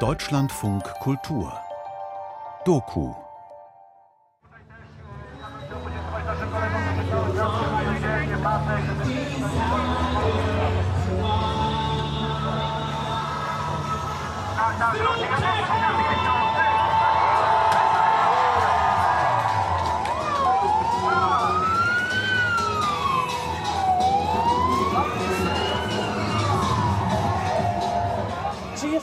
Deutschlandfunk 0.00 0.84
Kultur. 1.00 1.52
Doku 2.64 3.14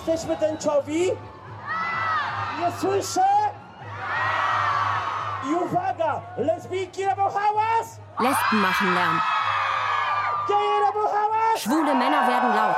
jesteśmy 0.08 0.38
tęczowi? 0.38 1.12
Nie 2.60 2.72
słyszę? 2.80 3.26
I 5.50 5.56
uwaga! 5.56 6.22
Lesbijki 6.38 7.06
robią 7.06 7.24
hałas! 7.24 8.00
Lesben 8.20 8.60
machen 8.60 8.96
Lärm. 8.96 9.20
Geje 10.48 10.80
robią 10.86 11.08
hałas! 11.08 11.62
Schwule 11.62 11.96
Männer 11.96 12.28
werden 12.28 12.56
laut. 12.56 12.78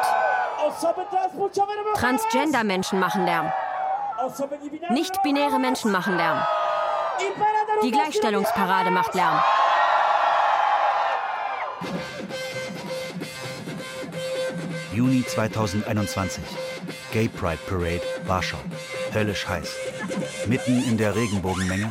Osoby 0.57 1.05
transpłciowe 1.11 1.75
robią 1.75 1.93
Transgender-Menschen 1.93 2.99
machen 2.99 3.25
Lärm. 3.25 3.49
Nicht-binäre 4.89 5.59
Menschen 5.59 5.91
machen 5.91 6.17
Lärm. 6.17 6.39
Die 7.83 7.91
Gleichstellungsparade 7.91 8.91
macht 8.91 9.15
Lärm. 9.15 9.39
Juni 14.93 15.23
2021. 15.23 16.43
Gay 17.11 17.27
Pride 17.27 17.59
Parade, 17.67 18.01
Warschau. 18.27 18.59
Höllisch 19.13 19.47
heiß. 19.47 19.75
Mitten 20.47 20.83
in 20.87 20.97
der 20.97 21.15
Regenbogenmenge. 21.15 21.89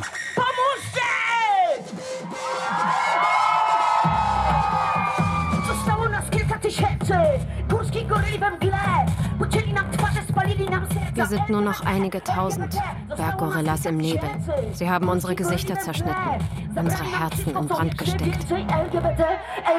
Wir 11.13 11.25
sind 11.25 11.49
nur 11.49 11.61
noch 11.61 11.81
einige 11.81 12.23
tausend 12.23 12.77
Berggorillas 13.15 13.85
im 13.85 13.97
Nebel. 13.97 14.29
Sie 14.73 14.89
haben 14.89 15.09
unsere 15.09 15.35
Gesichter 15.35 15.77
zerschnitten, 15.77 16.15
unsere 16.75 17.03
Herzen 17.03 17.57
in 17.57 17.67
Brand 17.67 17.97
gesteckt. 17.97 18.25
Więcej 18.25 18.65
LGBT, 18.85 19.25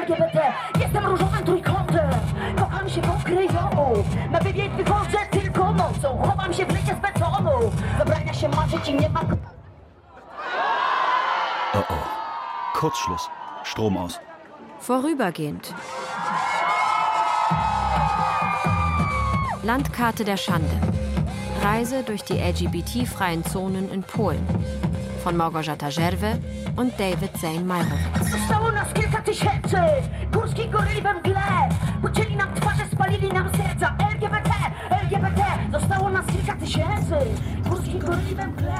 LGBT 0.01 0.53
Jestem 0.79 1.05
różowym 1.05 1.43
trójkątem 1.45 2.09
Kocham 2.57 2.89
się 2.89 3.01
pod 3.01 3.23
kryjomu 3.23 4.03
Na 4.31 4.39
wybieg 4.39 4.71
wychodzę 4.71 5.30
nocą 6.01 6.17
Chowam 6.17 6.53
się 6.53 6.65
w 6.65 6.73
lecie 6.73 6.95
z 6.95 6.99
betonu 6.99 7.71
Zabrania 7.97 8.33
się 8.33 8.49
marzyć 8.49 8.89
i 8.89 8.93
nie 8.93 9.09
ma 9.09 9.21
Oh 11.73 11.87
oh. 11.89 12.07
Kurzschluss. 12.73 13.29
Strom 13.63 13.97
aus. 13.97 14.19
Vorübergehend. 14.87 15.73
Landkarte 19.63 20.25
der 20.25 20.37
Schande. 20.37 20.75
Reise 21.63 22.03
durch 22.03 22.23
die 22.23 22.39
LGBT-freien 22.39 23.43
Zonen 23.43 23.93
in 23.93 24.03
Polen. 24.03 24.45
Von 25.23 25.37
Małgorzata 25.37 25.91
Żerwe 25.91 26.37
und 26.77 26.97
David 26.99 27.39
Zane 27.41 27.61
Meyerowitz. 27.61 28.31
Zostało 28.31 28.71
nas 28.71 28.93
kilka 28.93 29.21
tysięcy 29.21 29.77
Górskich 30.31 30.69
goryli 30.69 31.01
we 31.01 31.13
mgle 31.13 31.69
Ucięli 32.03 32.35
nam 32.35 32.53
twarze, 32.53 32.85
spalili 32.93 33.33
nam 33.33 33.49
serca 33.57 33.95
LGBT, 34.13 34.49
LGBT 35.15 35.43
Zostało 35.79 36.09
nas 36.09 36.25
kilka 36.25 36.55
tysięcy 36.55 37.15
Górskich 37.69 37.97
goryli 37.97 38.35
we 38.35 38.47
mgle 38.47 38.77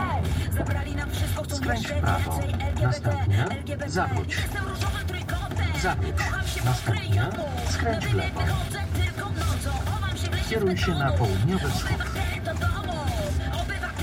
Zabrali 0.58 0.96
nam 0.96 1.10
wszystko, 1.12 1.44
chcą 1.44 1.56
Skręć 1.56 1.80
w 1.80 1.90
jeszcze 1.90 2.02
prawo. 2.02 2.32
więcej 2.32 2.50
LGBT, 2.68 2.84
Następnie 2.84 3.44
LGBT 3.44 3.90
zawróć. 3.90 4.36
Jestem 4.36 4.64
różowym 4.68 5.08
trójkątem 5.08 5.66
Zawróć. 5.82 6.16
Kocham 6.18 6.48
się 6.48 6.60
pod 6.60 6.66
Następnie 6.66 7.02
kryjomu. 7.08 7.32
skręć 7.70 8.06
w 8.06 8.14
Na 8.16 8.22
wybieg 8.24 8.36
lewo. 8.36 8.42
wychodzę 8.46 8.80
tylko 8.94 9.30
nocą 9.30 9.72
Chowam 9.92 10.18
się 10.18 10.28
w 10.28 10.32
lesie 10.32 10.50
Kieruj 10.50 10.78
z 10.78 10.80
się 10.80 10.92
na 10.92 10.98
betonu. 11.12 11.18
południowy 11.18 11.70
wschód. 11.70 11.98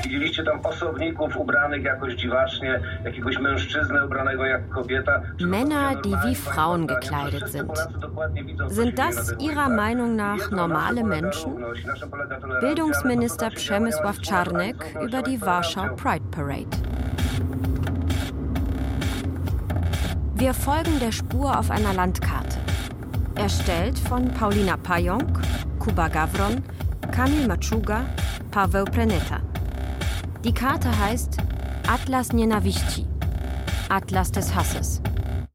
Widzieliście 0.09 0.45
tam 0.45 0.67
osobników 0.67 1.37
ubranych 1.37 1.83
jakoś 1.85 2.15
dziwacznie, 2.15 2.81
jakiegoś 3.05 3.39
mężczyznę 3.39 4.07
ubranego 4.07 4.47
jak 4.47 4.69
kobieta. 4.69 5.21
Männer, 5.41 6.03
die 6.03 6.17
wie 6.25 6.35
Frauen 6.35 6.87
gekleidet 6.87 7.53
sind. 7.53 7.73
Sind 8.69 8.95
das 8.95 9.35
Ihrer 9.39 9.69
Meinung 9.69 10.17
nach 10.17 10.51
normale 10.51 11.05
Menschen? 11.05 11.57
Bildungsminister 12.61 13.55
Przemysław 13.55 14.21
Czarnek 14.21 14.77
über 15.07 15.23
die 15.23 15.39
Warschau 15.39 15.97
Pride 15.97 16.27
Parade. 16.31 16.77
Wir 20.35 20.55
folgen 20.55 20.99
der 21.01 21.13
Spur 21.13 21.59
auf 21.59 21.71
einer 21.71 21.95
Landkarte. 21.95 22.59
Erstellt 23.35 23.99
von 23.99 24.31
Paulina 24.41 24.77
Pająk, 24.77 25.41
Kuba 25.79 26.09
Gawron, 26.09 26.63
Kamil 27.13 27.47
Maczuga, 27.47 28.01
Paweł 28.51 28.85
Preneta. 28.85 29.41
Die 30.45 30.55
Karte 30.55 30.97
heißt 30.97 31.39
Atlas 31.89 32.33
Nienawiści. 32.33 33.05
Atlas 33.89 34.31
des 34.31 34.55
Hasses. 34.55 35.01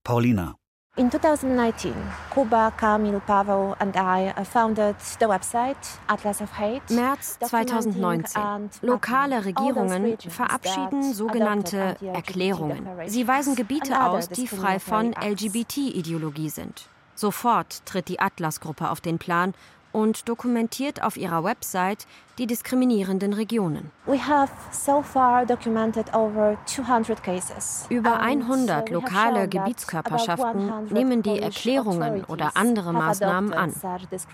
Paulina. 0.04 0.56
In 0.98 1.10
2019, 1.10 1.94
Kuba, 2.30 2.70
Kamil, 2.72 3.22
Pavel, 3.22 3.76
and 3.80 3.96
I 3.96 4.34
founded 4.44 4.98
the 5.22 5.26
website 5.26 5.78
Atlas 6.08 6.42
of 6.42 6.60
Hate. 6.60 6.82
März 6.94 7.40
2019. 7.40 8.70
Lokale 8.82 9.46
Regierungen 9.46 10.18
verabschieden 10.18 11.14
sogenannte 11.14 11.96
Erklärungen. 12.02 12.86
Sie 13.08 13.26
weisen 13.26 13.56
Gebiete 13.56 14.04
aus, 14.04 14.28
die 14.28 14.48
frei 14.48 14.80
von 14.80 15.14
LGBT-Ideologie 15.14 16.50
sind. 16.50 16.90
Sofort 17.16 17.86
tritt 17.86 18.10
die 18.10 18.20
Atlas-Gruppe 18.20 18.90
auf 18.90 19.00
den 19.00 19.18
Plan 19.18 19.54
und 19.94 20.28
dokumentiert 20.28 21.02
auf 21.02 21.16
ihrer 21.16 21.44
Website 21.44 22.06
die 22.38 22.48
diskriminierenden 22.48 23.34
Regionen. 23.34 23.92
We 24.06 24.18
have 24.18 24.52
so 24.72 25.02
far 25.02 25.46
documented 25.46 26.14
over 26.14 26.58
200 26.66 27.22
cases. 27.22 27.86
Über 27.90 28.20
And, 28.20 28.44
uh, 28.44 28.54
100 28.54 28.68
we 28.68 28.74
have 28.74 28.94
lokale 28.94 29.48
Gebietskörperschaften 29.48 30.70
about 30.70 30.92
100 30.92 30.92
nehmen 30.92 31.22
die 31.22 31.40
Erklärungen 31.40 32.24
oder 32.26 32.56
andere 32.56 32.92
Maßnahmen 32.94 33.54
an. 33.54 33.74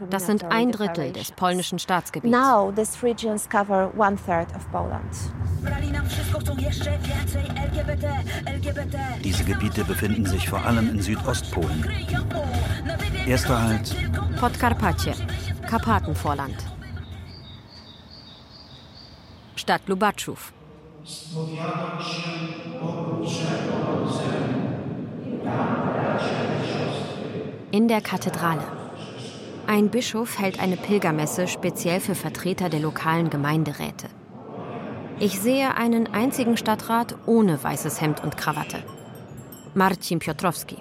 Das 0.09 0.25
sind 0.25 0.45
ein 0.45 0.71
Drittel 0.71 1.11
des 1.11 1.31
polnischen 1.31 1.79
Staatsgebiets. 1.79 2.31
Now, 2.31 2.71
these 2.71 3.03
regions 3.03 3.47
cover 3.49 3.91
one 3.97 4.15
third 4.15 4.47
of 4.55 4.69
Poland. 4.71 5.03
Diese 9.23 9.43
Gebiete 9.43 9.83
befinden 9.83 10.25
sich 10.25 10.47
vor 10.47 10.65
allem 10.65 10.89
in 10.89 11.01
Südostpolen. 11.01 11.85
Erster 13.27 13.61
Halt 13.61 13.95
Podkarpacie, 14.39 15.13
Karpatenvorland. 15.67 16.55
Stadt 19.59 19.87
Lubaczów. 19.87 20.53
In 27.71 27.87
der 27.87 28.01
Kathedrale. 28.01 28.63
Ein 29.67 29.89
Bischof 29.89 30.39
hält 30.39 30.59
eine 30.61 30.77
Pilgermesse 30.77 31.47
speziell 31.47 31.99
für 31.99 32.15
Vertreter 32.15 32.69
der 32.69 32.79
lokalen 32.79 33.29
Gemeinderäte. 33.29 34.07
Ich 35.19 35.41
sehe 35.41 35.75
einen 35.75 36.07
einzigen 36.13 36.55
Stadtrat 36.55 37.15
ohne 37.25 37.61
weißes 37.61 38.01
Hemd 38.01 38.23
und 38.23 38.37
Krawatte. 38.37 38.83
Marcin 39.73 40.19
Piotrowski. 40.19 40.77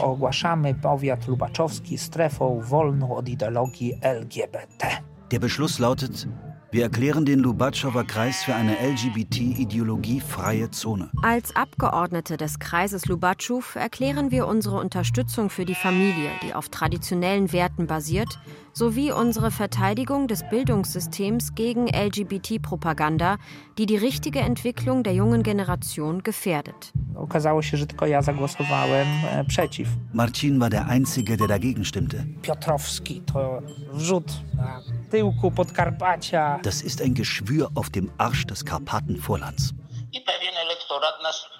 Ogłaszamy 0.00 0.74
powiat 0.74 1.28
lubaczowski 1.28 1.98
strefą 1.98 2.60
wolną 2.62 3.16
od 3.16 3.28
ideologii 3.28 3.98
LGBT. 4.02 4.86
Der 5.30 5.40
Beschluss 5.40 5.78
lautet, 5.78 6.26
wir 6.74 6.82
erklären 6.82 7.24
den 7.24 7.38
Lubatschower 7.38 8.02
Kreis 8.02 8.42
für 8.42 8.52
eine 8.52 8.72
LGBT-ideologiefreie 8.72 10.72
Zone. 10.72 11.08
Als 11.22 11.54
Abgeordnete 11.54 12.36
des 12.36 12.58
Kreises 12.58 13.06
Lubatschow 13.06 13.76
erklären 13.76 14.32
wir 14.32 14.48
unsere 14.48 14.80
Unterstützung 14.80 15.50
für 15.50 15.64
die 15.64 15.76
Familie, 15.76 16.30
die 16.42 16.52
auf 16.52 16.70
traditionellen 16.70 17.52
Werten 17.52 17.86
basiert, 17.86 18.40
sowie 18.74 19.12
unsere 19.12 19.50
Verteidigung 19.50 20.26
des 20.26 20.42
Bildungssystems 20.50 21.54
gegen 21.54 21.86
LGBT-Propaganda, 21.88 23.38
die 23.78 23.86
die 23.86 23.96
richtige 23.96 24.40
Entwicklung 24.40 25.02
der 25.02 25.14
jungen 25.14 25.42
Generation 25.42 26.22
gefährdet. 26.22 26.92
Okazało 27.14 27.62
się, 27.62 27.76
że 27.76 27.86
tylko 27.86 28.06
ja 28.06 28.22
zagłosowałem 28.22 29.06
e, 29.30 29.44
przeciw. 29.44 29.88
Marcin 30.12 30.58
war 30.58 30.70
der 30.70 30.88
Einzige, 30.88 31.36
der 31.36 31.48
dagegen 31.48 31.84
stimmte. 31.84 32.24
Piotrowski 32.42 33.20
to 33.20 33.62
wrzut 33.92 34.32
na 34.56 34.80
tyłku 35.10 35.50
Podkarpacia. 35.50 36.60
Das 36.62 36.82
ist 36.82 37.02
ein 37.02 37.14
Geschwür 37.14 37.68
auf 37.74 37.90
dem 37.90 38.10
Arsch 38.18 38.46
des 38.46 38.64
Karpatenvorlands. 38.64 39.72
I 40.12 40.20
pewien 40.20 40.54
elektorat 40.66 41.22
nas 41.22 41.53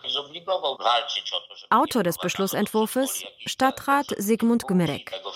Autor 1.70 2.02
des 2.02 2.16
jakichś 2.16 3.26
Stadtrat 3.46 4.06
Sigmund 4.18 4.66
tego 4.66 5.32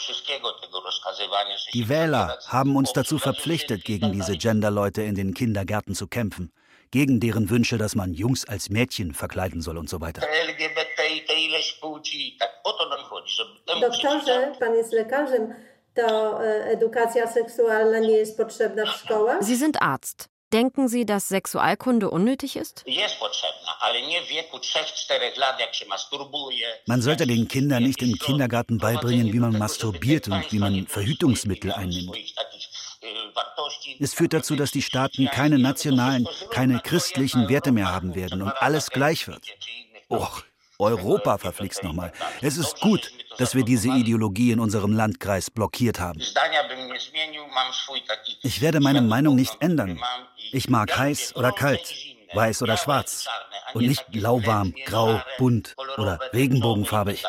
Die 1.74 1.88
Wähler 1.88 2.38
haben 2.46 2.76
uns 2.76 2.92
dazu 2.92 3.18
verpflichtet, 3.18 3.84
gegen 3.84 4.12
diese 4.12 4.36
Genderleute 4.36 5.02
in 5.02 5.14
den 5.14 5.34
Kindergärten 5.34 5.94
zu 5.94 6.06
kämpfen. 6.06 6.52
Gegen 6.90 7.20
deren 7.20 7.50
Wünsche, 7.50 7.76
dass 7.76 7.94
man 7.94 8.14
Jungs 8.14 8.48
als 8.48 8.70
Mädchen 8.70 9.12
verkleiden 9.12 9.60
soll 9.60 9.76
und 9.76 9.90
so 9.90 10.00
weiter. 10.00 10.22
Doktorze, 13.80 14.52
pan 14.58 14.74
jest 14.74 14.92
lekarzem, 14.92 15.54
to 19.08 19.28
e? 19.28 19.42
Sie 19.42 19.56
sind 19.56 19.82
Arzt. 19.82 20.28
Denken 20.52 20.88
Sie, 20.88 21.04
dass 21.04 21.28
Sexualkunde 21.28 22.10
unnötig 22.10 22.56
ist? 22.56 22.84
Man 26.86 27.02
sollte 27.02 27.26
den 27.26 27.48
Kindern 27.48 27.82
nicht 27.82 28.00
im 28.02 28.14
Kindergarten 28.14 28.78
beibringen, 28.78 29.32
wie 29.32 29.40
man 29.40 29.58
masturbiert 29.58 30.28
und 30.28 30.50
wie 30.50 30.58
man 30.58 30.86
Verhütungsmittel 30.86 31.72
einnimmt. 31.72 32.16
Es 34.00 34.14
führt 34.14 34.32
dazu, 34.32 34.56
dass 34.56 34.70
die 34.70 34.82
Staaten 34.82 35.26
keine 35.26 35.58
nationalen, 35.58 36.26
keine 36.50 36.80
christlichen 36.80 37.48
Werte 37.48 37.72
mehr 37.72 37.92
haben 37.92 38.14
werden 38.14 38.42
und 38.42 38.50
alles 38.62 38.90
gleich 38.90 39.28
wird. 39.28 39.44
Och, 40.10 40.44
Europa 40.78 41.38
verflixt 41.38 41.82
nochmal. 41.82 42.12
Es 42.40 42.56
ist 42.56 42.80
gut, 42.80 43.10
dass 43.36 43.54
wir 43.54 43.64
diese 43.64 43.88
Ideologie 43.88 44.52
in 44.52 44.60
unserem 44.60 44.92
Landkreis 44.92 45.50
blockiert 45.50 46.00
haben. 46.00 46.20
Ich 48.42 48.60
werde 48.60 48.80
meine 48.80 49.02
Meinung 49.02 49.34
nicht 49.34 49.56
ändern. 49.60 50.00
Ich 50.52 50.68
mag 50.68 50.96
heiß 50.96 51.36
oder 51.36 51.52
kalt, 51.52 51.94
weiß 52.34 52.62
oder 52.62 52.76
schwarz 52.76 53.26
und 53.74 53.86
nicht 53.86 54.04
lauwarm, 54.14 54.74
grau, 54.84 55.20
bunt 55.38 55.74
oder 55.96 56.18
regenbogenfarbig. 56.32 57.24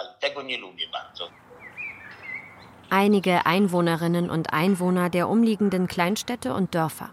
Einige 2.92 3.45
Einwohnerinnen 3.45 4.31
und 4.31 4.51
Einwohner 4.51 5.12
der 5.12 5.30
umliegenden 5.30 5.88
Kleinstädte 5.88 6.56
und 6.56 6.74
Dörfer. 6.74 7.12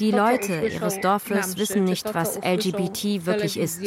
Die 0.00 0.10
Leute 0.10 0.66
ihres 0.66 1.00
Dorfes 1.00 1.56
wissen 1.58 1.84
nicht, 1.84 2.12
was 2.12 2.38
LGBT 2.38 3.24
wirklich 3.24 3.56
ist. 3.56 3.82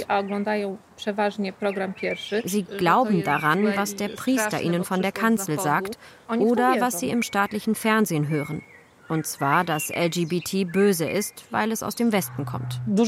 Sie 2.45 2.63
glauben 2.63 3.24
daran, 3.24 3.75
was 3.75 3.95
der 3.98 4.07
Priester 4.10 4.62
ihnen 4.62 4.86
von 4.86 5.01
der 5.01 5.12
Kanzel 5.12 5.60
sagt 5.60 5.98
oder 6.30 6.75
was 6.80 7.01
sie 7.01 7.10
im 7.10 7.22
staatlichen 7.22 7.75
Fernsehen 7.75 8.30
hören. 8.30 8.63
Und 9.07 9.28
zwar, 9.28 9.63
dass 9.63 9.90
LGBT 9.90 10.72
böse 10.72 11.06
ist, 11.06 11.46
weil 11.52 11.72
es 11.72 11.84
aus 11.84 11.94
dem 11.96 12.12
Westen 12.12 12.44
kommt. 12.46 12.81
Die 12.88 13.06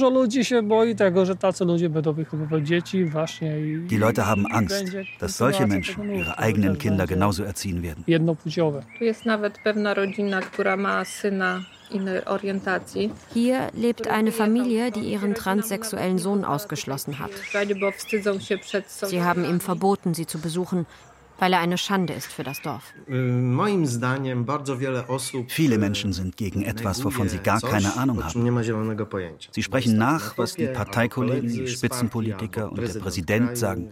Leute 3.97 4.27
haben 4.27 4.45
Angst, 4.47 4.85
dass 5.19 5.37
solche 5.37 5.65
Menschen 5.65 6.13
ihre 6.13 6.37
eigenen 6.37 6.77
Kinder 6.77 7.07
genauso 7.07 7.43
erziehen 7.43 7.81
werden. 7.81 8.03
Hier 13.33 13.69
lebt 13.73 14.07
eine 14.07 14.31
Familie, 14.31 14.91
die 14.91 15.11
ihren 15.11 15.35
transsexuellen 15.35 16.17
Sohn 16.17 16.43
ausgeschlossen 16.43 17.19
hat. 17.19 17.31
Sie 19.05 19.23
haben 19.23 19.45
ihm 19.45 19.59
verboten, 19.59 20.13
sie 20.13 20.25
zu 20.25 20.39
besuchen, 20.39 20.85
weil 21.39 21.53
er 21.53 21.59
eine 21.59 21.77
Schande 21.77 22.13
ist 22.13 22.27
für 22.27 22.43
das 22.43 22.61
Dorf. 22.61 22.93
Viele 25.47 25.77
Menschen 25.77 26.13
sind 26.13 26.37
gegen 26.37 26.63
etwas, 26.63 27.03
wovon 27.03 27.29
sie 27.29 27.39
gar 27.39 27.61
keine 27.61 27.95
Ahnung 27.97 28.23
haben. 28.23 29.39
Sie 29.51 29.63
sprechen 29.63 29.97
nach, 29.97 30.37
was 30.37 30.53
die 30.55 30.67
Parteikollegen, 30.67 31.49
die 31.49 31.67
Spitzenpolitiker 31.67 32.71
und 32.71 32.81
der 32.81 32.99
Präsident 32.99 33.57
sagen. 33.57 33.91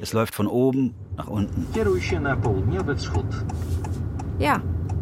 Es 0.00 0.12
läuft 0.12 0.34
von 0.34 0.46
oben 0.46 0.94
nach 1.16 1.28
unten. 1.28 1.66
Ja, 4.38 4.60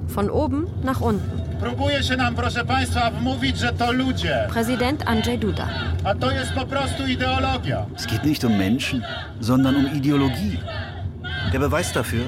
von 0.08 0.30
oben 0.30 0.66
nach 0.84 1.00
unten. 1.00 1.44
Próbuje 1.60 2.02
się 2.02 2.16
nam, 2.16 2.34
proszę 2.34 2.64
Państwa, 2.64 3.10
wmówić, 3.10 3.58
że 3.58 3.72
to 3.72 3.92
ludzie. 3.92 4.46
Präsident 4.48 5.02
Andrzej 5.06 5.38
Duda. 5.38 5.68
A 6.04 6.14
to 6.14 6.30
jest 6.30 6.52
po 6.52 6.66
prostu 6.66 7.06
ideologia. 7.06 7.86
Es 7.96 8.06
geht 8.06 8.24
nicht 8.24 8.44
um 8.44 8.56
Menschen, 8.56 9.02
sondern 9.40 9.76
um 9.76 9.94
Ideologie. 9.94 10.58
Der 11.52 11.60
Beweis 11.60 11.92
dafür? 11.92 12.20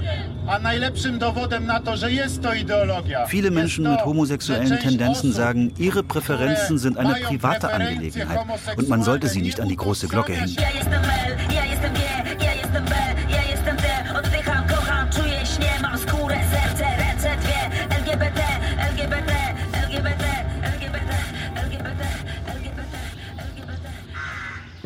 A 0.48 0.58
najlepszym 0.58 1.18
dowodem 1.18 1.66
na 1.66 1.80
to, 1.80 1.96
że 1.96 2.12
jest 2.12 2.42
to 2.42 2.54
ideologia. 2.54 3.26
Viele 3.26 3.50
Menschen 3.50 3.90
mit 3.90 4.00
homosexuellen 4.00 4.78
Tendenzen 4.78 5.32
sagen, 5.32 5.70
ihre 5.78 6.02
Präferenzen 6.02 6.78
sind 6.78 6.98
eine 6.98 7.14
private 7.14 7.72
Angelegenheit 7.74 8.40
und 8.76 8.88
man 8.88 9.02
sollte 9.02 9.28
sie 9.28 9.42
nicht 9.42 9.60
an 9.60 9.68
die 9.68 9.76
große 9.76 10.08
Glocke 10.08 10.32
hängen. 10.32 10.56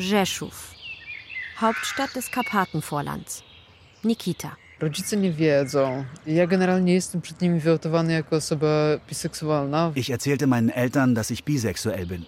Rzeszów, 0.01 0.75
Hauptstadt 1.61 2.15
des 2.15 2.29
Karpatenvorlands. 2.31 3.43
Nikita. 4.05 4.57
Rodzice 4.81 5.17
nie 5.17 5.33
wiedzą. 5.33 6.05
Ja 6.27 6.47
generalnie 6.47 6.95
jestem 6.95 7.21
przed 7.21 7.41
nimi 7.41 7.61
wyautowany 7.61 8.13
jako 8.13 8.37
osoba 8.37 8.67
biseksualna. 9.09 9.93
Ich 9.95 10.11
erzählte 10.11 10.47
meinen 10.47 10.71
Eltern, 10.71 11.15
dass 11.15 11.31
ich 11.31 11.45
bisexuell 11.45 12.07
bin. 12.07 12.25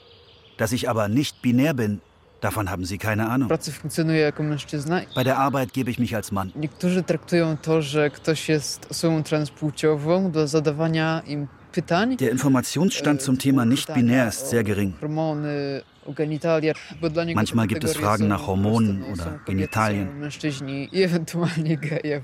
Dass 0.58 0.72
ich 0.72 0.88
aber 0.88 1.08
nicht 1.08 1.42
binär 1.42 1.74
bin, 1.74 1.98
davon 2.40 2.68
haben 2.70 2.84
sie 2.86 2.98
keine 2.98 3.28
Ahnung. 3.28 3.48
pracy 3.48 3.72
funkcjonuję 3.72 4.20
jako 4.20 4.42
mężczyzna. 4.42 5.00
Bei 5.14 5.24
der 5.24 5.36
Arbeit 5.38 5.72
gebe 5.72 5.90
ich 5.90 5.98
mich 5.98 6.14
als 6.14 6.32
Mann. 6.32 6.52
Niektórzy 6.56 7.02
traktują 7.02 7.56
to, 7.56 7.82
że 7.82 8.10
ktoś 8.10 8.48
jest 8.48 8.86
osobą 8.90 9.22
transpłciową 9.22 10.30
do 10.30 10.48
zadawania 10.48 11.22
im 11.26 11.46
pytań. 11.72 12.16
Der 12.16 12.32
Informationsstand 12.32 13.22
zum 13.22 13.36
Thema 13.36 13.64
nicht-binär 13.64 14.28
ist 14.28 14.46
sehr 14.50 14.64
gering. 14.64 14.94
Manchmal 17.34 17.66
gibt 17.66 17.84
es 17.84 17.96
Fragen 17.96 18.28
nach 18.28 18.46
Hormonen 18.46 19.04
oder 19.04 19.40
Genitalien. 19.46 20.08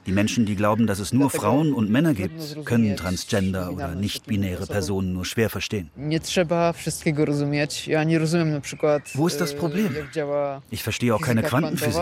Die 0.07 0.13
Menschen, 0.13 0.47
die 0.47 0.57
glauben, 0.57 0.87
dass 0.87 0.99
es 0.99 1.13
nur 1.13 1.31
Frauen 1.31 1.73
und 1.73 1.91
Männer 1.91 2.15
gibt, 2.15 2.65
können 2.65 2.97
transgender 2.97 3.73
oder 3.73 3.95
nicht-binäre 3.95 4.67
Personen 4.67 5.13
nur 5.13 5.25
schwer 5.25 5.51
verstehen. 5.51 5.91
Wo 9.15 9.27
ist 9.27 9.41
das 9.41 9.53
e, 9.53 9.57
Problem? 9.57 9.97
Ich 10.71 10.83
verstehe 10.83 11.15
auch 11.15 11.21
keine 11.21 11.43
Quantenphysik. 11.43 12.01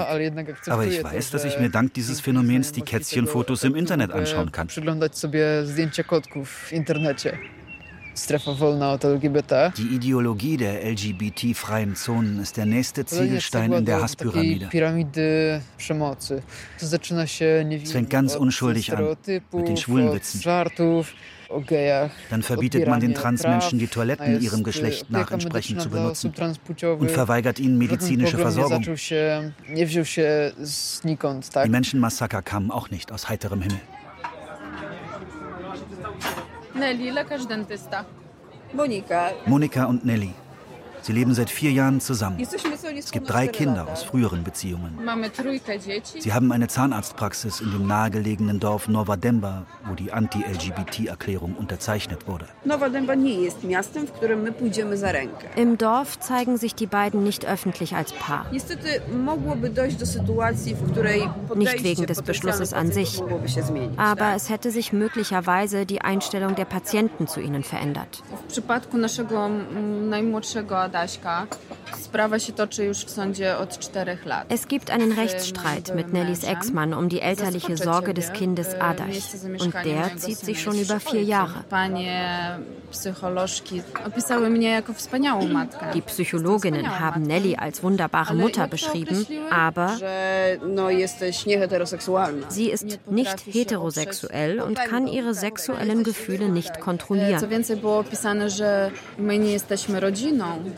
Aber 0.67 0.87
ich 0.87 1.03
weiß, 1.05 1.31
dass 1.31 1.45
ich 1.45 1.59
mir 1.59 1.71
dank 1.71 1.95
dieses 1.95 2.21
Phänomens 2.21 2.73
die 2.73 2.83
Kätzchenfotos 2.83 3.65
im 3.65 3.75
Internet 3.75 4.13
anschauen 4.13 4.53
kann. 4.53 4.69
Strefa 8.17 8.59
wolna 8.59 8.93
od 8.93 9.05
LGBT. 9.05 9.73
Die 9.77 9.95
Ideologie 9.95 10.57
der 10.57 10.83
LGBT-freien 10.91 11.95
Zonen 11.95 12.41
ist 12.41 12.57
der 12.57 12.67
nächste 12.67 13.05
Ziegelstein 13.05 13.73
in 13.73 13.85
der 13.85 14.03
Hasspyramide. 14.03 14.71
Es 17.83 17.93
fängt 17.93 18.11
ganz 18.11 18.35
unschuldig 18.35 18.97
an, 18.97 19.17
mit 19.53 19.69
den 19.69 19.77
o 21.49 21.61
gejach. 21.61 22.11
Dann 22.31 22.43
verbietet 22.43 22.89
man 22.89 23.01
den 23.01 23.15
Transmenschen, 23.15 23.79
die 23.79 23.87
Toiletten 23.87 24.41
ihrem 24.41 24.65
Geschlecht 24.65 25.11
nach 25.11 25.31
entsprechend 25.31 25.81
zu 25.83 25.91
benutzen 25.91 26.33
und 26.99 27.11
verweigert 27.11 27.59
ihnen 27.59 27.79
medizinische 27.79 28.39
Versorgung. 28.39 28.83
Die 31.65 31.69
Menschenmassaker 31.69 32.43
kamen 32.43 32.71
auch 32.71 32.91
nicht 32.91 33.13
aus 33.13 33.29
heiterem 33.29 33.63
Himmel. 33.63 33.81
Nelly, 36.77 37.15
lekarz 37.15 37.49
dentysta. 37.49 38.05
Monika. 38.73 39.31
Monika 39.47 39.87
und 39.87 40.05
Nelly. 40.05 40.31
Sie 41.07 41.13
leben 41.13 41.35
seit 41.35 41.51
vier 41.51 41.71
Jahren 41.71 42.01
zusammen. 42.01 42.45
Es 42.97 43.13
gibt 43.13 43.31
drei 43.31 43.47
Kinder 43.47 43.87
aus 43.87 44.03
früheren 44.03 44.43
Beziehungen. 44.43 44.99
Sie 46.19 46.33
haben 46.33 46.51
eine 46.51 46.67
Zahnarztpraxis 46.67 47.61
in 47.61 47.71
dem 47.71 47.87
nahegelegenen 47.87 48.59
Dorf 48.59 48.89
Nova 48.89 49.15
Demba, 49.15 49.67
wo 49.87 49.95
die 49.95 50.13
Anti-LGBT-Erklärung 50.13 51.55
unterzeichnet 51.55 52.27
wurde. 52.27 52.47
Im 55.55 55.79
Dorf 55.79 56.19
zeigen 56.19 56.57
sich 56.57 56.75
die 56.75 56.87
beiden 56.87 57.23
nicht 57.23 57.47
öffentlich 57.47 57.95
als 57.95 58.13
Paar. 58.13 58.51
Nicht 58.51 58.69
wegen 61.85 62.07
des 62.07 62.23
Beschlusses 62.23 62.73
an 62.73 62.91
sich, 62.91 63.23
aber 63.97 64.35
es 64.35 64.51
hätte 64.51 64.73
sich 64.73 64.93
möglicherweise 64.93 65.87
die 65.87 66.01
Einstellung 66.01 66.57
der 66.57 66.65
Patienten 66.65 67.29
zu 67.29 67.39
ihnen 67.39 67.63
verändert. 67.63 68.25
W 70.97 71.19
Adama 71.25 71.47
Es 74.49 74.69
gibt 74.69 74.91
einen 74.91 75.13
Rechtsstreit 75.13 75.95
mit 75.95 76.13
Nellys 76.13 76.45
Ex-Mann 76.45 76.95
um 76.95 77.09
die 77.09 77.21
elterliche 77.21 77.77
Sorge 77.77 78.15
des 78.15 78.33
Kindes 78.33 78.75
Adaś. 78.75 79.23
Und 79.59 79.75
der 79.85 80.17
zieht 80.17 80.39
sich 80.39 80.63
schon 80.63 80.79
über 80.79 80.99
vier 81.01 81.23
Jahre. 81.23 81.65
Die 85.95 86.01
Psychologinnen 86.01 87.01
haben 87.01 87.23
Nelly 87.23 87.57
als 87.57 87.83
wunderbare 87.83 88.35
Mutter 88.35 88.67
beschrieben, 88.69 89.27
aber 89.51 89.97
sie 92.49 92.71
ist 92.71 92.87
nicht 93.11 93.47
heterosexuell 93.47 94.61
und 94.61 94.79
kann 94.79 95.07
ihre 95.07 95.35
sexuellen 95.35 96.05
Gefühle 96.05 96.49
nicht 96.49 96.81
kontrollieren. 96.81 97.41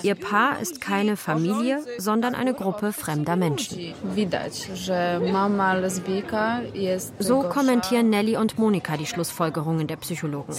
Ihr 0.09 0.15
Paar 0.15 0.59
ist 0.59 0.81
keine 0.81 1.19
Familie, 1.19 1.85
sondern 1.99 2.35
eine 2.35 2.55
Gruppe 2.55 2.95
fremder 2.95 3.37
Menschen. 3.37 3.93
So 7.19 7.43
kommentieren 7.43 8.09
Nelly 8.09 8.39
und 8.39 8.59
Monika 8.59 8.97
die 8.97 9.05
Schlussfolgerungen 9.05 9.87
der 9.87 9.97
Psychologen. 9.97 10.55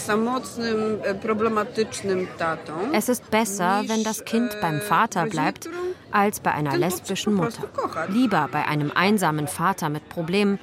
Es 2.93 3.09
ist 3.09 3.31
besser, 3.31 3.83
wenn 3.87 4.03
das 4.03 4.23
Kind 4.23 4.55
beim 4.61 4.81
Vater 4.81 5.25
bleibt, 5.25 5.67
als 6.11 6.39
bei 6.39 6.51
einer 6.51 6.77
lesbischen 6.77 7.33
Mutter. 7.33 7.63
Lieber 8.09 8.49
bei 8.51 8.65
einem 8.65 8.91
einsamen 8.93 9.47
Vater 9.47 9.89
mit 9.89 10.07
Problemen, 10.09 10.59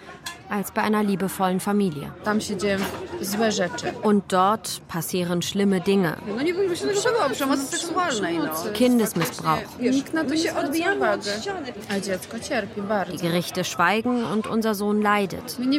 als 0.49 0.71
bei 0.71 0.83
einer 0.83 1.03
liebevollen 1.03 1.61
Familie. 1.61 2.13
Und 4.03 4.33
dort 4.33 4.81
passieren 4.89 5.43
schlimme 5.43 5.81
Dinge. 5.81 6.17
Kindesmissbrauch. 8.75 9.59
Die 9.81 10.03
Gerichte 13.19 13.65
schweigen 13.65 14.25
und 14.25 14.47
unser 14.47 14.75
Sohn 14.75 15.03
leidet. 15.03 15.59
Wenn 15.59 15.71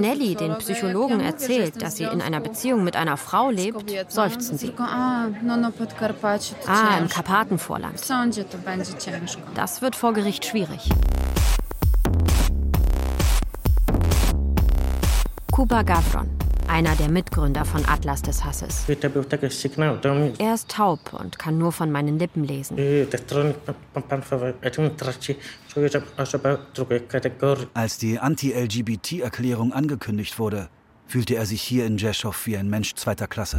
Nelly 0.00 0.34
den 0.34 0.58
Psychologen 0.58 1.20
erzählt, 1.20 1.82
dass 1.82 1.96
sie 1.96 2.04
in 2.04 2.20
einer 2.20 2.40
Beziehung 2.40 2.84
mit 2.84 2.96
einer 2.96 3.16
Frau 3.16 3.50
lebt, 3.50 3.90
seufzen 4.08 4.58
sie. 4.58 4.72
Ah, 6.72 6.98
im 6.98 7.08
Karpatenvorland. 7.08 8.00
Das 9.56 9.82
wird 9.82 9.96
vor 9.96 10.12
Gericht 10.12 10.44
schwierig. 10.44 10.88
Kuba 15.50 15.82
Gavron, 15.82 16.30
einer 16.68 16.94
der 16.94 17.10
Mitgründer 17.10 17.64
von 17.64 17.84
Atlas 17.88 18.22
des 18.22 18.44
Hasses. 18.44 18.84
Er 20.38 20.54
ist 20.54 20.68
taub 20.68 21.12
und 21.12 21.40
kann 21.40 21.58
nur 21.58 21.72
von 21.72 21.90
meinen 21.90 22.20
Lippen 22.20 22.44
lesen. 22.44 22.78
Als 27.74 27.98
die 27.98 28.18
Anti-LGBT-Erklärung 28.20 29.72
angekündigt 29.72 30.38
wurde, 30.38 30.68
fühlte 31.08 31.34
er 31.34 31.46
sich 31.46 31.62
hier 31.62 31.84
in 31.86 31.98
Jeschow 31.98 32.46
wie 32.46 32.56
ein 32.56 32.70
Mensch 32.70 32.94
zweiter 32.94 33.26
Klasse. 33.26 33.56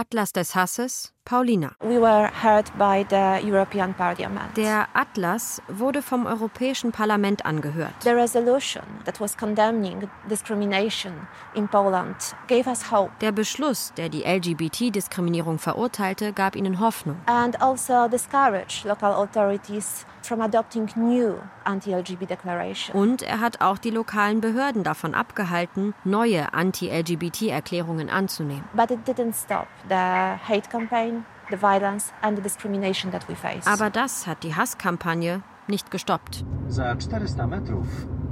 Atlas 0.00 0.32
des 0.32 0.56
Hasses, 0.56 1.12
Paulina. 1.24 1.72
We 1.80 2.00
were 2.00 2.28
heard 2.42 2.66
by 2.76 3.04
the 3.08 3.40
European 3.46 3.94
Parliament. 3.94 4.56
Der 4.56 4.88
Atlas 4.94 5.62
wurde 5.68 6.02
vom 6.02 6.26
Europäischen 6.26 6.92
Parlament 6.92 7.46
angehört. 7.46 7.92
The 8.02 8.10
resolution 8.10 8.82
that 9.04 9.20
was 9.20 9.36
condemning 9.36 10.08
discrimination 10.28 11.12
in 11.54 11.68
Poland 11.68 12.34
gave 12.48 12.68
us 12.68 12.90
hope. 12.90 13.12
Der 13.20 13.32
Beschluss, 13.32 13.92
der 13.96 14.08
die 14.08 14.22
LGBT-Diskriminierung 14.22 15.58
verurteilte, 15.58 16.32
gab 16.32 16.56
ihnen 16.56 16.80
Hoffnung. 16.80 17.16
And 17.26 17.60
also 17.62 18.08
discouraged 18.08 18.84
local 18.84 19.12
authorities 19.12 20.06
from 20.22 20.40
adopting 20.40 20.88
new 20.96 21.34
anti-LGBT 21.64 22.28
declarations. 22.28 22.94
Und 22.94 23.22
er 23.22 23.40
hat 23.40 23.60
auch 23.60 23.78
die 23.78 23.90
lokalen 23.90 24.40
Behörden 24.40 24.84
davon 24.84 25.14
abgehalten, 25.14 25.94
neue 26.04 26.52
Anti-LGBT-Erklärungen 26.52 28.10
anzunehmen. 28.10 28.64
But 28.74 28.90
it 28.90 29.00
didn't 29.06 29.34
stop 29.34 29.66
the 29.88 29.94
hate 29.94 30.68
campaign, 30.70 31.19
the 31.50 31.56
violence 31.56 32.12
and 32.22 32.36
the 32.36 32.42
discrimination 32.42 33.10
that 33.12 33.28
we 33.28 33.34
face. 33.34 33.66
Aber 33.66 33.90
das 33.90 34.26
hat 34.26 34.42
die 34.42 34.54
Hasskampagne 34.54 35.42
nicht 35.68 35.90
gestoppt. 35.90 36.44
Za 36.68 36.96
400 36.96 37.46
metrów 37.46 37.86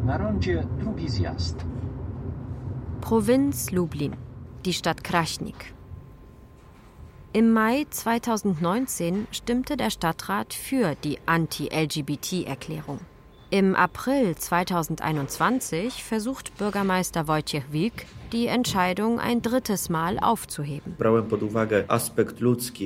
na 0.04 0.16
rondzie 0.16 0.64
drugi 0.78 1.08
zjazd. 1.10 1.64
Provinz 3.00 3.70
Lublin, 3.70 4.16
die 4.64 4.72
Stadt 4.72 5.04
Kraśnik. 5.04 5.74
Im 7.32 7.52
Mai 7.52 7.86
2019 7.90 9.26
stimmte 9.30 9.76
der 9.76 9.90
Stadtrat 9.90 10.54
für 10.54 10.94
die 11.04 11.18
Anti-LGBT-Erklärung. 11.26 13.00
Im 13.50 13.74
April 13.74 14.36
2021 14.36 16.04
versucht 16.04 16.54
Bürgermeister 16.58 17.28
Wojciech 17.28 17.72
Wilk, 17.72 18.04
die 18.30 18.46
Entscheidung 18.46 19.18
ein 19.18 19.40
drittes 19.40 19.88
Mal 19.88 20.18
aufzuheben. 20.18 20.94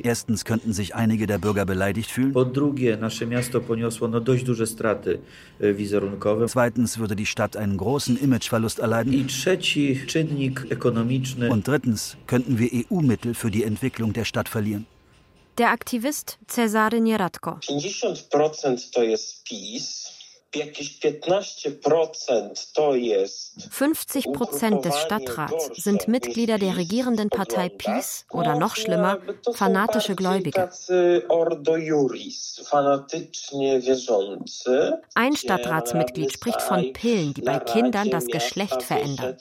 Erstens 0.05 0.45
könnten 0.45 0.73
sich 0.73 0.95
einige 0.95 1.27
der 1.27 1.39
Bürger 1.39 1.67
beleidigt 1.67 2.13
fühlen. 2.13 2.33
Zweitens 6.47 6.99
würde 6.99 7.17
die 7.17 7.27
Stadt 7.27 7.57
einen 7.57 7.77
großen 7.77 8.17
Imageverlust 8.17 8.79
erleiden. 8.79 9.29
Und 11.51 11.69
drittens 11.69 12.17
könnten 12.29 12.59
wir 12.61 12.71
EU-Mittel 12.73 13.35
für 13.35 13.51
die 13.51 13.65
Entwicklung 13.65 14.13
der 14.13 14.25
Stadt 14.25 14.49
verlieren. 14.49 14.87
Der 15.59 15.71
Aktivist 15.71 16.39
Cezary 16.47 17.01
Nieradko. 17.01 17.59
50% 17.61 18.93
to 18.93 19.03
jest 19.03 19.45
PiS, 19.45 20.22
jakieś 20.57 21.01
15% 21.01 22.73
to 22.75 22.95
jest 22.95 23.43
50 23.71 24.33
Prozent 24.33 24.85
des 24.85 24.95
Stadtrats 24.95 25.71
sind 25.83 26.09
Mitglieder 26.09 26.59
der 26.59 26.77
regierenden 26.77 27.29
Partei 27.29 27.69
PiS 27.69 28.25
oder 28.31 28.59
noch 28.59 28.77
schlimmer, 28.77 29.19
fanatische 29.55 30.15
Gläubige. 30.15 30.69
Ein 35.15 35.37
Stadtratsmitglied 35.37 36.33
spricht 36.33 36.63
von 36.63 36.93
Pillen, 36.93 37.35
die 37.35 37.43
bei 37.43 37.59
Kindern 37.59 38.11
das 38.11 38.27
Geschlecht 38.27 38.83
verändern. 38.83 39.37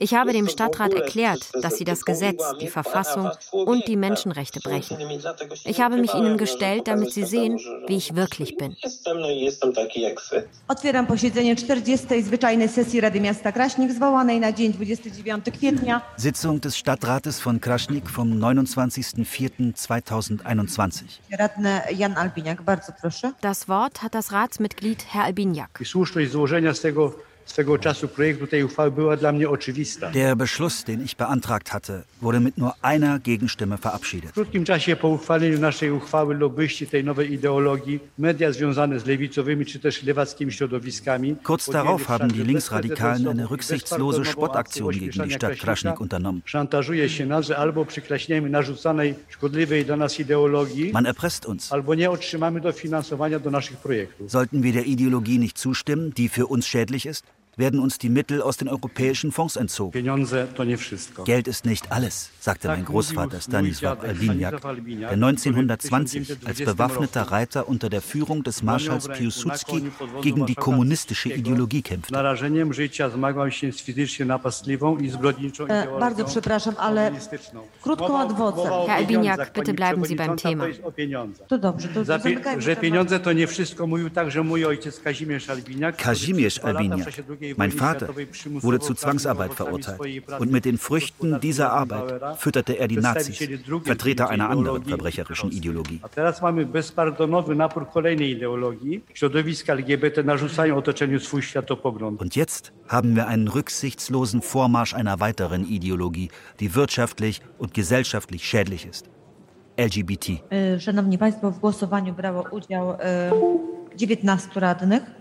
Ich 0.00 0.14
habe 0.14 0.32
dem 0.32 0.48
Stadtrat 0.48 0.94
erklärt, 0.94 1.40
dass 1.62 1.76
sie 1.76 1.84
das 1.84 2.04
Gesetz, 2.04 2.42
die 2.60 2.68
Verfassung 2.68 3.30
und 3.52 3.88
die 3.88 3.96
Menschenrechte 3.96 4.60
brechen. 4.60 4.98
Ich 5.64 5.80
habe 5.80 5.96
mich 5.96 6.14
ihnen 6.14 6.36
gestellt, 6.36 6.88
damit 6.88 7.09
sie 7.10 7.26
sehen, 7.26 7.58
wie 7.88 7.96
ich 7.96 8.14
wirklich 8.14 8.56
bin. 8.56 8.74
Otwieram 10.68 11.06
posiedzenie 11.06 11.56
40. 11.56 12.22
zwyczajnej 12.22 12.68
sesji 12.68 13.00
Rady 13.00 13.20
Miasta 13.20 13.52
Kraśnik 13.52 13.92
zwołanej 13.92 14.40
na 14.40 14.52
dzień 14.52 14.72
29 14.72 15.44
kwietnia. 15.52 16.00
Sitzung 16.18 16.62
des 16.62 16.74
Stadtrates 16.74 17.40
von 17.40 17.60
Kraśnik 17.60 18.10
vom 18.10 18.40
29.04.2021. 18.40 21.02
Radny 21.38 21.80
Jan 21.96 22.16
Albiniak, 22.16 22.62
bardzo 22.62 22.92
proszę. 23.00 23.32
Das 23.40 23.64
Wort 23.64 23.98
hat 23.98 24.12
das 24.12 24.32
Ratsmitglied 24.32 25.02
Herr 25.02 25.24
Albiniak. 25.24 25.78
I 25.80 25.84
słuszność 25.84 26.30
złożenia 26.30 26.74
z 26.74 26.80
tego 26.80 27.14
Der 30.14 30.36
Beschluss, 30.36 30.84
den 30.84 31.04
ich 31.04 31.16
beantragt 31.16 31.72
hatte, 31.72 32.04
wurde 32.20 32.40
mit 32.40 32.58
nur 32.58 32.74
einer 32.82 33.18
Gegenstimme 33.18 33.78
verabschiedet. 33.78 34.30
W 34.30 34.34
krótkim 34.34 34.64
czasie 34.64 34.96
po 34.96 35.08
uchwaleniu 35.08 35.58
naszej 35.58 35.90
uchwały 35.90 36.34
lobbyści 36.34 36.86
tej 36.86 37.04
nowej 37.04 37.32
ideologii, 37.32 38.00
media 38.18 38.52
związane 38.52 39.00
z 39.00 39.06
lewicowymi 39.06 39.66
czy 39.66 39.80
też 39.80 40.02
lewackimi 40.02 40.52
środowiskami... 40.52 41.36
Kurz 41.44 41.70
darauf 41.70 42.06
haben 42.06 42.28
die 42.32 42.44
Linksradikalen 42.44 43.28
eine 43.28 43.46
rücksichtslose 43.46 44.24
Spottaktion 44.24 44.92
gegen 44.92 45.28
die 45.28 45.34
Stadt 45.34 45.58
Kraschnik 45.58 46.00
unternommen. 46.00 46.42
Szantażuje 46.44 47.08
się 47.08 47.26
nas, 47.26 47.46
że 47.46 47.56
albo 47.56 47.84
przyklaśniemy 47.84 48.50
narzucanej 48.50 49.14
szkodliwej 49.28 49.84
dla 49.84 49.96
nas 49.96 50.20
ideologii, 50.20 50.92
Man 50.92 51.06
erpresst 51.06 51.46
uns. 51.46 51.72
albo 51.72 51.94
nie 51.94 52.10
otrzymamy 52.10 52.60
dofinansowania 52.60 53.38
do 53.38 53.50
naszych 53.50 53.76
projektów. 53.76 54.30
Sollten 54.30 54.62
wir 54.62 54.72
der 54.72 54.86
Ideologie 54.86 55.38
nicht 55.38 55.58
zustimmen, 55.58 56.10
die 56.10 56.28
für 56.28 56.46
uns 56.46 56.66
schädlich 56.66 57.06
ist? 57.06 57.39
Werden 57.60 57.78
uns 57.80 57.98
die 57.98 58.08
Mittel 58.08 58.42
aus 58.42 58.56
den 58.56 58.68
europäischen 58.68 59.30
Fonds 59.30 59.54
entzogen. 59.56 59.92
Geld 61.24 61.46
ist 61.48 61.64
nicht 61.64 61.92
alles, 61.92 62.30
sagte 62.40 62.68
mein 62.68 62.84
Großvater 62.84 63.38
Stanisław 63.38 64.00
Albiniak, 64.00 64.60
der 64.60 65.10
1920 65.10 66.36
als 66.46 66.58
bewaffneter 66.58 67.22
Reiter 67.22 67.68
unter 67.68 67.88
der 67.88 68.00
Führung 68.00 68.42
des 68.42 68.62
Marschalls 68.62 69.08
Piłsudski 69.08 69.90
gegen 70.22 70.46
die 70.46 70.54
kommunistische 70.54 71.28
Ideologie 71.28 71.82
kämpfte. 71.82 72.14
E, 75.68 75.86
bardzo 76.00 76.24
przepraszam, 76.24 76.74
ale 76.78 77.12
krótką 77.82 78.18
adwocę. 78.18 78.70
Herr 78.86 78.96
Albiniak, 78.96 79.52
bitte 79.52 79.74
bleiben 79.74 80.04
Sie 80.04 80.16
beim 80.16 80.36
Thema. 80.36 80.64
To 81.48 81.58
dobrze, 81.58 81.88
to 81.88 82.04
Za 82.04 82.18
pie- 82.18 82.22
zamykajmy 82.22 82.62
że 82.62 82.70
temat. 82.70 82.80
pieniądze 82.82 83.20
to 83.20 83.32
nie 83.32 83.46
wszystko, 83.46 83.86
mówił 83.86 84.10
także 84.10 84.42
mój 84.42 84.64
ojciec 84.64 85.00
Kazimierz 85.00 85.50
Albiniak. 85.50 85.96
Kazimierz 85.96 86.58
Albiniak, 86.58 87.08
mein 87.56 87.72
Vater, 87.72 88.08
wurde 88.60 88.80
zu 88.80 88.94
Zwangsarbeit 88.94 89.54
verurteilt. 89.54 90.00
Und 90.38 90.50
mit 90.50 90.64
den 90.64 90.78
Früchten 90.78 91.40
dieser 91.40 91.72
Arbeit 91.72 92.38
fütterte 92.38 92.78
er 92.78 92.88
die 92.88 92.96
Nazis, 92.96 93.38
Vertreter 93.84 94.28
einer 94.28 94.50
anderen 94.50 94.84
verbrecherischen 94.84 95.50
Ideologie. 95.50 96.00
Und 102.18 102.36
jetzt 102.36 102.72
haben 102.88 103.16
wir 103.16 103.26
einen 103.28 103.48
rücksichtslosen 103.48 104.42
Vormarsch 104.42 104.94
einer 104.94 105.20
weiteren 105.20 105.64
Ideologie, 105.64 106.30
die 106.60 106.74
wirtschaftlich 106.74 107.42
und 107.58 107.74
gesellschaftlich 107.74 108.44
schädlich 108.44 108.86
ist. 108.86 109.10
LGBT. 109.76 110.42
E, 110.50 110.80
Szanowni 110.80 111.18
Państwo, 111.18 111.50
w 111.50 111.58
głosowaniu 111.58 112.14
brało 112.14 112.44
udział 112.50 112.92
e, 113.00 113.30
19 113.96 114.60
radnych. 114.60 115.19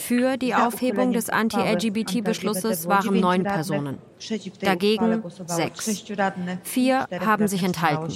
Für 0.00 0.38
die 0.38 0.54
Aufhebung 0.54 1.12
des 1.12 1.28
Anti-LGBT-Beschlusses 1.28 2.88
waren 2.88 3.20
neun 3.20 3.44
Personen. 3.44 3.98
Dagegen 4.60 5.22
sechs. 5.46 6.04
Vier 6.62 7.06
haben 7.24 7.46
sich 7.46 7.62
enthalten. 7.62 8.12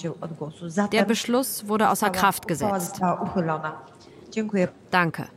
Der 0.93 1.05
Beschluss 1.05 1.69
wurde 1.69 1.91
außer 1.91 2.11
Kraft 2.11 2.49
gesetzt. 2.49 3.01
Danke. 4.91 5.29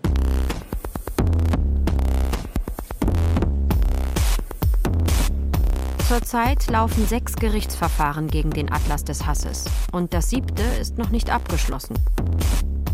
Zurzeit 6.08 6.68
laufen 6.68 7.06
sechs 7.06 7.36
Gerichtsverfahren 7.36 8.30
gegen 8.30 8.51
den 8.51 8.72
Atlas 8.72 9.04
des 9.04 9.25
Hasses 9.25 9.66
und 9.92 10.13
das 10.13 10.30
siebte 10.30 10.63
ist 10.80 10.98
noch 10.98 11.10
nicht 11.10 11.30
abgeschlossen. 11.30 11.96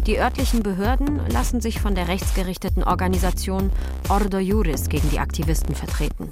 Die 0.06 0.20
örtlichen 0.20 0.64
Behörden 0.64 1.22
lassen 1.30 1.62
sich 1.62 1.80
von 1.80 1.96
der 1.96 2.10
rechtsgerichteten 2.10 2.84
Organisation 2.84 3.72
Ordo 4.10 4.38
Juris 4.38 4.90
gegen 4.90 5.10
die 5.10 5.20
Aktivisten 5.20 5.76
vertreten. 5.76 6.30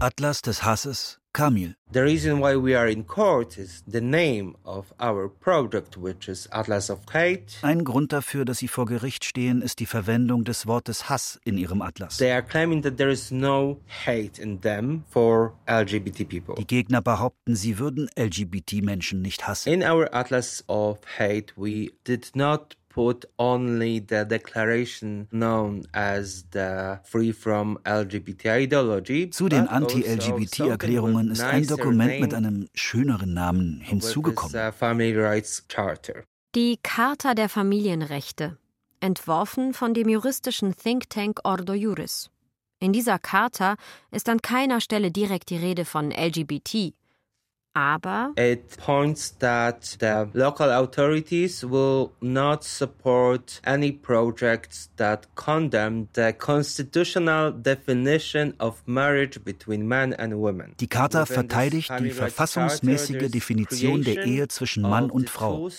Atlas 0.00 0.42
des 0.42 0.64
Hasses, 0.64 1.18
Kamil. 1.32 1.74
The 1.92 2.02
reason 2.02 2.40
why 2.40 2.56
we 2.56 2.76
are 2.76 2.88
in 2.88 3.04
court 3.04 3.58
is 3.58 3.82
the 3.86 4.00
name 4.00 4.54
of 4.64 4.92
our 5.00 5.28
project, 5.28 5.96
which 5.96 6.28
is 6.28 6.48
Atlas 6.52 6.90
of 6.90 7.00
Hate. 7.12 7.58
Ein 7.62 7.84
Grund 7.84 8.12
dafür, 8.12 8.44
dass 8.44 8.58
sie 8.58 8.68
vor 8.68 8.86
Gericht 8.86 9.24
stehen, 9.24 9.62
ist 9.62 9.80
die 9.80 9.86
Verwendung 9.86 10.44
des 10.44 10.66
Wortes 10.66 11.08
Hass 11.08 11.40
in 11.44 11.58
ihrem 11.58 11.82
Atlas. 11.82 12.18
They 12.18 12.30
are 12.32 12.42
claiming 12.42 12.82
that 12.82 12.96
there 12.96 13.10
is 13.10 13.30
no 13.30 13.80
hate 14.06 14.40
in 14.40 14.60
them 14.60 15.04
for 15.10 15.54
LGBT 15.66 16.28
people. 16.28 16.54
Die 16.56 16.66
Gegner 16.66 17.02
behaupten, 17.02 17.56
sie 17.56 17.78
würden 17.78 18.08
LGBT-Menschen 18.16 19.20
nicht 19.20 19.46
hassen. 19.46 19.72
In 19.72 19.82
our 19.82 20.12
Atlas 20.14 20.64
of 20.68 20.98
Hate, 21.18 21.52
we 21.56 21.90
did 22.04 22.30
not 22.34 22.76
put 22.90 23.24
only 23.38 24.00
the 24.00 24.24
declaration 24.24 25.28
known 25.30 25.86
as 25.94 26.44
the 26.50 26.98
Free 27.04 27.32
from 27.32 27.78
LGBT 27.84 28.64
Ideology. 28.64 29.30
Zu 29.30 29.48
den 29.48 29.66
but 29.66 29.72
Anti-LGBT-Erklärungen 31.28 31.32
ist 31.32 31.42
ein 31.42 31.66
Dokument 31.66 32.20
mit 32.20 32.34
einem 32.34 32.68
schöneren 32.74 33.34
Namen 33.34 33.80
hinzugekommen. 33.80 34.52
Charter. 35.68 36.24
Die 36.54 36.78
Charta 36.82 37.34
der 37.34 37.48
Familienrechte, 37.48 38.58
entworfen 39.00 39.74
von 39.74 39.94
dem 39.94 40.08
juristischen 40.08 40.76
Think 40.76 41.10
Tank 41.10 41.40
Ordo 41.44 41.74
Juris. 41.74 42.30
In 42.80 42.92
dieser 42.92 43.18
Charta 43.18 43.76
ist 44.10 44.28
an 44.28 44.40
keiner 44.40 44.80
Stelle 44.80 45.10
direkt 45.10 45.50
die 45.50 45.56
Rede 45.56 45.84
von 45.84 46.10
LGBT. 46.10 46.94
Aber 47.72 48.32
It 48.36 48.76
points 48.78 49.38
that 49.38 49.96
the 50.00 50.28
local 50.34 50.70
authorities 50.70 51.62
will 51.62 52.10
not 52.20 52.64
support 52.64 53.60
any 53.64 53.92
projects 53.92 54.90
that 54.96 55.28
condemn 55.36 56.08
the 56.14 56.32
constitutional 56.32 57.52
definition 57.52 58.54
of 58.58 58.82
marriage 58.86 59.44
between 59.44 59.86
men 59.86 60.12
and 60.14 60.34
women. 60.34 60.74
Die 60.80 60.88
Charta 60.88 61.26
verteidigt 61.26 61.90
die 62.00 62.10
verfassungsmäßige 62.10 63.30
Definition 63.30 64.02
der 64.02 64.24
Ehe 64.24 64.48
zwischen 64.48 64.82
Mann 64.82 65.08
und 65.08 65.30
Frau 65.30 65.70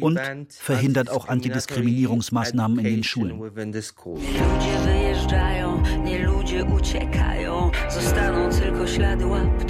und 0.00 0.20
verhindert 0.52 1.08
auch 1.08 1.28
Antidiskriminierungsmaßnahmen 1.28 2.78
in 2.80 2.84
den 2.84 3.04
Schulen. 3.04 3.40
within 3.40 3.72
the 3.72 3.80
schools. 3.80 4.20
Ludzie 4.20 4.78
wyjeżdżają, 4.84 5.82
nie 6.04 6.18
ludzie 6.18 6.64
uciekają 6.64 7.70
Zostaną 7.88 8.50
tylko 8.50 8.86
ślady 8.86 9.26
łap 9.26 9.64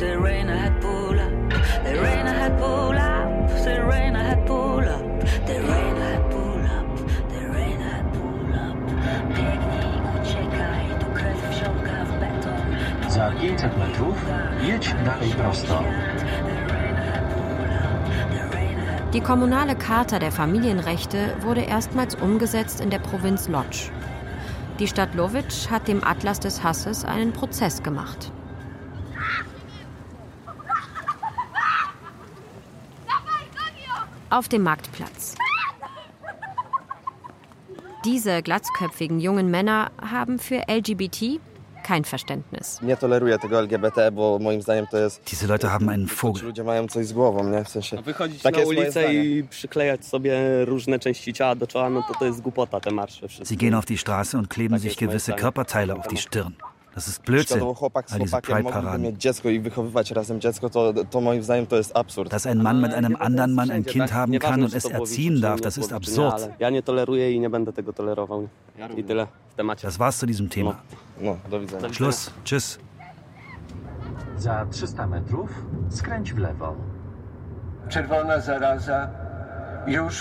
pull 0.81 1.19
up 1.19 1.48
The 1.85 1.95
rain 2.03 2.27
ahead 2.27 2.59
pull 2.59 2.99
up 2.99 3.29
The 3.65 3.77
rain 3.91 4.17
ahead 4.17 4.47
pull 4.47 4.89
up 4.89 5.05
The 5.47 5.61
rain 5.61 5.97
ahead 5.97 6.31
pull 6.31 6.65
up 6.77 6.87
The 7.33 7.43
rain 7.55 7.81
ahead 7.81 8.07
pull 8.13 8.55
up 8.55 8.77
Biegnij, 9.35 10.01
uciekaj 10.21 10.85
Tu 11.01 11.07
krew 11.15 11.51
wsiąka 11.51 12.05
w 12.05 12.13
beton 12.21 13.11
Za 13.11 13.31
500 13.31 13.79
metrów 13.79 14.17
jedź 14.63 14.95
dalej 15.05 15.31
prosto. 15.31 15.83
die 19.13 19.23
kommunale 19.23 19.75
Charta 19.75 20.19
der 20.19 20.33
Familienrechte 20.33 21.35
wurde 21.41 21.63
erstmals 21.63 22.15
umgesetzt 22.15 22.81
in 22.81 22.91
der 22.91 22.99
Provinz 22.99 23.49
Lodz. 23.49 23.91
Die 24.79 24.87
Stadt 24.87 25.15
Lovitsch 25.15 25.71
hat 25.71 25.89
dem 25.89 26.05
Atlas 26.05 26.41
des 26.41 26.63
Hasses 26.63 27.05
einen 27.05 27.33
Prozess 27.33 27.83
gemacht. 27.83 28.31
Auf 34.31 34.49
dem 34.49 34.63
Marktplatz. 34.63 35.35
Diese 38.05 38.43
glatzköpfigen 38.43 39.21
jungen 39.21 39.51
Männer 39.51 39.91
haben 40.01 40.39
für 40.39 40.63
LGBT 40.69 41.41
kein 41.83 42.05
Verständnis. 42.05 42.81
Diese 45.27 45.47
Leute 45.47 45.73
haben 45.73 45.89
einen 45.89 46.07
Vogel. 46.07 46.53
Sie 53.43 53.57
gehen 53.57 53.75
auf 53.75 53.85
die 53.87 53.99
Straße 53.99 54.39
und 54.39 54.51
kleben 54.51 54.79
sich 54.79 54.97
gewisse 54.99 55.33
Körperteile 55.33 55.97
auf 55.97 56.07
die 56.09 56.17
Stirn. 56.19 56.57
Das 56.99 57.07
ist 57.07 57.23
Blödsinn, 57.23 57.61
chłopakiem 57.61 58.19
mogliby 58.19 58.41
Pride-Paraden. 58.43 59.19
Dass 62.29 62.47
ein 62.47 62.59
Mann 62.59 62.81
mit 62.81 62.93
einem 62.93 63.15
anderen 63.15 63.55
Mann 63.55 63.71
ein 63.71 63.85
Kind 63.87 64.13
haben 64.13 64.37
kann 64.41 64.65
und 64.65 64.75
es 64.75 64.85
erziehen 64.85 65.41
darf, 65.41 65.61
das 65.61 65.79
ist 65.79 65.93
absurd. 65.93 66.51
Das 69.83 69.99
war's 70.01 70.19
zu 70.19 70.27
diesem 70.27 70.51
Thema. 70.51 70.83
Schluss. 71.93 72.33
Tschüss. 72.45 72.81
Za 74.39 74.65
300 74.65 75.11
metrów 75.11 75.51
skręć 75.91 76.33
w 76.33 76.39
lewo. 76.39 76.75
Czerwona 77.89 78.41
zaraza 78.41 79.11
już 79.87 80.15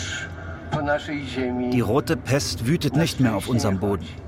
po 0.72 0.82
naszej 0.82 1.26
ziemi. 1.26 1.70
Die 1.70 1.84
rote 1.84 2.18
Pest 2.18 2.64
wütet 2.64 2.96
nicht 2.96 3.20
mehr 3.20 3.36
auf 3.36 3.50
unserem 3.50 3.78
Boden. 3.78 4.27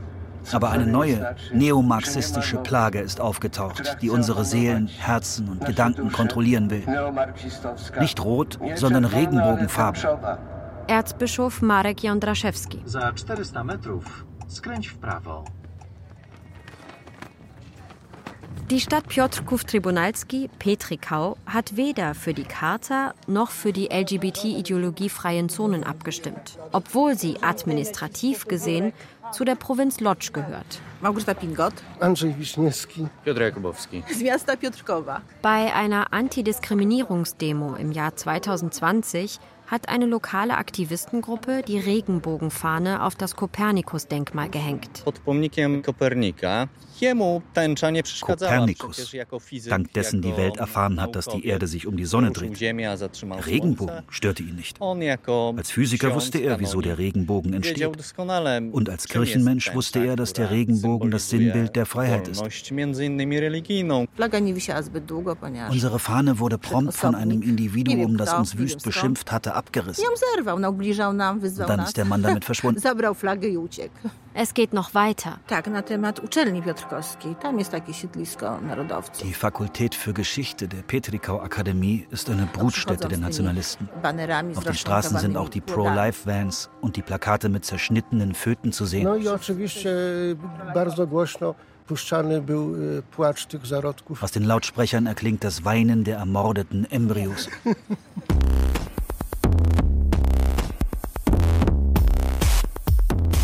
Aber 0.51 0.71
eine 0.71 0.85
neue, 0.85 1.35
neomarxistische 1.53 2.57
Plage 2.57 2.99
ist 2.99 3.21
aufgetaucht, 3.21 3.97
die 4.01 4.09
unsere 4.09 4.45
Seelen, 4.45 4.87
Herzen 4.87 5.49
und 5.49 5.65
Gedanken 5.65 6.11
kontrollieren 6.11 6.69
will. 6.69 6.83
Nicht 7.99 8.23
rot, 8.23 8.59
sondern 8.75 9.05
Regenbogenfarben. 9.05 10.01
Erzbischof 10.87 11.61
Marek 11.61 12.03
Jądraszewski. 12.03 12.81
Za 12.85 13.13
400 13.13 13.63
metrów 13.63 14.25
skręć 14.47 14.87
w 14.87 14.97
prawo. 14.97 15.43
Die 18.69 18.79
Stadt 18.79 19.07
Piotrków 19.07 19.63
Tribunalski, 19.65 20.49
Petrikau, 20.59 21.37
hat 21.47 21.75
weder 21.75 22.13
für 22.13 22.35
die 22.35 22.43
Charta 22.43 23.13
noch 23.27 23.49
für 23.49 23.73
die 23.73 23.89
LGBT-ideologiefreien 23.89 25.49
Zonen 25.49 25.83
abgestimmt, 25.83 26.59
obwohl 26.71 27.17
sie 27.17 27.41
administrativ 27.41 28.45
gesehen 28.45 28.93
zu 29.31 29.45
der 29.45 29.55
Provinz 29.55 29.99
Lodz 29.99 30.31
gehört. 30.31 30.79
Małgorzata 31.01 31.35
Pingot 31.35 31.73
Andrzej 31.99 32.33
Wiśniewski. 32.33 33.07
Piotr 33.25 33.41
Jakubowski. 33.41 34.03
z 34.13 34.21
miasta 34.21 34.57
Piotrkowa. 34.57 35.21
Bei 35.41 35.73
einer 35.73 36.13
Antidiskriminierungsdemo 36.13 37.75
im 37.75 37.91
Jahr 37.91 38.15
2020 38.15 39.39
hat 39.67 39.87
eine 39.89 40.05
lokale 40.07 40.57
Aktivistengruppe 40.57 41.61
die 41.67 41.79
Regenbogenfahne 41.79 43.03
auf 43.03 43.15
das 43.15 43.35
Kopernikus-Denkmal 43.35 44.49
gehängt. 44.49 45.03
Pod 45.03 45.23
pomnikiem 45.23 45.83
Kopernika. 45.83 46.67
Kopernikus, 48.21 48.97
dank 49.69 49.93
dessen 49.93 50.21
die 50.21 50.35
Welt 50.37 50.57
erfahren 50.57 51.01
hat, 51.01 51.15
dass 51.15 51.27
die 51.27 51.45
Erde 51.45 51.67
sich 51.67 51.87
um 51.87 51.95
die 51.97 52.05
Sonne 52.05 52.31
dreht. 52.31 52.59
Der. 52.59 52.73
Regenbogen 53.45 54.03
störte 54.09 54.43
ihn 54.43 54.55
nicht. 54.55 54.79
Als 55.57 55.71
Physiker 55.71 56.13
wusste 56.15 56.39
er, 56.39 56.59
wieso 56.59 56.81
der 56.81 56.97
Regenbogen 56.97 57.53
entsteht. 57.53 57.77
Und 58.71 58.89
als 58.89 59.07
Kirchenmensch 59.07 59.73
wusste 59.73 59.99
er, 60.05 60.15
dass 60.15 60.33
der 60.33 60.51
Regenbogen 60.51 61.11
das 61.11 61.29
Sinnbild 61.29 61.75
der 61.75 61.85
Freiheit 61.85 62.27
ist. 62.27 62.43
Unsere 65.69 65.99
Fahne 65.99 66.39
wurde 66.39 66.57
prompt 66.57 66.93
von 66.93 67.15
einem 67.15 67.41
Individuum, 67.41 68.17
das 68.17 68.33
uns 68.33 68.57
wüst 68.57 68.83
beschimpft 68.83 69.31
hatte, 69.31 69.53
abgerissen. 69.55 70.03
Dann 71.67 71.79
ist 71.81 71.97
der 71.97 72.05
Mann 72.05 72.23
damit 72.23 72.45
verschwunden. 72.45 72.81
Es 74.41 74.53
geht 74.53 74.71
noch 74.71 74.93
weiter. 74.93 75.37
Die 79.21 79.33
Fakultät 79.33 79.95
für 79.95 80.13
Geschichte 80.13 80.67
der 80.69 80.81
Petrikau 80.81 81.41
Akademie 81.41 82.07
ist 82.09 82.29
eine 82.29 82.45
Brutstätte 82.45 83.09
der 83.09 83.17
Nationalisten. 83.17 83.89
Auf 84.55 84.63
den 84.63 84.73
Straßen 84.75 85.17
sind 85.17 85.35
auch 85.35 85.49
die 85.49 85.59
Pro-Life-Vans 85.59 86.69
und 86.79 86.95
die 86.95 87.01
Plakate 87.01 87.49
mit 87.49 87.65
zerschnittenen 87.65 88.33
Föten 88.33 88.71
zu 88.71 88.85
sehen. 88.85 89.09
Zarodków. 93.65 94.23
Aus 94.23 94.31
den 94.31 94.43
Lautsprechern 94.43 95.05
erklingt 95.05 95.43
das 95.43 95.65
Weinen 95.65 96.05
der 96.05 96.15
ermordeten 96.15 96.89
Embryos. 96.89 97.49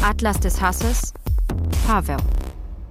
Atlas 0.05 0.39
des 0.39 0.61
Hasses, 0.61 1.13
Pavel. 1.87 2.19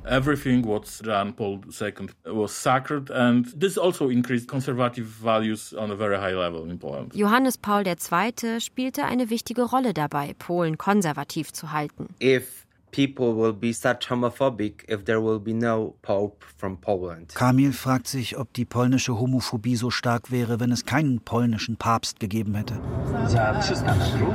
Everything 0.05 0.66
what 0.66 0.83
Jan 1.05 1.33
Paul 1.33 1.61
II 1.81 2.09
was 2.27 2.50
sacred, 2.50 3.09
and 3.09 3.46
this 3.55 3.79
also 3.79 4.09
increased 4.09 4.48
conservative 4.48 5.07
values 5.07 5.72
on 5.72 5.92
a 5.92 5.94
very 5.94 6.16
high 6.16 6.35
level 6.35 6.68
in 6.68 6.77
Poland. 6.77 7.12
Johannes 7.14 7.57
Paul 7.57 7.85
II. 7.87 8.61
spielte 8.61 9.05
eine 9.05 9.31
wichtige 9.31 9.62
Rolle 9.62 9.94
dabei, 9.94 10.35
Polen 10.40 10.77
konservativ 10.77 11.53
zu 11.53 11.70
halten. 11.70 12.09
If 12.18 12.66
people 12.90 13.37
will 13.37 13.53
be 13.53 13.72
such 13.72 14.11
homophobic 14.11 14.85
if 14.88 15.05
there 15.05 15.20
will 15.20 15.38
be 15.38 15.55
no 15.55 15.94
Pope 16.03 16.44
from 16.57 16.81
Poland. 16.81 17.33
Kamil 17.37 17.72
fragt 17.72 18.09
sich, 18.09 18.37
ob 18.37 18.53
die 18.55 18.64
polnische 18.64 19.20
Homophobie 19.20 19.77
so 19.77 19.90
stark 19.90 20.33
wäre, 20.33 20.59
wenn 20.59 20.72
es 20.72 20.85
keinen 20.85 21.20
polnischen 21.20 21.77
Papst 21.77 22.18
gegeben 22.18 22.57
hätte. 22.57 22.81
Za 23.29 23.53
300 23.53 23.98
metrów 23.98 24.35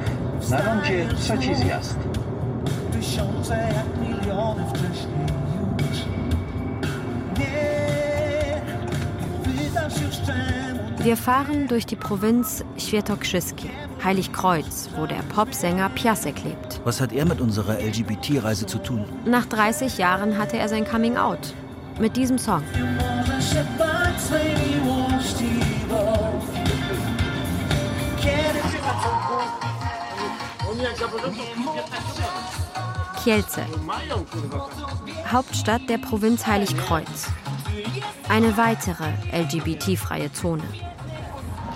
na 0.50 0.62
rondzie 0.62 1.08
trzeci 1.18 1.56
zjazd. 1.56 1.98
Tysiące 3.00 3.54
jak 3.54 4.10
miliony 4.10 4.64
wcześniej 4.70 5.28
już 5.80 5.98
Nie 7.40 8.62
pytasz 9.44 10.02
już 10.02 10.16
czemu 10.26 11.04
Wir 11.04 11.18
fahren 11.18 11.68
durch 11.68 11.86
die 11.86 11.98
Provinz 11.98 12.64
Świętokrzyskie, 12.78 13.70
Heiligkreuz, 14.00 14.88
wo 14.98 15.08
der 15.08 15.24
Popsänger 15.24 15.92
Piasek 15.96 16.44
lebt. 16.46 16.82
Was 16.86 17.00
hat 17.00 17.14
er 17.14 17.26
mit 17.26 17.42
unserer 17.42 17.78
LGBT-Reise 17.78 18.66
zu 18.66 18.80
tun? 18.80 19.06
Nach 19.26 19.46
30 19.46 19.98
Jahren 19.98 20.38
hatte 20.38 20.58
er 20.58 20.70
sein 20.70 20.86
Coming 20.86 21.18
Out. 21.18 21.54
Mit 22.00 22.18
diesem 22.18 22.40
Song. 22.40 22.64
możesz 22.98 23.50
się 23.50 23.66
swej 24.18 24.56
miłości, 24.56 25.60
bo 25.90 26.18
Kiedy 28.22 28.60
Kielce, 33.30 33.64
Hauptstadt 35.32 35.88
der 35.88 36.00
Provinz 36.00 36.48
Heiligkreuz. 36.48 37.28
Eine 38.28 38.58
weitere 38.58 39.04
LGBT-freie 39.32 40.34
Zone. 40.34 40.64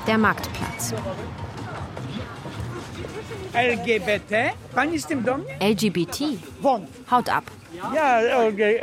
Der 0.08 0.18
Marktplatz. 0.18 0.96
LGBT? 3.54 4.56
Pani 4.74 4.98
z 4.98 5.06
tym 5.06 5.24
do 5.24 5.38
mnie? 5.38 5.60
LGBT? 5.60 6.39
Haut 7.12 7.30
ab. 7.30 7.44
Ja 7.94 8.20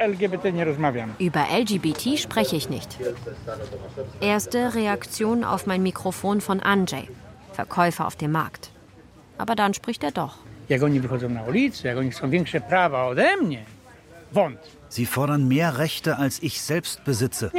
LGBT 0.06 0.52
nie 0.52 0.64
rozmawiam. 0.64 1.10
Über 1.18 1.46
LGBT 1.50 2.16
spreche 2.18 2.54
ich 2.54 2.70
nicht. 2.70 2.98
Erste 4.20 4.74
Reaktion 4.76 5.42
auf 5.42 5.66
mein 5.66 5.82
Mikrofon 5.82 6.40
von 6.40 6.60
Andrzej, 6.60 7.08
Verkäufer 7.52 8.06
auf 8.06 8.14
dem 8.14 8.30
Markt. 8.30 8.70
Aber 9.38 9.56
dann 9.56 9.74
spricht 9.74 10.04
er 10.04 10.12
doch. 10.12 10.36
Jak 10.70 10.82
oni 10.82 11.00
wychodzą 11.00 11.28
na 11.28 11.42
ulicę, 11.42 11.88
jak 11.88 11.98
oni 11.98 12.10
chcą 12.10 12.30
większe 12.30 12.60
prawa 12.60 13.06
ode 13.06 13.36
mnie. 13.36 13.64
Wąt. 14.32 14.79
Sie 14.92 15.06
fordern 15.06 15.46
mehr 15.46 15.78
Rechte, 15.78 16.18
als 16.18 16.42
ich 16.42 16.60
selbst 16.60 17.04
besitze. 17.04 17.52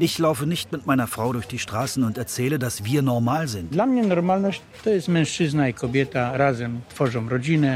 Ich 0.00 0.18
laufe 0.18 0.46
nicht 0.46 0.72
mit 0.72 0.84
meiner 0.84 1.06
Frau 1.06 1.32
durch 1.32 1.46
die 1.46 1.60
Straßen 1.60 2.02
und 2.02 2.18
erzähle, 2.18 2.58
dass 2.58 2.84
wir 2.84 3.02
normal 3.02 3.46
sind. 3.46 3.72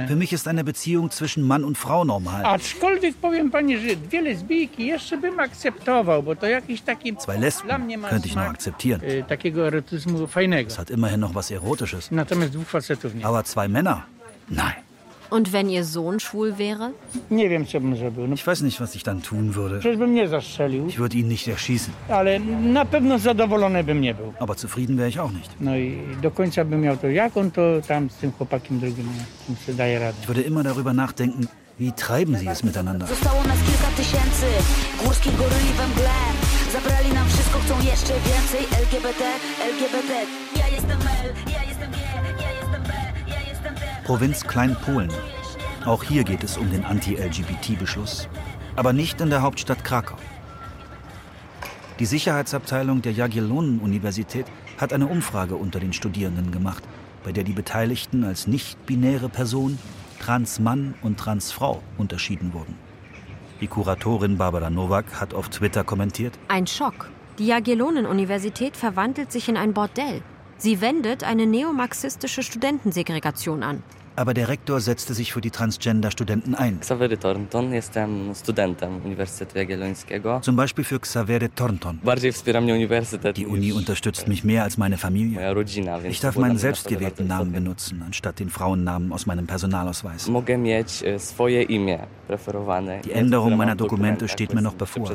Für 0.09 0.17
mich 0.17 0.33
ist 0.33 0.49
eine 0.49 0.65
Beziehung 0.65 1.11
zwischen 1.13 1.47
Mann 1.47 1.63
und 1.63 1.79
Frau 1.79 2.05
normal. 2.05 2.59
Zwei 7.19 7.37
Lesben 7.37 7.69
könnte 8.09 8.27
ich 8.27 8.35
noch 8.35 8.43
akzeptieren. 8.43 9.01
Es 10.67 10.79
hat 10.79 10.91
immerhin 10.91 11.21
noch 11.21 11.35
was 11.37 11.51
Erotisches. 11.53 12.11
Aber 13.23 13.45
zwei 13.45 13.69
Männer? 13.69 14.05
Nein. 14.49 14.75
Und 15.31 15.53
wenn 15.53 15.69
ihr 15.69 15.85
Sohn 15.85 16.21
schwul 16.21 16.59
wäre? 16.59 16.93
Ich 17.31 18.47
weiß 18.47 18.61
nicht, 18.63 18.81
was 18.81 18.95
ich 18.95 19.03
dann 19.03 19.23
tun 19.23 19.55
würde. 19.55 19.79
Ich 19.79 20.99
würde 20.99 21.17
ihn 21.17 21.29
nicht 21.29 21.47
erschießen. 21.49 21.93
Aber 24.39 24.57
zufrieden 24.57 24.99
wäre 24.99 25.09
ich 25.09 25.21
auch 25.21 25.31
nicht. 25.31 25.51
Ich 30.23 30.29
würde 30.29 30.43
immer 30.43 30.63
darüber 30.63 30.93
nachdenken, 30.93 31.49
wie 31.79 31.93
treiben 31.93 32.37
sie 32.37 32.49
es 32.49 32.63
miteinander. 32.65 33.07
Zabrali 36.73 37.13
nam 37.13 37.29
wszystko, 37.29 37.59
chcą 37.59 37.75
jeszcze 37.79 38.15
więcej 38.29 38.63
LGBT, 38.83 39.23
LGBT 39.73 40.13
Ja 40.57 40.69
jestem 40.69 40.99
L, 41.25 41.50
Provinz 44.11 44.45
Kleinpolen. 44.45 45.09
Auch 45.87 46.03
hier 46.03 46.25
geht 46.25 46.43
es 46.43 46.59
um 46.59 46.69
den 46.69 46.85
Anti-LGBT-Beschluss. 46.85 48.29
Aber 48.75 48.93
nicht 48.93 49.21
in 49.21 49.31
der 49.31 49.43
Hauptstadt 49.43 49.85
Krakau. 49.85 50.17
Die 52.01 52.07
Sicherheitsabteilung 52.07 53.03
der 53.03 53.13
Jagiellonen-Universität 53.13 54.47
hat 54.79 54.93
eine 54.93 55.07
Umfrage 55.07 55.55
unter 55.55 55.79
den 55.79 55.93
Studierenden 55.93 56.51
gemacht, 56.51 56.83
bei 57.23 57.31
der 57.31 57.45
die 57.45 57.53
Beteiligten 57.53 58.25
als 58.25 58.49
nicht-binäre 58.49 59.29
Person, 59.29 59.79
Transmann 60.19 60.95
und 61.03 61.21
Transfrau 61.21 61.81
unterschieden 61.97 62.53
wurden. 62.53 62.77
Die 63.61 63.69
Kuratorin 63.69 64.39
Barbara 64.39 64.71
Nowak 64.71 65.21
hat 65.21 65.35
auf 65.35 65.51
Twitter 65.51 65.85
kommentiert, 65.85 66.37
Ein 66.49 66.67
Schock. 66.67 67.09
Die 67.39 67.47
Jagiellonen-Universität 67.47 68.77
verwandelt 68.77 69.31
sich 69.31 69.49
in 69.49 69.57
ein 69.57 69.73
Bordell. 69.73 70.21
Sie 70.57 70.81
wendet 70.81 71.23
eine 71.23 71.47
neomarxistische 71.47 72.43
Studentensegregation 72.43 73.63
an. 73.63 73.85
Aber 74.21 74.35
der 74.35 74.49
Rektor 74.49 74.81
setzte 74.81 75.15
sich 75.15 75.33
für 75.33 75.41
die 75.41 75.51
Transgender-Studenten 75.51 76.55
ein. 76.55 76.79
Ksawery 76.81 77.17
Thornton, 77.17 77.73
jestem 77.73 78.35
studentem 78.35 79.01
Uniwersytetu 79.03 79.59
Jagiellońskiego. 79.59 80.41
Zum 80.41 80.57
Beispiel 80.57 80.85
für 80.85 81.01
Xavier 81.01 81.53
Thornton. 81.55 81.99
Die 83.35 83.47
Uni 83.47 83.73
unterstützt 83.73 84.29
mich 84.29 84.45
mehr 84.45 84.65
als 84.65 84.77
meine 84.77 84.99
Familie. 84.99 85.55
Ich 86.05 86.21
darf 86.21 86.37
meinen 86.37 86.59
selbstgewählten 86.59 87.27
Namen 87.29 87.53
benutzen, 87.53 88.03
anstatt 88.05 88.41
den 88.41 88.51
Frauennamen 88.51 89.11
aus 89.11 89.25
meinem 89.25 89.47
Personalausweis. 89.47 90.29
E. 90.29 90.37
Die 93.05 93.13
Änderung 93.13 93.57
meiner 93.57 93.75
Dokumente 93.75 94.29
steht 94.29 94.53
mir 94.53 94.61
noch 94.61 94.75
bevor. 94.75 95.11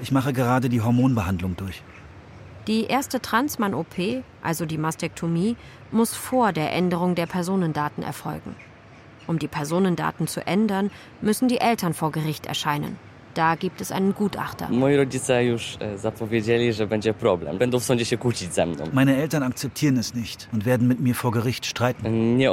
Ich 0.00 0.12
mache 0.12 0.32
gerade 0.32 0.68
die 0.68 0.80
Hormonbehandlung 0.80 1.56
durch. 1.56 1.82
Die 2.66 2.84
erste 2.86 3.20
Transmann-OP, 3.20 4.22
also 4.42 4.64
die 4.64 4.78
Mastektomie, 4.78 5.56
muss 5.94 6.14
vor 6.14 6.52
der 6.52 6.72
Änderung 6.72 7.14
der 7.14 7.26
Personendaten 7.26 8.02
erfolgen. 8.02 8.54
Um 9.26 9.38
die 9.38 9.48
Personendaten 9.48 10.26
zu 10.26 10.46
ändern, 10.46 10.90
müssen 11.22 11.48
die 11.48 11.58
Eltern 11.58 11.94
vor 11.94 12.12
Gericht 12.12 12.44
erscheinen. 12.46 12.98
Da 13.32 13.54
gibt 13.56 13.80
es 13.80 13.90
einen 13.90 14.14
Gutachter. 14.14 14.68
E. 14.70 14.76
Meine 18.92 19.16
Eltern 19.16 19.42
akzeptieren 19.42 19.96
es 19.96 20.14
nicht 20.14 20.48
und 20.52 20.66
werden 20.66 20.86
mit 20.86 21.00
mir 21.00 21.14
vor 21.16 21.32
Gericht 21.32 21.66
streiten. 21.66 22.38
E, 22.38 22.44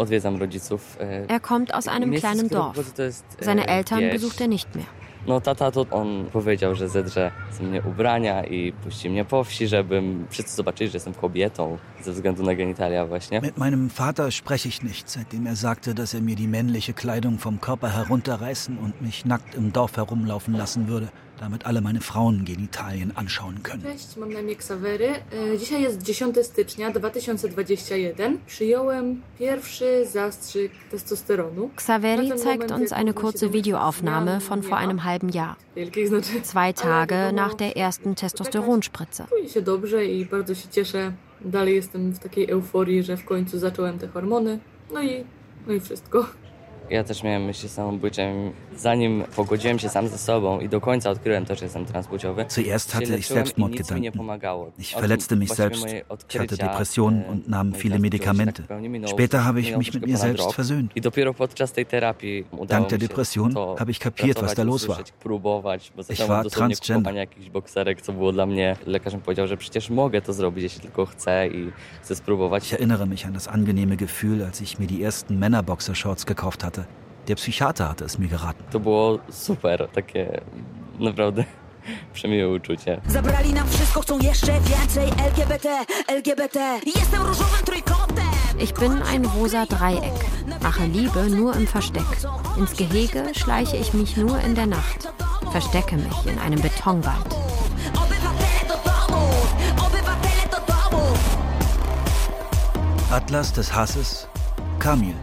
Er 1.27 1.39
kommt 1.39 1.73
aus 1.73 1.87
einem 1.87 2.11
kleinen 2.13 2.49
Dorf. 2.49 2.77
e, 2.97 3.11
Seine 3.41 3.67
Eltern 3.67 4.09
besucht 4.09 4.41
er 4.41 4.47
nicht 4.47 4.75
mehr. 4.75 4.85
No 5.27 5.41
tata 5.41 5.71
to 5.71 5.85
on 5.91 6.25
powiedział, 6.33 6.75
że 6.75 6.89
zedrze 6.89 7.31
z 7.51 7.59
mnie 7.59 7.81
ubrania 7.81 8.43
i 8.43 8.73
puści 8.73 9.09
mnie 9.09 9.25
po 9.25 9.43
wsi, 9.43 9.67
żebym 9.67 10.25
wszyscy 10.29 10.55
zobaczyli, 10.55 10.89
że 10.89 10.95
jestem 10.95 11.13
kobietą 11.13 11.77
ze 12.01 12.11
względu 12.11 12.43
na 12.43 12.55
genitalia 12.55 13.05
właśnie. 13.05 13.41
Mit 13.41 13.57
meinem 13.57 13.89
Vater 13.89 14.31
spreche 14.31 14.69
ich 14.69 14.83
nicht, 14.83 15.09
seitdem 15.09 15.47
er 15.47 15.55
sagte, 15.55 15.93
dass 15.93 16.15
er 16.15 16.21
mir 16.21 16.35
die 16.35 16.47
männliche 16.47 16.93
Kleidung 16.93 17.39
vom 17.39 17.59
Körper 17.59 17.89
herunterreißen 17.89 18.77
und 18.77 19.01
mich 19.01 19.25
nackt 19.25 19.55
im 19.55 19.71
Dorf 19.71 19.97
herumlaufen 19.97 20.57
lassen 20.57 20.87
würde 20.87 21.07
damit 21.41 21.65
alle 21.65 21.81
meine 21.81 22.01
Frauengenitalien 22.01 23.11
anschauen 23.15 23.63
können. 23.63 23.83
Cześć, 23.83 24.17
mam 24.17 24.33
na 24.33 24.39
imię 24.39 24.55
Ksawery. 24.55 25.09
E, 25.53 25.57
dzisiaj 25.57 25.81
jest 25.81 26.01
10 26.01 26.35
stycznia 26.43 26.91
2021. 26.91 28.37
Przyjąłem 28.47 29.21
pierwszy 29.39 30.05
zastrzyk 30.05 30.71
Testosteronu. 30.91 31.69
Xaveri 31.75 32.31
zeigt 32.39 32.71
uns 32.71 32.93
eine 32.93 33.13
kurze 33.13 33.49
Videoaufnahme 33.49 34.39
von 34.39 34.61
vor 34.61 34.77
einem 34.77 34.99
halben 34.99 35.29
Jahr. 35.29 35.55
Zwei 36.43 36.73
Tage 36.73 37.31
nach 37.31 37.55
der 37.55 37.77
ersten 37.77 38.15
Testosteronspritze. 38.15 39.25
Czuję 39.29 39.49
się 39.49 39.61
dobrze 39.61 40.05
i 40.05 40.25
bardzo 40.25 40.55
się 40.55 40.67
cieszę. 40.69 41.11
Dalej 41.41 41.75
jestem 41.75 42.11
w 42.11 42.19
takiej 42.19 42.49
euforii, 42.49 43.03
że 43.03 43.17
w 43.17 43.25
końcu 43.25 43.59
zacząłem 43.59 43.99
te 43.99 44.07
hormony. 44.07 44.59
No 44.93 45.01
i, 45.01 45.23
no 45.67 45.73
i 45.73 45.79
wszystko. 45.79 46.25
Ja 46.91 47.03
też 47.03 47.23
miałem 47.23 47.45
myśli 47.45 47.69
samobójcze, 47.69 48.33
zanim 48.77 49.23
pogodziłem 49.35 49.79
się 49.79 49.89
sam 49.89 50.07
ze 50.07 50.17
sobą 50.17 50.59
i 50.59 50.69
do 50.69 50.81
końca 50.81 51.09
odkryłem 51.09 51.45
to, 51.45 51.55
że 51.55 51.65
jestem 51.65 51.85
transpłciowy. 51.85 52.45
Zuerst 52.49 52.91
hatte 52.91 53.17
ich 53.17 53.25
Selbstmordgedanken. 53.25 54.13
Ich 54.77 54.95
verletzte 54.95 55.35
mich 55.35 55.49
selbst. 55.49 55.85
Ich 56.29 56.39
hatte 56.41 56.57
Depressionen 56.57 57.23
und 57.25 57.47
nahm 57.49 57.73
viele 57.73 57.99
Medikamente. 57.99 58.63
Später 59.07 59.45
habe 59.45 59.61
ich 59.61 59.77
mich 59.77 59.93
mit 59.93 60.05
mir 60.07 60.17
selbst 60.17 60.53
versöhnt. 60.53 60.93
Dank 62.67 62.87
der 62.89 62.97
Depression 62.97 63.55
habe 63.79 63.91
ich 63.91 63.99
kapiert, 63.99 64.41
was 64.41 64.53
da 64.53 64.63
los 64.63 64.87
war. 64.87 64.99
Ich 66.09 66.27
war 66.27 66.45
transgender. 66.45 67.15
jakiś 67.15 67.49
bokserek, 67.49 68.01
co 68.01 68.13
było 68.13 68.31
dla 68.31 68.45
mnie. 68.45 68.75
Lekarz 68.85 69.13
mi 69.13 69.21
powiedział, 69.21 69.47
że 69.47 69.57
przecież 69.57 69.89
mogę 69.89 70.21
to 70.21 70.33
zrobić, 70.33 70.63
jeśli 70.63 70.81
tylko 70.81 71.05
chcę 71.05 71.47
i 71.47 71.71
chcę 72.01 72.15
spróbować. 72.15 72.63
Ich 72.63 72.73
erinnere 72.73 73.05
mich 73.05 73.25
an 73.25 73.33
das 73.33 73.47
angenehme 73.47 73.97
Gefühl, 73.97 74.43
als 74.43 74.61
ich 74.61 74.79
mir 74.79 74.87
die 74.87 75.05
ersten 75.05 75.39
Männerboxershorts 75.39 76.25
gekauft 76.25 76.63
hatte. 76.63 76.80
Der 77.27 77.35
Psychiater 77.35 77.89
hatte 77.89 78.05
es 78.05 78.17
mir 78.17 78.27
geraten. 78.27 78.63
To 78.71 78.79
było 78.79 79.19
super, 79.29 79.87
takie 79.93 80.41
naprawdę 80.99 81.43
przemiłe 82.13 82.49
uczucie. 82.49 83.01
Zabrali 83.07 83.53
nam 83.53 83.67
wszystko, 83.69 84.01
chcą 84.01 84.19
jeszcze 84.19 84.51
więcej 84.51 85.09
LGBT, 85.27 85.85
LGBT. 86.07 86.79
Jestem 86.95 87.21
różowym 87.21 87.65
trójkątem. 87.65 88.25
Ich 88.59 88.73
bin 88.73 89.01
ein 89.13 89.25
rosa 89.25 89.65
Dreieck, 89.65 90.25
mache 90.61 90.87
Liebe 90.87 91.29
nur 91.29 91.55
im 91.55 91.67
Versteck. 91.67 92.05
Ins 92.57 92.75
Gehege 92.75 93.23
schleiche 93.33 93.77
ich 93.77 93.93
mich 93.93 94.17
nur 94.17 94.39
in 94.39 94.55
der 94.55 94.67
Nacht, 94.67 95.07
verstecke 95.51 95.95
mich 95.95 96.25
in 96.25 96.39
einem 96.39 96.61
Betonwald. 96.61 97.35
Atlas 103.11 103.51
des 103.51 103.73
Hasses, 103.75 104.27
Kamil. 104.79 105.15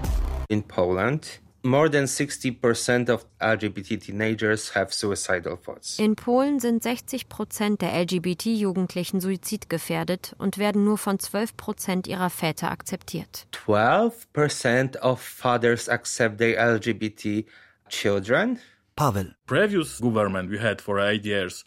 In 0.48 0.62
Poland, 0.62 1.40
more 1.68 1.88
than 1.90 2.07
60% 2.07 3.11
of 3.11 3.26
LGBT 3.40 4.00
teenagers 4.00 4.74
have 4.74 4.92
suicidal 4.92 5.57
thoughts. 5.57 5.98
In 5.98 6.16
Polen 6.16 6.59
sind 6.61 6.83
60 6.83 7.28
Prozent 7.28 7.83
der 7.83 7.92
LGBT-Jugendlichen 7.92 9.20
suizidgefährdet 9.20 10.35
und 10.38 10.59
werden 10.59 10.85
nur 10.85 10.98
von 10.98 11.18
12 11.18 11.57
Prozent 11.57 12.07
ihrer 12.07 12.31
Väter 12.31 12.70
akzeptiert. 12.70 13.46
12% 13.52 14.98
of 15.00 15.20
fathers 15.20 15.88
accept 15.88 16.38
their 16.38 16.59
LGBT 16.59 17.44
children? 17.88 18.59
Pavel. 18.96 19.35
Previous 19.46 20.00
government 20.00 20.50
we 20.50 20.61
had 20.61 20.81
for 20.81 20.98
eight 20.98 21.24
years 21.24 21.64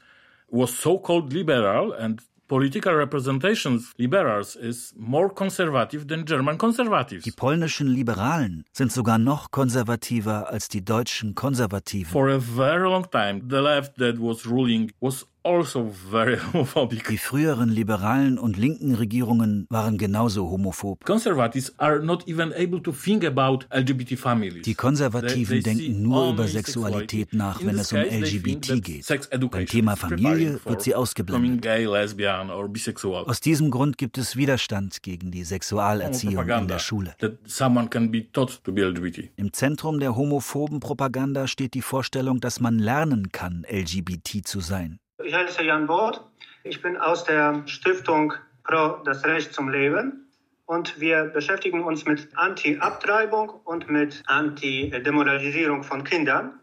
was 0.50 0.78
so-called 0.78 1.32
liberal 1.32 1.94
and 1.94 2.22
political 2.52 2.94
representations 2.94 3.94
liberals 3.98 4.58
is 4.58 4.94
more 4.98 5.30
conservative 5.34 6.06
than 6.10 6.26
German 6.26 6.58
conservatives. 6.58 7.24
Die 7.24 7.32
polnischen 7.32 7.88
Liberalen 7.88 8.66
sind 8.74 8.92
sogar 8.92 9.18
noch 9.18 9.52
konservativer 9.52 10.50
als 10.50 10.68
die 10.68 10.84
deutschen 10.84 11.34
Konservativen. 11.34 12.12
For 12.12 12.28
a 12.28 12.40
very 12.40 12.90
long 12.90 13.10
time, 13.10 13.42
the 13.50 13.62
left 13.62 13.96
that 14.00 14.20
was 14.20 14.46
ruling 14.46 14.92
was. 15.00 15.26
Die 17.10 17.18
früheren 17.18 17.70
liberalen 17.70 18.38
und 18.38 18.58
linken 18.58 18.94
Regierungen 18.94 19.66
waren 19.70 19.98
genauso 19.98 20.50
homophob. 20.52 21.04
Conservatives 21.04 21.74
are 21.80 22.00
not 22.00 22.28
even 22.28 22.54
able 22.54 22.82
to 22.82 22.92
think 22.92 23.26
about 23.26 23.66
LGBT 23.72 24.20
families. 24.20 24.62
Die 24.64 24.76
Konservativen 24.76 25.64
denken 25.64 26.04
nur 26.04 26.34
über 26.34 26.48
Sexualität 26.48 27.34
nach, 27.34 27.60
wenn 27.64 27.80
es 27.80 27.92
um 27.92 28.00
LGBT 28.00 28.84
geht. 28.84 29.08
Beim 29.52 29.66
Thema 29.66 29.96
Familie 29.96 30.60
wird 30.64 30.84
sie 30.84 30.94
ausgeblendet. 30.94 31.64
Gay, 31.64 31.86
lesbian 31.86 32.52
or 32.52 32.70
bisexual. 32.70 33.26
Aus 33.26 33.42
diesem 33.42 33.72
Grund 33.72 33.98
gibt 33.98 34.20
es 34.20 34.36
Widerstand 34.36 35.02
gegen 35.02 35.32
die 35.32 35.44
Sexualerziehung 35.44 36.48
in 36.48 36.68
der 36.68 36.80
Schule. 36.80 37.16
That 37.20 37.40
someone 37.46 37.90
can 37.90 38.12
be 38.12 38.32
taught 38.32 38.64
to 38.64 38.72
be 38.72 38.84
LGBT. 38.84 39.32
Im 39.38 39.54
Zentrum 39.54 40.00
der 40.00 40.16
homophoben 40.16 40.80
Propaganda 40.80 41.48
steht 41.48 41.74
die 41.74 41.82
Vorstellung, 41.82 42.40
dass 42.40 42.60
man 42.60 42.78
lernen 42.78 43.32
kann, 43.32 43.66
LGBT 43.68 44.46
zu 44.46 44.60
sein. 44.60 45.01
Ich 45.24 45.34
heiße 45.34 45.64
Jan 45.64 45.88
Both. 45.88 46.22
Ich 46.64 46.82
bin 46.82 46.98
aus 46.98 47.24
der 47.24 47.64
Stiftung 47.68 48.34
Pro 48.64 49.02
das 49.04 49.24
Recht 49.26 49.54
zum 49.54 49.70
Leben. 49.70 50.32
Und 50.66 51.00
wir 51.00 51.26
beschäftigen 51.26 51.84
uns 51.84 52.06
mit 52.06 52.30
Anti-Abtreibung 52.36 53.50
und 53.50 53.90
mit 53.90 54.24
Anti-Demoralisierung 54.28 55.84
von 55.84 56.04
Kindern, 56.04 56.60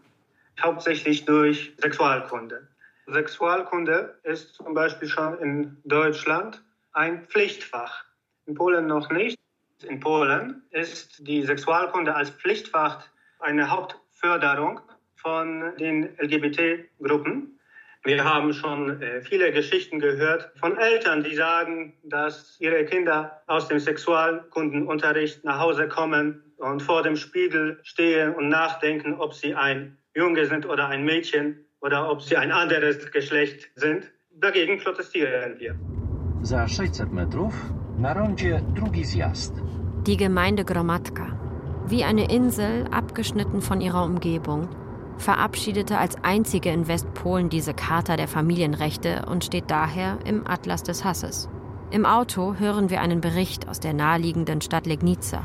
hauptsächlich 0.63 1.25
durch 1.25 1.75
Sexualkunde. 1.77 2.69
Sexualkunde 3.07 4.19
ist 4.23 4.55
zum 4.55 4.75
Beispiel 4.75 5.09
schon 5.09 5.39
in 5.41 5.77
Deutschland 5.85 6.63
ein 6.93 7.27
Pflichtfach, 7.27 8.05
in 8.47 8.55
Polen 8.55 8.87
noch 8.87 9.11
nicht. 9.11 9.39
In 9.85 10.01
Polen 10.01 10.63
ist 10.71 11.27
die 11.27 11.43
Sexualkunde 11.43 12.15
als 12.15 12.31
Pflichtfach 12.31 13.05
eine 13.39 13.71
Hauptförderung 13.71 14.81
von 15.17 15.77
den 15.79 16.17
LGBT-Gruppen. 16.19 17.58
Wir 18.05 18.25
haben 18.25 18.53
schon 18.53 19.03
äh, 19.03 19.21
viele 19.23 19.53
Geschichten 19.53 19.99
gehört 19.99 20.51
von 20.61 20.77
Eltern, 20.79 21.25
die 21.25 21.35
sagen, 21.35 21.95
dass 22.05 22.57
ihre 22.61 22.85
Kinder 22.85 23.43
aus 23.47 23.69
dem 23.69 23.81
Sexualkundenunterricht 23.81 25.45
nach 25.45 25.59
Hause 25.59 25.89
kommen 25.89 26.43
und 26.57 26.83
vor 26.83 27.03
dem 27.03 27.17
Spiegel 27.17 27.81
stehen 27.83 28.35
und 28.35 28.49
nachdenken, 28.49 29.15
ob 29.15 29.35
sie 29.35 29.55
ein 29.55 29.99
Junge 30.15 30.47
sind 30.47 30.67
oder 30.67 30.89
ein 30.89 31.05
Mädchen 31.05 31.65
oder 31.81 32.11
ob 32.11 32.23
sie 32.23 32.37
ein 32.37 32.53
anderes 32.53 33.11
Geschlecht 33.11 33.69
sind. 33.75 34.11
Dagegen 34.31 34.79
protestieren 34.79 35.59
wir. 35.59 35.75
Za 36.43 36.67
600 36.67 37.13
metrów 37.13 37.55
na 37.99 38.13
rondzie 38.13 38.61
drugi 38.75 39.05
zjazd. 39.05 39.53
Die 40.07 40.17
Gemeinde 40.17 40.65
Gromadka. 40.65 41.27
Wie 41.89 42.05
eine 42.05 42.31
Insel, 42.31 42.87
abgeschnitten 42.91 43.61
von 43.61 43.81
ihrer 43.81 44.05
Umgebung, 44.05 44.69
verabschiedete 45.19 45.99
als 45.99 46.17
einzige 46.23 46.71
in 46.71 46.89
Westpolen 46.89 47.49
diese 47.49 47.75
Charta 47.75 48.17
der 48.17 48.29
Familienrechte 48.29 49.27
und 49.27 49.45
steht 49.45 49.71
daher 49.71 50.19
im 50.25 50.47
Atlas 50.47 50.83
des 50.83 51.05
Hasses. 51.05 51.49
Im 51.91 52.05
Auto 52.05 52.57
hören 52.59 52.91
wir 52.91 53.01
einen 53.01 53.21
Bericht 53.21 53.69
aus 53.69 53.81
der 53.81 53.95
naheliegenden 53.95 54.61
Stadt 54.61 54.87
Legnica. 54.87 55.43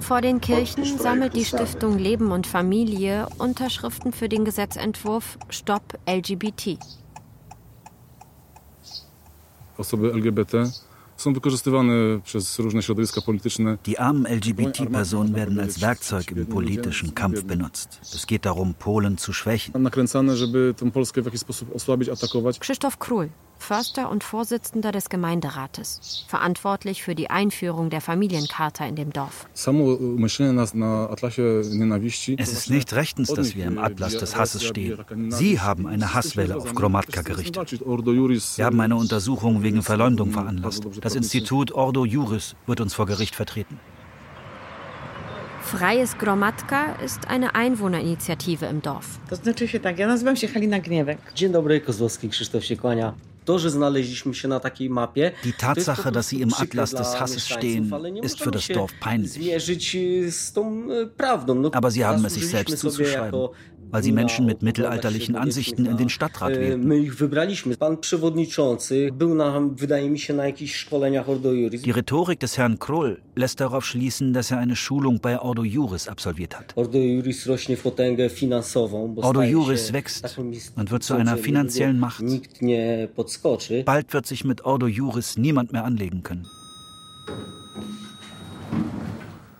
Vor 0.00 0.20
den 0.20 0.40
Kirchen 0.40 0.98
sammelt 0.98 1.34
die 1.34 1.44
Stiftung 1.44 1.98
Leben 1.98 2.32
und 2.32 2.46
Familie 2.46 3.26
Unterschriften 3.38 4.12
für 4.12 4.28
den 4.28 4.44
Gesetzentwurf 4.44 5.38
Stopp 5.50 5.98
LGBT. 6.06 6.78
Osoby 9.76 10.08
LGBT 10.08 10.89
są 11.20 11.32
wykorzystywane 11.32 11.92
przez 12.24 12.58
różne 12.58 12.82
środowiska 12.82 13.20
polityczne. 13.20 13.78
Die 13.84 14.00
armen 14.00 14.26
LGBT-Personen 14.26 15.32
werden 15.32 15.60
als 15.60 15.78
Werkzeug 15.78 16.32
im 16.32 16.46
politischen 16.46 17.12
Kampf 17.12 17.42
benutzt. 17.42 18.00
Es 18.02 18.26
geht 18.26 18.44
darum, 18.44 18.74
Polen 18.74 19.18
zu 19.18 19.32
schwächen. 19.32 19.78
Nakręcane, 19.78 20.36
żeby 20.36 20.74
tę 20.76 20.90
Polskę 20.90 21.22
w 21.22 21.24
jakiś 21.24 21.40
sposób 21.40 21.76
osłabić, 21.76 22.08
atakować. 22.08 22.58
Krzysztof 22.58 22.96
Krull, 22.96 23.28
Förster 23.60 24.10
und 24.10 24.24
Vorsitzender 24.24 24.90
des 24.90 25.08
Gemeinderates, 25.08 26.24
verantwortlich 26.28 27.02
für 27.02 27.14
die 27.14 27.30
Einführung 27.30 27.90
der 27.90 28.00
Familiencharta 28.00 28.86
in 28.86 28.96
dem 28.96 29.12
Dorf. 29.12 29.46
Es 29.54 29.66
ist 32.52 32.70
nicht 32.70 32.92
rechtens, 32.94 33.32
dass 33.32 33.54
wir 33.54 33.66
im 33.66 33.78
Atlas 33.78 34.16
des 34.16 34.36
Hasses 34.36 34.64
stehen. 34.64 34.98
Sie 35.28 35.60
haben 35.60 35.86
eine 35.86 36.14
Hasswelle 36.14 36.56
auf 36.56 36.74
Gromadka 36.74 37.22
gerichtet. 37.22 37.80
Wir 37.80 38.64
haben 38.64 38.80
eine 38.80 38.96
Untersuchung 38.96 39.62
wegen 39.62 39.82
Verleumdung 39.82 40.32
veranlasst. 40.32 40.86
Das 41.00 41.14
Institut 41.14 41.72
Ordo 41.72 42.04
Juris 42.04 42.56
wird 42.66 42.80
uns 42.80 42.94
vor 42.94 43.06
Gericht 43.06 43.36
vertreten. 43.36 43.78
Freies 45.62 46.18
Gromadka 46.18 46.96
ist 47.04 47.28
eine 47.28 47.54
Einwohnerinitiative 47.54 48.66
im 48.66 48.80
Dorf. 48.82 49.20
To 49.28 49.36
znaczy 49.36 49.68
się 49.68 49.80
tak, 49.80 49.98
ja 49.98 50.06
nazywam 50.06 50.36
się 50.36 50.48
Halina 50.48 50.80
Gniewek. 50.80 51.18
Dzień 51.34 51.52
dobry, 51.52 51.80
Kozłowski 51.80 52.28
Krzysztof 52.28 52.64
się 52.64 52.76
kłania. 52.76 53.14
Die 55.44 55.52
Tatsache, 55.52 56.12
dass 56.12 56.28
sie 56.28 56.40
im 56.40 56.52
Atlas 56.54 56.90
des 56.90 57.20
Hasses 57.20 57.48
stehen, 57.48 57.92
ist 58.22 58.40
für 58.40 58.50
das 58.50 58.68
Dorf 58.68 58.92
peinlich. 59.00 59.36
Aber 61.72 61.90
sie 61.90 62.04
haben 62.04 62.24
es 62.24 62.34
sich 62.34 62.48
selbst 62.48 62.78
zuzuschreiben 62.78 63.48
weil 63.90 64.02
sie 64.02 64.12
Menschen 64.12 64.46
mit 64.46 64.62
mittelalterlichen 64.62 65.36
Ansichten 65.36 65.86
in 65.86 65.96
den 65.96 66.08
Stadtrat 66.08 66.56
wählten. 66.56 66.88
Die 71.84 71.90
Rhetorik 71.90 72.40
des 72.40 72.58
Herrn 72.58 72.78
Kroll 72.78 73.20
lässt 73.34 73.60
darauf 73.60 73.84
schließen, 73.84 74.32
dass 74.32 74.50
er 74.50 74.58
eine 74.58 74.76
Schulung 74.76 75.20
bei 75.20 75.40
Ordo 75.40 75.64
Juris 75.64 76.08
absolviert 76.08 76.58
hat. 76.58 76.76
Ordo 76.76 76.98
Juris 79.42 79.92
wächst 79.92 80.38
und 80.76 80.90
wird 80.90 81.02
zu 81.02 81.14
einer 81.14 81.36
finanziellen 81.36 81.98
Macht. 81.98 82.22
Bald 83.84 84.12
wird 84.12 84.26
sich 84.26 84.44
mit 84.44 84.64
Ordo 84.64 84.86
Juris 84.86 85.36
niemand 85.36 85.72
mehr 85.72 85.84
anlegen 85.84 86.22
können. 86.22 86.46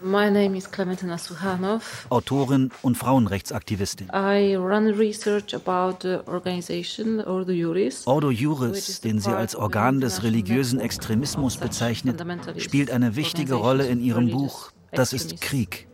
My 0.02 0.30
name 0.30 0.56
is 0.56 0.70
Clementina 0.70 1.18
Suhanov. 1.18 2.06
Autorin 2.08 2.70
und 2.80 2.96
Frauenrechtsaktivistin. 2.96 4.08
I 4.14 4.56
run 4.56 4.86
research 4.98 5.54
about 5.54 5.98
the 6.00 6.26
organization 6.26 7.20
Ordo 7.20 7.52
Juris. 7.52 8.06
Ordo 8.06 8.30
Juris, 8.30 9.02
den 9.02 9.18
sie 9.18 9.36
als 9.36 9.54
Organ 9.54 10.00
des 10.00 10.22
religiösen 10.22 10.80
Extremismus 10.80 11.58
bezeichnet, 11.58 12.18
spielt 12.56 12.90
eine 12.90 13.14
wichtige 13.14 13.54
Rolle 13.54 13.86
in 13.86 14.00
ihrem 14.00 14.30
Buch 14.30 14.70
Das 14.92 15.12
ist 15.12 15.40
Krieg. 15.42 15.86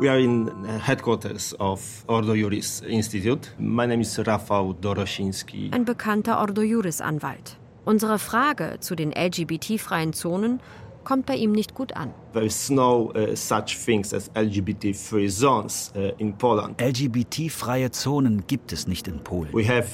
We 0.00 0.10
are 0.10 0.18
in 0.18 0.48
uh, 0.48 0.78
headquarters 0.80 1.54
of 1.60 2.04
Ordo 2.08 2.34
Juris 2.34 2.80
Institute. 2.80 3.50
My 3.58 3.86
name 3.86 4.00
is 4.00 4.18
Rafał 4.18 4.72
Dorosiński. 4.72 5.70
Ein 5.72 5.84
bekannter 5.84 6.40
Ordo 6.40 6.62
Juris 6.62 7.00
Anwalt. 7.00 7.59
Unsere 7.84 8.18
Frage 8.18 8.76
zu 8.80 8.94
den 8.94 9.12
LGBT-freien 9.12 10.12
Zonen 10.12 10.60
kommt 11.04 11.26
bei 11.26 11.36
ihm 11.36 11.52
nicht 11.52 11.74
gut 11.74 11.96
an. 11.96 12.12
There 12.32 12.44
is 12.44 12.70
no 12.70 13.12
uh, 13.14 13.34
such 13.34 13.76
things 13.84 14.12
as 14.12 14.30
LGBT-free 14.34 15.28
zones 15.28 15.92
uh, 15.96 16.12
in 16.18 16.36
Poland. 16.36 16.80
LGBT-freie 16.80 17.90
Zonen 17.90 18.46
gibt 18.46 18.72
es 18.72 18.86
nicht 18.86 19.08
in 19.08 19.18
Polen. 19.24 19.52
We 19.52 19.66
have 19.66 19.88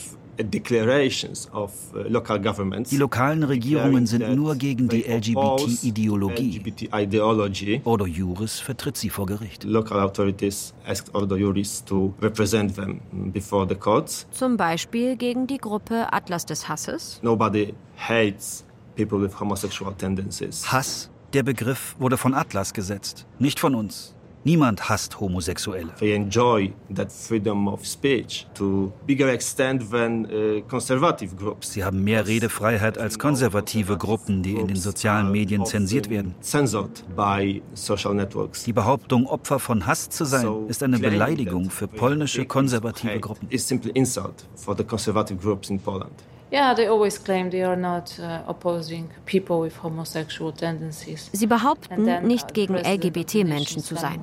declarations 0.44 1.48
of 1.52 1.72
uh, 1.94 2.08
local 2.08 2.38
governments. 2.38 2.90
Die 2.90 2.96
lokalen 2.96 3.42
Regierungen 3.42 4.06
sind 4.06 4.28
nur 4.34 4.56
gegen 4.56 4.88
die 4.88 5.02
LGBT-Ideologie. 5.02 6.58
LGBT 6.58 7.86
Ordo 7.86 8.06
Juris 8.06 8.60
vertritt 8.60 8.96
sie 8.96 9.10
vor 9.10 9.26
Gericht. 9.26 9.64
Local 9.64 10.00
authorities 10.00 10.74
asked 10.86 11.14
Ordo 11.14 11.36
Juris 11.36 11.84
to 11.84 12.14
represent 12.20 12.74
them 12.74 13.00
before 13.32 13.66
the 13.68 13.74
courts. 13.74 14.26
Zum 14.30 14.56
Beispiel 14.56 15.16
gegen 15.16 15.46
die 15.46 15.58
Gruppe 15.58 16.12
Atlas 16.12 16.46
des 16.46 16.68
Hasses. 16.68 17.20
Nobody 17.22 17.74
hates 17.96 18.64
people 18.96 19.20
with 19.20 19.38
homosexual 19.38 19.94
tendencies. 19.94 20.70
Hass, 20.72 21.10
der 21.32 21.42
Begriff 21.42 21.94
wurde 21.98 22.16
von 22.16 22.34
Atlas 22.34 22.72
gesetzt, 22.72 23.26
nicht 23.38 23.60
von 23.60 23.74
uns. 23.74 24.15
Niemand 24.46 24.88
hasst 24.88 25.18
Homosexuelle. 25.18 25.88
They 25.98 26.14
enjoy 26.14 26.70
that 26.94 27.10
freedom 27.10 27.66
of 27.66 27.84
speech 27.84 28.46
to 28.54 28.92
bigger 29.04 29.28
extent 29.28 29.90
than 29.90 30.24
uh, 30.26 30.60
conservative 30.68 31.34
groups. 31.34 31.72
Sie 31.72 31.82
haben 31.82 32.04
mehr 32.04 32.28
Redefreiheit 32.28 32.96
als 32.96 33.18
konservative 33.18 33.96
Gruppen, 33.98 34.44
die 34.44 34.54
in 34.54 34.68
den 34.68 34.76
sozialen 34.76 35.32
Medien 35.32 35.66
zensiert 35.66 36.10
werden. 36.10 36.36
Censored 36.42 37.02
by 37.16 37.60
social 37.74 38.14
networks. 38.14 38.62
Die 38.62 38.72
Behauptung, 38.72 39.26
Opfer 39.26 39.58
von 39.58 39.84
Hass 39.84 40.10
zu 40.10 40.24
sein, 40.24 40.46
ist 40.68 40.80
eine 40.80 41.00
Beleidigung 41.00 41.68
für 41.68 41.88
polnische 41.88 42.44
konservative 42.44 43.18
Gruppen. 43.18 43.48
Is 43.50 43.66
simply 43.66 43.90
insult 43.94 44.46
for 44.54 44.76
the 44.76 44.84
conservative 44.84 45.40
groups 45.40 45.70
in 45.70 45.80
Poland. 45.80 46.22
Yeah, 46.50 46.74
they 46.76 46.86
always 46.86 47.18
claim 47.18 47.50
they 47.50 47.64
are 47.64 47.76
not 47.76 48.16
uh, 48.20 48.48
opposing 48.48 49.08
people 49.24 49.60
with 49.60 49.82
homosexual 49.82 50.52
tendencies. 50.52 51.28
Sie 51.32 51.46
behaupten, 51.46 52.04
nicht 52.26 52.54
gegen 52.54 52.76
LGBT-Menschen 52.76 53.82
zu 53.82 53.96
sein. 53.96 54.20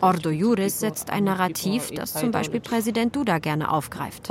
Ordo 0.00 0.30
Juris 0.30 0.80
setzt 0.80 1.10
ein 1.10 1.24
Narrativ, 1.24 1.90
das 1.90 2.14
zum 2.14 2.30
Beispiel 2.30 2.60
Präsident 2.60 3.14
Duda 3.14 3.38
gerne 3.38 3.70
aufgreift. 3.70 4.26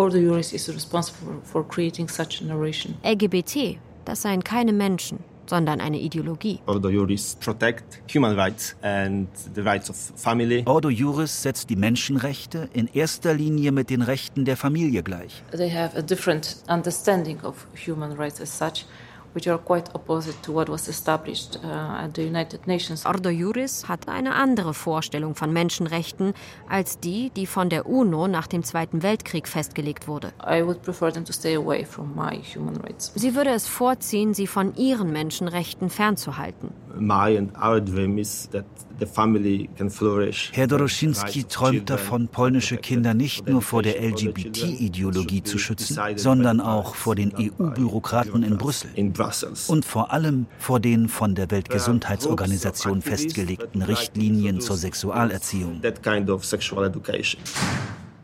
LGBT, 3.03 3.77
das 4.05 4.21
seien 4.23 4.43
keine 4.43 4.73
Menschen, 4.73 5.19
sondern 5.49 5.81
eine 5.81 5.99
Ideologie. 5.99 6.59
Ordo 6.67 6.89
Juris 6.89 7.35
protect 7.39 8.01
human 8.13 8.35
rights 8.37 8.75
and 8.81 9.27
the 9.55 9.61
rights 9.61 9.89
of 9.89 9.97
family. 10.15 10.63
Ordo 10.65 10.89
Juris 10.89 11.41
setzt 11.41 11.69
die 11.69 11.75
Menschenrechte 11.75 12.69
in 12.73 12.87
erster 12.93 13.33
Linie 13.33 13.71
mit 13.71 13.89
den 13.89 14.03
Rechten 14.03 14.45
der 14.45 14.55
Familie 14.55 15.01
gleich. 15.03 15.43
They 15.51 15.71
have 15.71 15.97
a 15.97 16.01
different 16.01 16.57
understanding 16.69 17.39
of 17.41 17.67
human 17.85 18.13
rights 18.13 18.39
as 18.39 18.55
such 18.55 18.85
which 19.33 19.47
are 19.47 19.57
quite 19.57 19.93
opposite 19.93 20.41
to 20.43 20.53
what 20.53 20.69
was 20.69 20.87
established 20.87 21.59
uh, 21.63 22.03
at 22.03 22.15
the 22.15 22.23
United 22.23 22.67
Nations. 22.67 23.05
Ordo 23.05 23.29
Juris 23.29 23.87
hat 23.87 24.07
eine 24.07 24.35
andere 24.35 24.73
Vorstellung 24.73 25.35
von 25.35 25.51
Menschenrechten 25.53 26.33
als 26.67 26.99
die, 26.99 27.29
die 27.31 27.45
von 27.45 27.69
der 27.69 27.87
UNO 27.87 28.27
nach 28.27 28.47
dem 28.47 28.63
Zweiten 28.63 29.03
Weltkrieg 29.03 29.47
festgelegt 29.47 30.07
wurde. 30.07 30.31
I 30.45 30.63
would 30.63 30.81
prefer 30.81 31.11
them 31.11 31.25
to 31.25 31.33
stay 31.33 31.55
away 31.55 31.85
from 31.85 32.15
my 32.15 32.41
human 32.55 32.77
rights. 32.77 33.11
Sie 33.15 33.35
würde 33.35 33.51
es 33.51 33.67
vorziehen, 33.67 34.33
sie 34.33 34.47
von 34.47 34.75
ihren 34.75 35.11
Menschenrechten 35.11 35.89
fernzuhalten. 35.89 36.71
My 36.97 37.37
and 37.37 37.55
our 37.57 37.79
dream 37.79 38.17
is 38.17 38.49
that 38.51 38.65
the 38.99 39.05
family 39.05 39.69
can 39.77 39.89
flourish. 39.89 40.51
Herr 40.53 40.67
Doroschinski 40.67 41.43
träumt 41.45 41.89
davon, 41.89 42.27
polnische 42.27 42.77
Kinder 42.77 43.13
nicht 43.13 43.47
nur 43.47 43.61
vor 43.61 43.81
der 43.83 44.01
LGBT-Ideologie 44.01 45.43
zu 45.43 45.57
schützen, 45.57 45.97
sondern 46.15 46.61
auch 46.61 46.95
vor 46.95 47.15
den 47.15 47.33
EU-Bürokraten 47.35 48.43
in 48.43 48.57
Brüssel 48.57 48.89
und 49.67 49.85
vor 49.85 50.11
allem 50.11 50.45
vor 50.57 50.79
den 50.79 51.07
von 51.07 51.35
der 51.35 51.51
Weltgesundheitsorganisation 51.51 53.01
festgelegten 53.01 53.81
Richtlinien 53.81 54.61
zur 54.61 54.77
Sexualerziehung. 54.77 55.81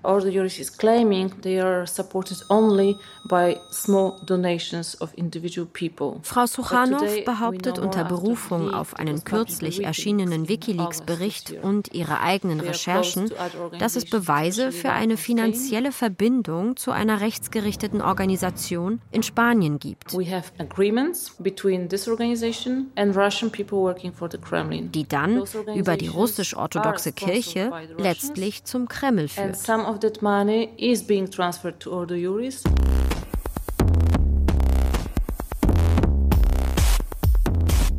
Ordo 0.05 0.29
Juris 0.29 0.59
is 0.59 0.69
claiming 0.69 1.31
they 1.41 1.59
are 1.59 1.85
supported 1.87 2.37
only 2.49 2.97
by 3.27 3.57
small 3.71 4.19
donations 4.25 4.99
of 5.01 5.13
individual 5.15 5.67
people. 5.67 6.19
Frau 6.23 6.45
Suchanov 6.45 7.25
behauptet 7.25 7.79
unter 7.79 8.03
Berufung 8.05 8.73
auf 8.73 8.95
einen 8.95 9.23
kürzlich 9.23 9.83
erschienenen 9.83 10.47
WikiLeaks-Bericht 10.47 11.55
und 11.63 11.93
ihre 11.93 12.21
eigenen 12.21 12.59
Recherchen, 12.59 13.31
dass 13.79 13.95
es 13.95 14.05
Beweise 14.05 14.71
für 14.71 14.91
eine 14.91 15.17
finanzielle 15.17 15.91
Verbindung 15.91 16.77
zu 16.77 16.91
einer 16.91 17.21
rechtsgerichteten 17.21 18.01
Organisation 18.01 19.01
in 19.11 19.23
Spanien 19.23 19.79
gibt. 19.79 20.13
We 20.13 20.29
have 20.29 20.51
agreements 20.59 21.35
between 21.39 21.89
this 21.89 22.07
organization 22.07 22.91
and 22.95 23.15
Russian 23.15 23.51
people 23.51 23.79
working 23.79 24.13
for 24.13 24.29
the 24.31 24.37
Kremlin. 24.37 24.91
Die 24.91 25.07
dann 25.07 25.43
über 25.75 25.97
die 25.97 26.07
russisch-orthodoxe 26.07 27.11
Kirche 27.11 27.71
letztlich 27.97 28.63
zum 28.65 28.87
Kreml 28.87 29.27
führt 29.27 29.55
of 29.95 30.01
that 30.01 30.21
money 30.21 30.69
is 30.77 31.01
being 31.01 31.27
transferred 31.29 31.79
to 31.79 31.91
Ordo 31.91 32.15
Juris. 32.15 32.63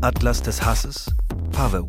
Atlas 0.03 0.43
des 0.43 0.65
Hasses, 0.65 1.11
Paweł. 1.53 1.89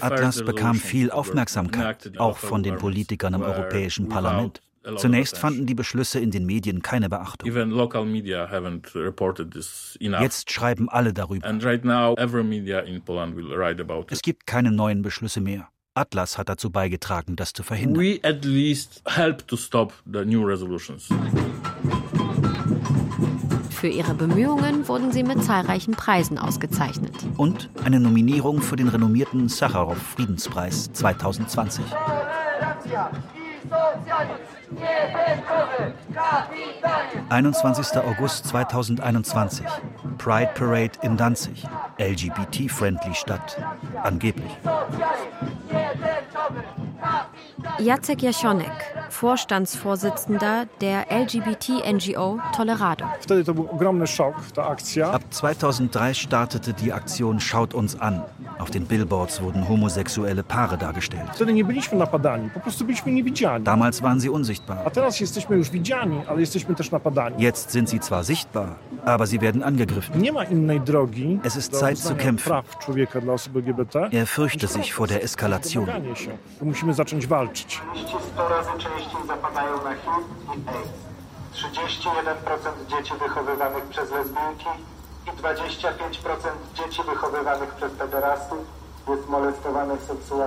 Atlas 0.00 0.44
bekam 0.44 0.74
viel 0.74 1.10
Aufmerksamkeit, 1.10 2.18
auch 2.18 2.36
von 2.36 2.62
den 2.62 2.76
Politikern 2.76 3.34
im 3.34 3.42
Europäischen 3.42 4.08
Parlament. 4.08 4.60
Zunächst 4.96 5.38
fanden 5.38 5.66
die 5.66 5.74
Beschlüsse 5.74 6.18
in 6.18 6.30
den 6.30 6.44
Medien 6.46 6.82
keine 6.82 7.08
Beachtung. 7.08 7.46
Jetzt 10.20 10.50
schreiben 10.50 10.88
alle 10.88 11.12
darüber. 11.12 11.46
Es 14.10 14.22
gibt 14.22 14.46
keine 14.46 14.70
neuen 14.70 15.02
Beschlüsse 15.02 15.40
mehr. 15.40 15.68
Atlas 15.98 16.38
hat 16.38 16.48
dazu 16.48 16.70
beigetragen, 16.70 17.36
das 17.36 17.52
zu 17.52 17.62
verhindern. 17.62 18.02
We 18.02 18.20
at 18.22 18.44
least 18.44 19.02
help 19.06 19.46
to 19.48 19.56
stop 19.56 19.92
the 20.04 20.24
new 20.24 20.44
resolutions. 20.44 21.08
Für 23.70 23.88
ihre 23.88 24.14
Bemühungen 24.14 24.88
wurden 24.88 25.12
sie 25.12 25.22
mit 25.22 25.42
zahlreichen 25.44 25.94
Preisen 25.94 26.38
ausgezeichnet. 26.38 27.12
Und 27.36 27.68
eine 27.84 28.00
Nominierung 28.00 28.60
für 28.60 28.76
den 28.76 28.88
renommierten 28.88 29.48
Sacharow-Friedenspreis 29.48 30.92
2020. 30.92 31.84
21. 37.30 37.96
August 37.96 38.46
2021. 38.46 39.64
Pride 40.18 40.50
Parade 40.54 40.92
in 41.02 41.16
Danzig. 41.16 41.64
LGBT-friendly 41.98 43.14
Stadt. 43.14 43.56
Angeblich. 44.02 44.50
Jacek 47.78 48.22
Jaszonek, 48.22 48.70
Vorstandsvorsitzender 49.08 50.66
der 50.80 51.06
LGBT-NGO 51.10 52.40
Tolerado. 52.54 53.04
Ab 53.04 53.18
2003 55.30 56.14
startete 56.14 56.72
die 56.72 56.92
Aktion 56.92 57.40
Schaut 57.40 57.74
uns 57.74 58.00
an. 58.00 58.24
Auf 58.58 58.70
den 58.70 58.86
Billboards 58.86 59.40
wurden 59.40 59.68
homosexuelle 59.68 60.42
Paare 60.42 60.76
dargestellt. 60.76 61.28
Damals 63.64 64.02
waren 64.02 64.20
sie 64.20 64.28
unsichtbar. 64.28 64.84
Jetzt 67.38 67.70
sind 67.70 67.88
sie 67.88 68.00
zwar 68.00 68.24
sichtbar, 68.24 68.76
aber 69.04 69.26
sie 69.26 69.40
werden 69.40 69.62
angegriffen. 69.62 70.24
Es 71.42 71.56
ist 71.56 71.74
Zeit 71.74 71.98
zu 71.98 72.14
kämpfen. 72.14 72.52
Er 74.10 74.26
fürchte 74.26 74.66
sich 74.66 74.92
vor 74.92 75.06
der 75.06 75.22
Eskalation. 75.22 75.88
100 78.38 78.48
razy 78.48 78.70
częściej 78.78 79.26
zapadają 79.26 79.74
na 79.84 79.90
HIV 79.90 80.24
i 80.54 80.68
AIDS. 80.68 81.08
31% 81.54 82.72
dzieci 82.90 83.14
wychowywanych 83.22 83.84
przez 83.84 84.10
lesbijki 84.10 84.72
i 85.26 85.30
25% 85.30 86.50
dzieci 86.74 87.02
wychowywanych 87.02 87.74
przez 87.74 87.92
pederastów 87.92 88.77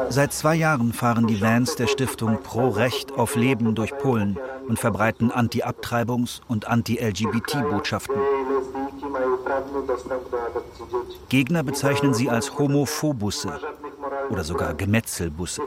Seit 0.09 0.34
zwei 0.34 0.55
Jahren 0.55 0.93
fahren 0.93 1.28
die 1.28 1.41
Vans 1.41 1.76
der 1.76 1.88
Stiftung 1.88 2.41
Pro 2.43 2.70
Recht 2.70 3.14
auf 3.14 3.36
Leben 3.36 3.76
durch 3.76 3.97
Polen 3.97 4.38
und 4.68 4.80
verbreiten 4.80 5.32
Anti-Abtreibungs- 5.32 6.41
und 6.47 6.68
Anti-LGBT-Botschaften. 6.68 8.16
Gegner 11.30 11.64
bezeichnen 11.64 12.14
sie 12.14 12.30
als 12.30 12.57
Homophobusse 12.57 13.59
oder 14.32 14.43
sogar 14.43 14.73
Gemetzelbusse. 14.73 15.61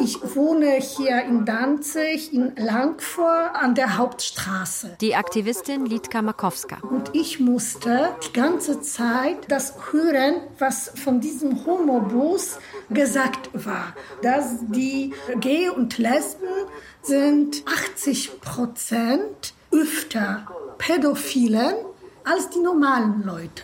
Ich 0.00 0.18
wohne 0.34 0.72
hier 0.80 1.22
in 1.24 1.44
Danzig, 1.44 2.32
in 2.32 2.54
Langfor 2.56 3.54
an 3.54 3.74
der 3.74 3.96
Hauptstraße. 3.96 4.96
Die 5.00 5.14
Aktivistin 5.14 5.86
Litka 5.86 6.22
Makowska. 6.22 6.78
Und 6.82 7.10
ich 7.14 7.38
musste 7.40 8.10
die 8.26 8.32
ganze 8.32 8.80
Zeit 8.80 9.36
das 9.48 9.74
hören, 9.92 10.40
was 10.58 10.92
von 11.02 11.20
diesem 11.20 11.64
Homobus 11.64 12.58
gesagt 12.90 13.50
war. 13.52 13.94
Dass 14.22 14.56
die 14.68 15.14
Gay 15.40 15.68
und 15.68 15.98
Lesben 15.98 16.48
sind 17.02 17.62
80 17.66 18.40
Prozent 18.40 19.54
öfter 19.70 20.46
Pädophilen 20.78 21.74
als 22.26 22.50
die 22.50 22.58
normalen 22.58 23.24
Leute. 23.24 23.62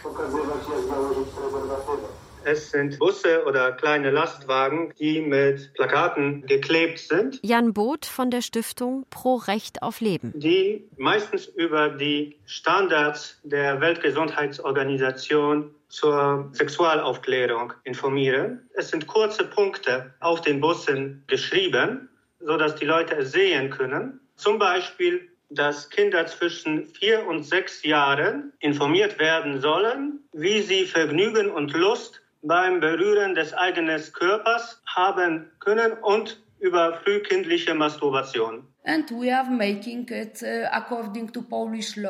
Es 2.45 2.71
sind 2.71 2.99
Busse 2.99 3.45
oder 3.47 3.73
kleine 3.73 4.11
Lastwagen, 4.11 4.93
die 4.99 5.21
mit 5.21 5.75
Plakaten 5.75 6.45
geklebt 6.47 6.99
sind. 6.99 7.39
Jan 7.43 7.73
Both 7.73 8.07
von 8.07 8.31
der 8.31 8.43
Stiftung 8.43 9.07
Pro 9.11 9.37
Recht 9.37 9.83
auf 9.83 10.01
Leben. 10.01 10.33
Die 10.35 10.89
meistens 10.97 11.47
über 11.47 11.89
die 11.91 12.37
Standards 12.47 13.39
der 13.45 13.81
Weltgesundheitsorganisation 13.81 15.73
zur 15.89 16.49
Sexualaufklärung 16.53 17.75
informieren. 17.85 18.69
Es 18.75 18.89
sind 18.89 19.07
kurze 19.07 19.45
Punkte 19.45 20.15
auf 20.21 20.41
den 20.41 20.61
Bussen 20.61 21.23
geschrieben, 21.27 22.09
sodass 22.41 22.75
die 22.77 22.87
Leute 22.87 23.17
es 23.17 23.33
sehen 23.33 23.71
können. 23.71 24.21
Zum 24.37 24.59
Beispiel 24.59 25.32
dass 25.55 25.91
Kinder 25.91 26.27
zwischen 26.27 26.87
vier 26.87 27.27
und 27.27 27.45
sechs 27.45 27.83
Jahren 27.83 28.53
informiert 28.61 29.19
werden 29.19 29.61
sollen, 29.61 30.21
wie 30.33 30.63
sie 30.63 30.87
Vergnügen 30.87 31.51
und 31.51 31.73
Lust 31.73 32.21
beim 32.43 32.81
Berühren 32.81 33.35
des 33.35 33.55
eigenen 33.55 34.03
Körpers 34.13 34.83
haben 34.87 35.51
können 35.61 35.93
und 36.03 36.43
über 36.59 37.01
frühkindliche 37.03 37.75
Masturbation. 37.75 38.67
Uh, 38.85 39.23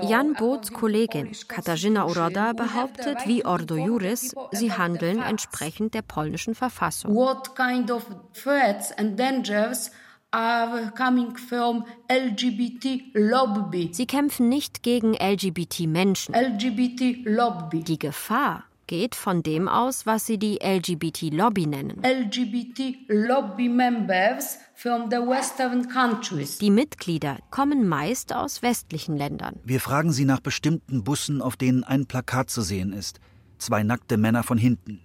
Jan 0.08 0.32
Boths 0.34 0.72
Kollegin 0.72 1.32
Katarzyna 1.48 2.06
Uroda 2.06 2.52
behauptet, 2.54 3.18
wie 3.26 3.44
Ordo 3.44 3.76
Juris, 3.76 4.34
sie 4.52 4.72
handeln 4.72 5.20
entsprechend 5.22 5.92
der 5.92 6.00
polnischen 6.02 6.54
Verfassung. 6.54 7.14
What 7.14 7.54
kind 7.54 7.90
of 7.90 8.06
threats 8.32 8.90
and 8.92 9.18
dangers 9.18 9.90
coming 10.32 11.36
from 11.36 11.84
LGBT 12.08 13.12
lobby. 13.14 13.90
Sie 13.92 14.06
kämpfen 14.06 14.48
nicht 14.48 14.82
gegen 14.82 15.12
LGBT-Menschen. 15.14 16.34
LGBT 16.34 17.24
lobby. 17.24 17.82
Die 17.82 17.98
Gefahr 17.98 18.64
geht 18.86 19.14
von 19.14 19.42
dem 19.42 19.68
aus, 19.68 20.06
was 20.06 20.24
sie 20.26 20.38
die 20.38 20.58
LGBT-Lobby 20.62 21.66
nennen. 21.66 22.02
LGBT-Lobby-Members 22.04 24.58
from 24.74 25.10
the 25.10 25.16
Western 25.16 25.88
countries. 25.88 26.58
Die 26.58 26.70
Mitglieder 26.70 27.38
kommen 27.50 27.88
meist 27.88 28.34
aus 28.34 28.60
westlichen 28.60 29.16
Ländern. 29.16 29.58
Wir 29.64 29.80
fragen 29.80 30.12
sie 30.12 30.26
nach 30.26 30.40
bestimmten 30.40 31.04
Bussen, 31.04 31.40
auf 31.40 31.56
denen 31.56 31.84
ein 31.84 32.04
Plakat 32.04 32.50
zu 32.50 32.60
sehen 32.60 32.92
ist. 32.92 33.18
Zwei 33.56 33.82
nackte 33.82 34.18
Männer 34.18 34.42
von 34.42 34.58
hinten. 34.58 35.00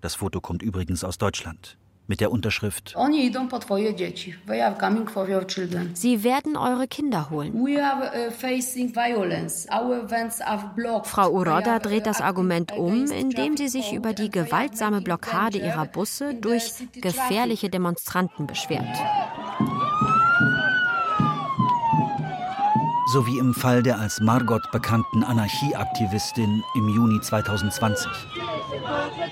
Das 0.00 0.14
Foto 0.14 0.40
kommt 0.40 0.62
übrigens 0.62 1.02
aus 1.02 1.18
Deutschland 1.18 1.76
mit 2.06 2.20
der 2.20 2.30
Unterschrift. 2.30 2.94
Sie 5.94 6.24
werden 6.24 6.56
eure 6.56 6.86
Kinder 6.88 7.30
holen. 7.30 7.54
Uh, 7.54 7.68
Frau 11.04 11.30
Uroda 11.30 11.78
dreht 11.78 12.06
das 12.06 12.20
Argument 12.20 12.72
um, 12.72 13.10
indem 13.10 13.56
sie 13.56 13.68
sich 13.68 13.92
über 13.92 14.12
die 14.12 14.30
gewaltsame 14.30 15.00
Blockade 15.00 15.58
ihrer 15.58 15.86
Busse 15.86 16.34
durch 16.34 16.72
gefährliche 16.92 17.70
Demonstranten 17.70 18.46
beschwert. 18.46 18.84
So 23.14 23.28
wie 23.28 23.38
im 23.38 23.54
Fall 23.54 23.80
der 23.80 24.00
als 24.00 24.20
Margot 24.20 24.72
bekannten 24.72 25.22
Anarchieaktivistin 25.22 26.64
im 26.74 26.88
Juni 26.88 27.20
2020. 27.20 28.10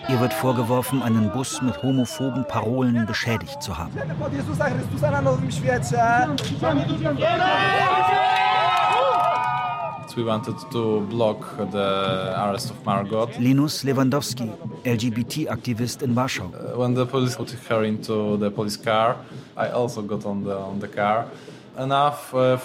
Ihr 0.08 0.20
wird 0.20 0.32
vorgeworfen, 0.32 1.02
einen 1.02 1.32
Bus 1.32 1.60
mit 1.62 1.82
homophoben 1.82 2.46
Parolen 2.46 3.04
beschädigt 3.06 3.60
zu 3.60 3.76
haben. 3.76 3.90
We 10.14 10.26
wanted 10.26 10.56
to 10.70 11.00
block 11.08 11.56
the 11.72 11.78
arrest 12.36 12.70
of 12.70 12.76
Margot. 12.84 13.30
Linus 13.38 13.82
Lewandowski, 13.82 14.48
LGBT-Aktivist 14.84 16.02
in 16.02 16.14
Warschau. 16.14 16.44
Uh, 16.44 16.78
when 16.78 16.94
the 16.94 17.04
police 17.04 17.34
put 17.34 17.50
her 17.68 17.82
into 17.82 18.36
the 18.36 18.50
police 18.50 18.76
car, 18.76 19.16
I 19.56 19.72
also 19.72 20.02
got 20.02 20.24
on 20.24 20.44
the 20.44 20.54
on 20.54 20.78
the 20.80 20.86
car. 20.86 21.26
Uh, 21.74 22.56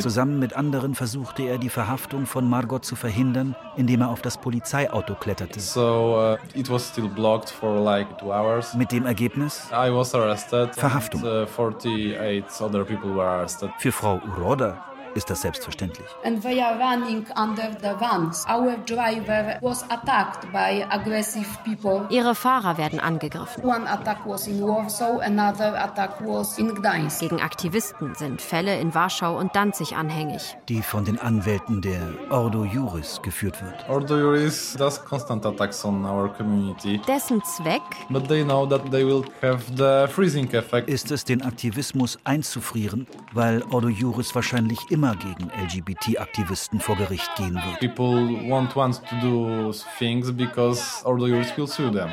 Zusammen 0.00 0.38
mit 0.38 0.54
anderen 0.54 0.94
versuchte 0.94 1.42
er, 1.42 1.58
die 1.58 1.68
Verhaftung 1.68 2.26
von 2.26 2.48
Margot 2.48 2.84
zu 2.84 2.94
verhindern, 2.94 3.56
indem 3.76 4.02
er 4.02 4.10
auf 4.10 4.22
das 4.22 4.38
Polizeiauto 4.38 5.14
kletterte. 5.14 5.58
So, 5.58 6.36
uh, 6.36 6.58
it 6.58 6.70
was 6.70 6.88
still 6.88 7.08
blocked 7.08 7.50
for 7.50 7.80
like 7.80 8.18
two 8.18 8.32
hours. 8.32 8.74
Mit 8.74 8.92
dem 8.92 9.06
Ergebnis? 9.06 9.68
I 9.72 9.92
was 9.92 10.14
arrested. 10.14 10.74
Verhaftung. 10.76 11.24
And, 11.26 11.48
uh, 11.48 11.50
48 11.50 12.60
other 12.60 12.84
people 12.84 13.12
were 13.12 13.26
arrested. 13.26 13.70
Für 13.78 13.90
Frau 13.90 14.20
Uroda 14.36 14.91
ist 15.14 15.30
das 15.30 15.42
selbstverständlich. 15.42 16.06
And 16.24 16.42
they 16.42 16.60
are 16.60 16.78
running 16.78 17.24
under 17.36 17.70
the 17.80 17.98
vans. 18.00 18.44
Our 18.48 18.76
driver 18.86 19.56
was 19.60 19.82
attacked 19.90 20.50
by 20.52 20.84
aggressive 20.90 21.46
people. 21.64 22.06
Ihre 22.10 22.34
Fahrer 22.34 22.78
werden 22.78 23.00
angegriffen. 23.00 23.64
One 23.64 23.88
attack 23.88 24.18
was 24.24 24.46
in 24.46 24.62
Warsaw, 24.62 25.18
another 25.20 25.74
attack 25.82 26.20
was 26.20 26.58
in 26.58 26.74
Gdańsk. 26.74 27.20
Gegen 27.20 27.40
Aktivisten 27.40 28.14
sind 28.14 28.40
Fälle 28.40 28.78
in 28.80 28.94
Warschau 28.94 29.38
und 29.38 29.54
Danzig 29.54 29.96
anhängig. 29.96 30.56
Die 30.68 30.82
von 30.82 31.04
den 31.04 31.18
Anwälten 31.18 31.80
der 31.82 32.00
Ordo 32.30 32.64
Juris 32.64 33.20
geführt 33.22 33.62
wird. 33.62 33.88
Ordo 33.88 34.16
Juris 34.18 34.74
does 34.78 35.02
constant 35.04 35.44
attacks 35.46 35.84
on 35.84 36.04
our 36.04 36.28
community. 36.32 37.00
Dessen 37.06 37.42
Zweck 37.44 37.82
But 38.08 38.28
they 38.28 38.44
know 38.44 38.66
that 38.66 38.90
they 38.90 39.04
will 39.06 39.24
have 39.42 39.62
the 39.76 40.12
freezing 40.12 40.48
effect. 40.54 40.88
ist 40.88 41.10
es, 41.10 41.24
den 41.24 41.42
Aktivismus 41.42 42.18
einzufrieren, 42.24 43.06
weil 43.32 43.62
Ordo 43.70 43.88
Juris 43.88 44.34
wahrscheinlich 44.34 44.78
immer 44.90 45.01
immer 45.02 45.16
gegen 45.16 45.50
LGBT-Aktivisten 45.50 46.78
vor 46.78 46.94
Gericht 46.94 47.34
gehen 47.34 47.54
wird. 47.54 47.80
People 47.80 48.48
won't 48.48 48.76
want 48.76 49.02
to 49.08 49.16
do 49.20 49.72
things 49.98 50.30
because 50.30 51.04
Ordo 51.04 51.26
Juris 51.26 51.56
will 51.56 51.66
sue 51.66 51.90
them. 51.90 52.10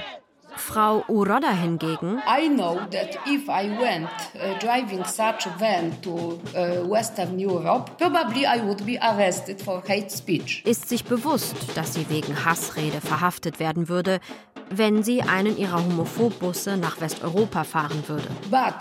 Frau 0.58 1.04
Uroda 1.08 1.52
hingegen 1.52 2.20
I 2.28 2.48
know 2.50 2.80
that 2.92 3.18
if 3.26 3.48
I 3.48 3.70
went 3.80 4.10
uh, 4.36 4.58
driving 4.60 5.06
such 5.06 5.46
a 5.46 5.56
van 5.58 6.02
to 6.02 6.40
uh, 6.56 6.86
Western 6.88 7.40
Europe, 7.40 7.92
probably 7.98 8.46
I 8.46 8.62
would 8.62 8.86
be 8.86 8.98
arrested 9.02 9.62
for 9.62 9.82
hate 9.88 10.10
speech. 10.12 10.64
Ist 10.66 10.90
sich 10.90 11.06
bewusst, 11.06 11.56
dass 11.76 11.94
sie 11.94 12.10
wegen 12.10 12.44
Hassrede 12.44 13.02
verhaftet 13.02 13.60
werden 13.60 13.88
würde, 13.88 14.20
wenn 14.70 15.04
sie 15.04 15.22
einen 15.22 15.58
ihrer 15.58 15.84
Homophob-Busse 15.86 16.78
nach 16.78 17.02
Westeuropa 17.02 17.64
fahren 17.64 18.04
würde. 18.08 18.28
Uh, 18.52 18.72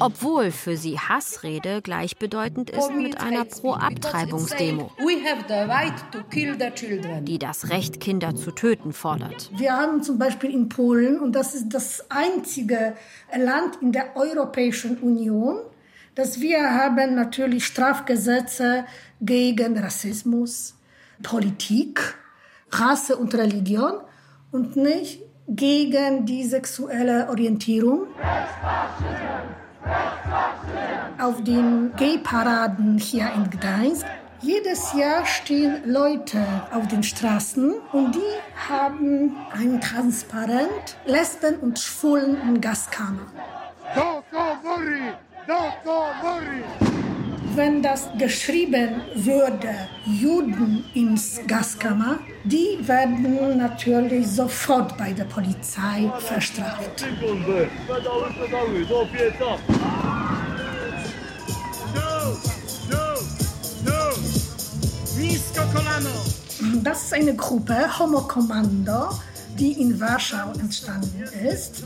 Obwohl 0.00 0.50
für 0.50 0.76
sie 0.76 0.98
Hassrede 0.98 1.82
gleichbedeutend 1.82 2.70
ist 2.70 2.90
mit 2.92 3.20
einer 3.20 3.44
Pro-Abtreibungsdemo, 3.44 4.90
die 7.22 7.38
das 7.38 7.70
Recht, 7.70 8.00
Kinder 8.00 8.34
zu 8.34 8.50
töten, 8.52 8.92
fordert. 8.92 9.50
Wir 9.56 9.72
haben 9.72 10.02
zum 10.02 10.18
Beispiel 10.18 10.50
in 10.50 10.68
Polen, 10.68 11.20
und 11.20 11.32
das 11.32 11.54
ist 11.54 11.70
das 11.70 12.10
einzige 12.10 12.94
Land 13.36 13.78
in 13.80 13.92
der 13.92 14.16
Europäischen 14.16 14.98
Union, 14.98 15.58
dass 16.14 16.40
wir 16.40 16.74
haben 16.74 17.14
natürlich 17.14 17.66
Strafgesetze 17.66 18.86
gegen 19.20 19.78
Rassismus, 19.78 20.75
Politik, 21.22 22.16
Rasse 22.70 23.16
und 23.16 23.34
Religion 23.34 24.00
und 24.50 24.76
nicht 24.76 25.22
gegen 25.48 26.26
die 26.26 26.44
sexuelle 26.44 27.28
Orientierung. 27.28 28.06
Auf 31.18 31.42
den 31.44 31.92
Gay-Paraden 31.96 32.98
hier 32.98 33.30
in 33.34 33.48
Gdańsk 33.50 34.06
jedes 34.42 34.92
Jahr 34.92 35.24
stehen 35.24 35.82
Leute 35.86 36.38
auf 36.70 36.86
den 36.88 37.02
Straßen 37.02 37.74
und 37.92 38.14
die 38.14 38.68
haben 38.68 39.34
ein 39.52 39.80
Transparent 39.80 40.96
Lesben 41.06 41.56
und 41.56 41.78
Schwulen 41.78 42.36
in 42.42 42.60
Gaskammer. 42.60 43.26
Wenn 47.56 47.80
das 47.82 48.08
geschrieben 48.18 49.00
würde, 49.14 49.88
Juden 50.04 50.84
ins 50.92 51.40
Gaskammer, 51.46 52.18
die 52.44 52.76
werden 52.86 53.56
natürlich 53.56 54.26
sofort 54.26 54.94
bei 54.98 55.14
der 55.14 55.24
Polizei 55.24 56.12
verstraft. 56.18 57.06
Das 66.84 67.04
ist 67.04 67.14
eine 67.14 67.34
Gruppe, 67.34 67.98
Homo 67.98 68.20
Kommando, 68.20 69.18
die 69.58 69.80
in 69.80 69.98
Warschau 69.98 70.52
entstanden 70.60 71.24
ist. 71.50 71.82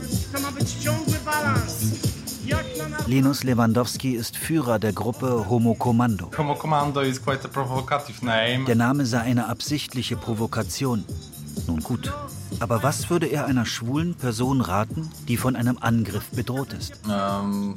Linus 3.07 3.43
Lewandowski 3.45 4.12
ist 4.12 4.36
Führer 4.36 4.78
der 4.78 4.93
Gruppe 4.93 5.47
Homo 5.49 5.74
Kommando. 5.74 6.30
Homo 6.36 6.55
Commando 6.55 7.01
is 7.01 7.22
quite 7.22 7.45
a 7.45 7.49
provocative 7.49 8.24
name. 8.24 8.64
Der 8.66 8.76
Name 8.76 9.07
sei 9.07 9.20
eine 9.20 9.49
absichtliche 9.49 10.16
Provokation. 10.16 11.05
Nun 11.66 11.80
gut, 11.80 12.12
aber 12.61 12.82
was 12.82 13.11
würde 13.11 13.26
er 13.26 13.47
einer 13.47 13.66
schwulen 13.66 14.14
Person 14.14 14.61
raten, 14.61 15.11
die 15.28 15.36
von 15.36 15.57
einem 15.57 15.78
Angriff 15.80 16.30
bedroht 16.30 16.72
ist? 16.72 16.93
Um. 17.07 17.74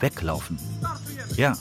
Weglaufen. 0.00 0.58
Ja, 1.36 1.56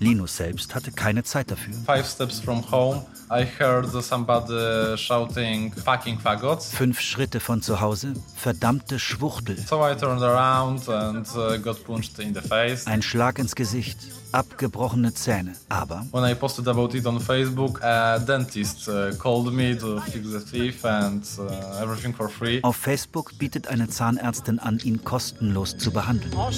Linus 0.00 0.36
selbst 0.38 0.74
hatte 0.74 0.92
keine 0.92 1.22
Zeit 1.24 1.50
dafür. 1.50 1.74
Five 1.86 2.06
steps 2.06 2.40
from 2.40 2.64
home, 2.70 3.02
I 3.30 3.44
heard 3.60 3.86
somebody 4.02 4.96
shouting 4.96 5.72
fucking 5.72 6.18
faggots. 6.18 6.70
Fünf 6.74 7.00
Schritte 7.00 7.38
von 7.38 7.60
zu 7.60 7.80
Hause, 7.80 8.14
verdammte 8.34 8.98
Schwuchtel. 8.98 9.56
So 9.58 9.86
I 9.86 9.94
turned 9.94 10.22
around 10.22 10.88
and 10.88 11.26
uh, 11.36 11.58
got 11.58 11.84
punched 11.84 12.18
in 12.18 12.34
the 12.34 12.40
face. 12.40 12.86
Ein 12.86 13.02
Schlag 13.02 13.38
ins 13.38 13.54
Gesicht, 13.54 13.98
abgebrochene 14.32 15.12
Zähne. 15.12 15.52
Aber 15.68 16.06
When 16.12 16.24
I 16.24 16.34
posted 16.34 16.66
about 16.66 16.96
it 16.96 17.06
on 17.06 17.20
Facebook, 17.20 17.82
a 17.84 18.18
dentist 18.18 18.88
uh, 18.88 19.12
called 19.18 19.52
me 19.52 19.76
to 19.76 20.00
fix 20.00 20.26
the 20.32 20.40
teeth 20.40 20.84
and 20.84 21.22
uh, 21.38 21.82
everything 21.82 22.14
for 22.14 22.28
free. 22.30 22.60
auf 22.62 22.76
Facebook 22.76 23.36
bietet 23.38 23.68
eine 23.68 23.88
Zahnärztin 23.88 24.58
an, 24.58 24.78
ihn 24.82 25.04
kostenlos 25.04 25.76
zu 25.76 25.92
behandeln. 25.92 26.34
8, 26.34 26.54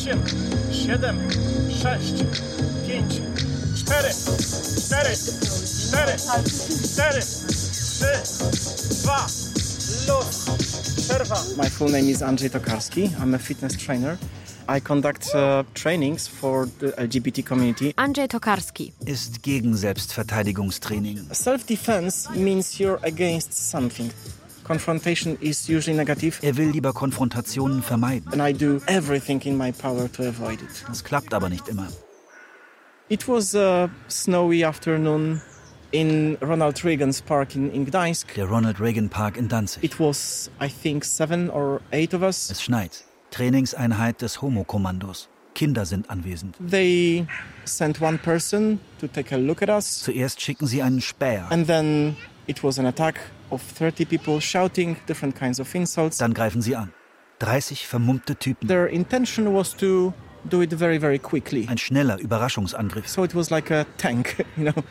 7, 0.70 1.18
6, 1.82 2.24
5, 2.86 3.32
4, 3.87 4.12
4, 4.12 5.12
4, 5.12 6.18
4, 6.99 7.20
3, 7.20 8.22
2, 9.05 9.53
luz, 10.09 10.47
przerwa. 10.97 11.37
My 11.57 11.68
full 11.70 11.91
name 11.91 12.11
is 12.11 12.22
Andrzej 12.22 12.51
Tokarski. 12.51 13.11
I'm 13.22 13.35
a 13.35 13.39
fitness 13.39 13.76
trainer. 13.76 14.18
I 14.68 14.80
conduct 14.80 15.35
uh, 15.35 15.64
trainings 15.74 16.28
for 16.28 16.68
the 16.78 16.93
LGBT 16.97 17.45
community. 17.45 17.93
Andrzej 17.97 18.28
Tokarski 18.28 18.93
Ist 19.07 19.43
gegen 19.43 19.76
Selbstverteidigungstraining. 19.76 21.18
Self-defense 21.33 22.30
means 22.35 22.78
you're 22.78 22.99
against 23.03 23.53
something. 23.70 24.11
Confrontation 24.64 25.37
is 25.41 25.68
usually 25.68 25.97
negative. 25.97 26.39
Er 26.43 26.57
will 26.57 26.70
lieber 26.70 26.93
Konfrontationen 26.93 27.83
vermeiden. 27.83 28.33
And 28.33 28.41
I 28.41 28.53
do 28.53 28.80
everything 28.87 29.43
in 29.43 29.57
my 29.57 29.72
power 29.72 30.11
to 30.12 30.22
avoid 30.28 30.62
it. 30.62 30.85
Das 30.87 31.03
klappt 31.03 31.35
aber 31.35 31.49
nicht 31.49 31.68
immer. 31.68 31.89
It 33.12 33.28
was 33.28 33.54
a 33.54 33.90
snowy 34.08 34.64
afternoon 34.64 35.42
in 35.92 36.38
Ronald 36.40 36.82
Reagan's 36.82 37.20
park 37.20 37.54
in, 37.54 37.70
in 37.70 37.84
Gdańsk. 37.84 38.32
Der 38.36 38.46
Ronald 38.46 38.80
Reagan 38.80 39.10
Park 39.10 39.36
in 39.36 39.48
Danzig. 39.48 39.84
It 39.84 40.00
was, 40.00 40.50
I 40.58 40.70
think, 40.70 41.04
seven 41.04 41.50
or 41.50 41.82
eight 41.92 42.14
of 42.14 42.22
us. 42.22 42.50
Es 42.50 42.62
schneit. 42.62 43.04
Trainingseinheit 43.30 44.22
des 44.22 44.40
Homo-Kommandos. 44.40 45.28
Kinder 45.54 45.84
sind 45.84 46.08
anwesend. 46.08 46.56
They 46.58 47.26
sent 47.66 48.00
one 48.00 48.16
person 48.16 48.80
to 48.98 49.06
take 49.08 49.30
a 49.34 49.36
look 49.36 49.60
at 49.60 49.68
us. 49.68 50.02
Zuerst 50.02 50.40
schicken 50.40 50.66
sie 50.66 50.80
einen 50.80 51.02
Späher. 51.02 51.50
And 51.50 51.66
then 51.66 52.16
it 52.46 52.64
was 52.64 52.78
an 52.78 52.86
attack 52.86 53.20
of 53.50 53.60
30 53.60 54.06
people 54.06 54.40
shouting 54.40 54.96
different 55.06 55.36
kinds 55.36 55.60
of 55.60 55.74
insults. 55.74 56.16
Dann 56.16 56.32
greifen 56.32 56.62
sie 56.62 56.76
an. 56.76 56.94
30 57.40 57.86
vermummte 57.86 58.36
Typen. 58.36 58.68
Their 58.68 58.86
intention 58.86 59.52
was 59.52 59.76
to 59.76 60.14
very, 60.51 61.01
very 61.01 61.18
quickly. 61.18 61.66
Ein 61.68 61.78
schneller 61.78 62.18
Überraschungsangriff. 62.18 63.09
So 63.09 63.24
it 63.24 63.34
was 63.34 63.51
like 63.51 63.70
a 63.70 63.86
tank, 63.99 64.45
you 64.57 64.64
know, 64.64 64.82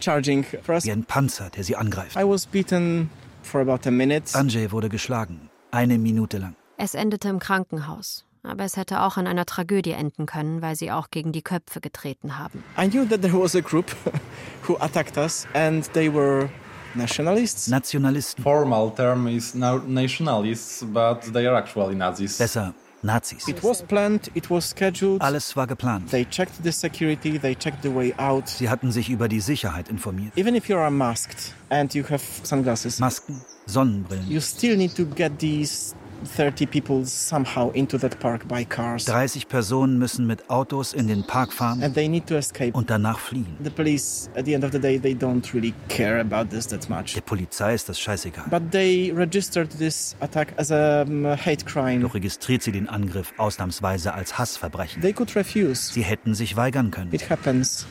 charging 0.00 0.44
for 0.44 0.74
us. 0.74 0.84
Wie 0.84 0.92
ein 0.92 1.04
Panzer, 1.04 1.50
der 1.50 1.64
sie 1.64 1.76
angreift. 1.76 2.16
I 2.16 2.24
was 2.24 2.46
beaten 2.46 3.10
for 3.42 3.60
about 3.60 3.88
a 3.88 3.90
minute. 3.90 4.34
Andrzej 4.34 4.72
wurde 4.72 4.88
geschlagen. 4.88 5.48
Eine 5.70 5.98
Minute 5.98 6.38
lang. 6.38 6.56
Es 6.78 6.94
endete 6.94 7.28
im 7.28 7.38
Krankenhaus. 7.38 8.24
Aber 8.42 8.64
es 8.64 8.76
hätte 8.76 9.00
auch 9.00 9.16
in 9.16 9.26
einer 9.26 9.44
Tragödie 9.44 9.90
enden 9.90 10.26
können, 10.26 10.62
weil 10.62 10.76
sie 10.76 10.92
auch 10.92 11.10
gegen 11.10 11.32
die 11.32 11.42
Köpfe 11.42 11.80
getreten 11.80 12.38
haben. 12.38 12.62
I 12.78 12.88
knew 12.88 13.04
that 13.04 13.20
there 13.22 13.34
was 13.34 13.56
a 13.56 13.60
group 13.60 13.86
who 14.68 14.76
attacked 14.76 15.16
us 15.16 15.46
and 15.54 15.92
they 15.94 16.12
were 16.12 16.48
nationalists. 16.94 17.66
Nationalisten. 17.68 18.42
Formal 18.42 18.94
term 18.94 19.26
is 19.26 19.54
now 19.54 19.78
nationalists, 19.86 20.84
but 20.84 21.22
they 21.32 21.46
are 21.46 21.56
actually 21.56 21.96
Nazis. 21.96 22.38
Besser, 22.38 22.72
Nazis. 23.06 23.48
It 23.48 23.62
was 23.62 23.82
planned, 23.82 24.30
it 24.34 24.50
was 24.50 24.66
scheduled. 24.66 25.22
Alles 25.22 25.56
war 25.56 25.66
geplant. 25.66 26.10
They 26.10 26.24
checked 26.24 26.62
the 26.62 26.72
security, 26.72 27.38
they 27.38 27.54
checked 27.54 27.82
the 27.82 27.94
way 27.94 28.12
out. 28.18 28.48
Sie 28.48 28.68
hatten 28.68 28.92
sich 28.92 29.08
über 29.08 29.28
die 29.28 29.40
Sicherheit 29.40 29.88
informiert. 29.88 30.36
Even 30.36 30.54
if 30.54 30.68
you 30.68 30.76
are 30.76 30.90
masked 30.90 31.54
and 31.70 31.94
you 31.94 32.04
have 32.10 32.22
sunglasses, 32.42 32.98
Masken, 32.98 33.40
Sonnenbrillen. 33.66 34.28
you 34.28 34.40
still 34.40 34.76
need 34.76 34.94
to 34.94 35.04
get 35.06 35.38
these 35.38 35.94
30 36.24 36.66
people 36.66 37.04
somehow 37.04 37.70
into 37.72 37.98
that 37.98 38.18
park 38.18 38.46
by 38.48 38.64
cars. 38.64 39.04
30 39.04 39.48
Personen 39.48 39.98
müssen 39.98 40.26
mit 40.26 40.48
Autos 40.50 40.92
in 40.92 41.06
den 41.08 41.24
Park 41.24 41.52
fahren 41.52 41.82
And 41.82 41.94
they 41.94 42.08
need 42.08 42.26
to 42.26 42.36
escape. 42.36 42.72
und 42.76 42.90
danach 42.90 43.18
fliehen. 43.18 43.46
The 43.62 43.70
police, 43.70 44.30
at 44.36 44.44
the 44.46 44.54
end 44.54 44.64
of 44.64 44.72
the 44.72 44.78
day, 44.78 44.98
they 44.98 45.14
don't 45.14 45.52
really 45.54 45.74
care 45.88 46.20
about 46.20 46.48
this 46.50 46.66
that 46.68 46.88
much. 46.88 47.14
Der 47.14 47.20
Polizei 47.20 47.74
ist 47.74 47.88
das 47.88 47.98
scheißegal. 48.00 48.46
But 48.50 48.70
they 48.72 49.12
registered 49.14 49.70
this 49.78 50.16
attack 50.20 50.52
as 50.56 50.70
a 50.72 51.02
um, 51.02 51.24
hate 51.26 51.64
crime. 51.64 52.00
Doch 52.00 52.14
registriert 52.14 52.62
sie 52.62 52.72
den 52.72 52.88
Angriff 52.88 53.32
ausnahmsweise 53.36 54.14
als 54.14 54.38
Hassverbrechen. 54.38 55.02
They 55.02 55.12
could 55.12 55.34
refuse. 55.36 55.92
Sie 55.92 56.02
hätten 56.02 56.34
sich 56.34 56.56
weigern 56.56 56.90
können. 56.90 57.12
It 57.12 57.28
happens 57.30 57.86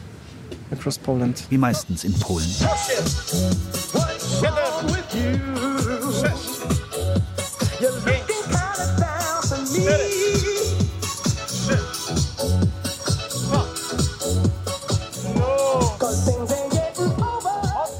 across 0.71 0.97
Poland. 0.97 1.43
Wie 1.49 1.57
meistens 1.57 2.03
in 2.03 2.13
Polen.'" 2.19 2.45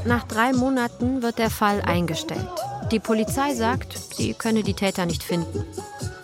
Nach 0.05 0.23
drei 0.23 0.53
Monaten 0.53 1.21
wird 1.23 1.39
der 1.39 1.49
Fall 1.49 1.81
eingestellt. 1.81 2.47
Die 2.91 2.99
Polizei 2.99 3.55
sagt, 3.55 3.97
sie 4.15 4.33
könne 4.33 4.63
die 4.63 4.73
Täter 4.73 5.05
nicht 5.05 5.23
finden. 5.23 5.65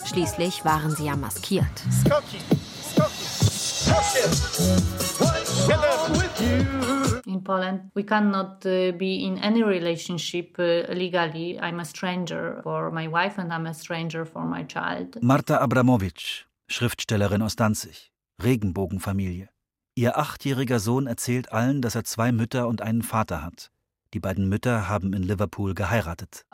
Schließlich 0.05 0.63
waren 0.63 0.95
sie 0.95 1.05
ja 1.05 1.15
maskiert. 1.15 1.65
In 6.39 7.00
Poland, 7.51 7.91
we 7.95 8.03
cannot 8.03 8.65
uh, 8.65 8.91
be 8.97 9.25
in 9.25 9.37
any 9.37 9.61
relationship 9.61 10.57
uh, 10.57 10.93
legally. 10.93 11.59
I'm 11.59 11.79
a 11.81 11.85
stranger 11.85 12.61
for 12.63 12.91
my 12.91 13.07
wife 13.09 13.37
and 13.37 13.51
I'm 13.51 13.65
a 13.65 13.73
stranger 13.73 14.25
for 14.25 14.45
my 14.45 14.63
child. 14.63 15.21
Marta 15.21 15.59
Abramowitsch, 15.59 16.45
Schriftstellerin 16.67 17.41
aus 17.41 17.57
Danzig. 17.57 18.11
Regenbogenfamilie. 18.41 19.49
Ihr 19.95 20.17
achtjähriger 20.17 20.79
Sohn 20.79 21.07
erzählt 21.07 21.51
allen, 21.51 21.81
dass 21.81 21.95
er 21.95 22.05
zwei 22.05 22.31
Mütter 22.31 22.67
und 22.69 22.81
einen 22.81 23.01
Vater 23.01 23.43
hat. 23.43 23.69
Die 24.13 24.21
beiden 24.21 24.47
Mütter 24.47 24.87
haben 24.87 25.11
in 25.13 25.23
Liverpool 25.23 25.73
geheiratet. 25.73 26.45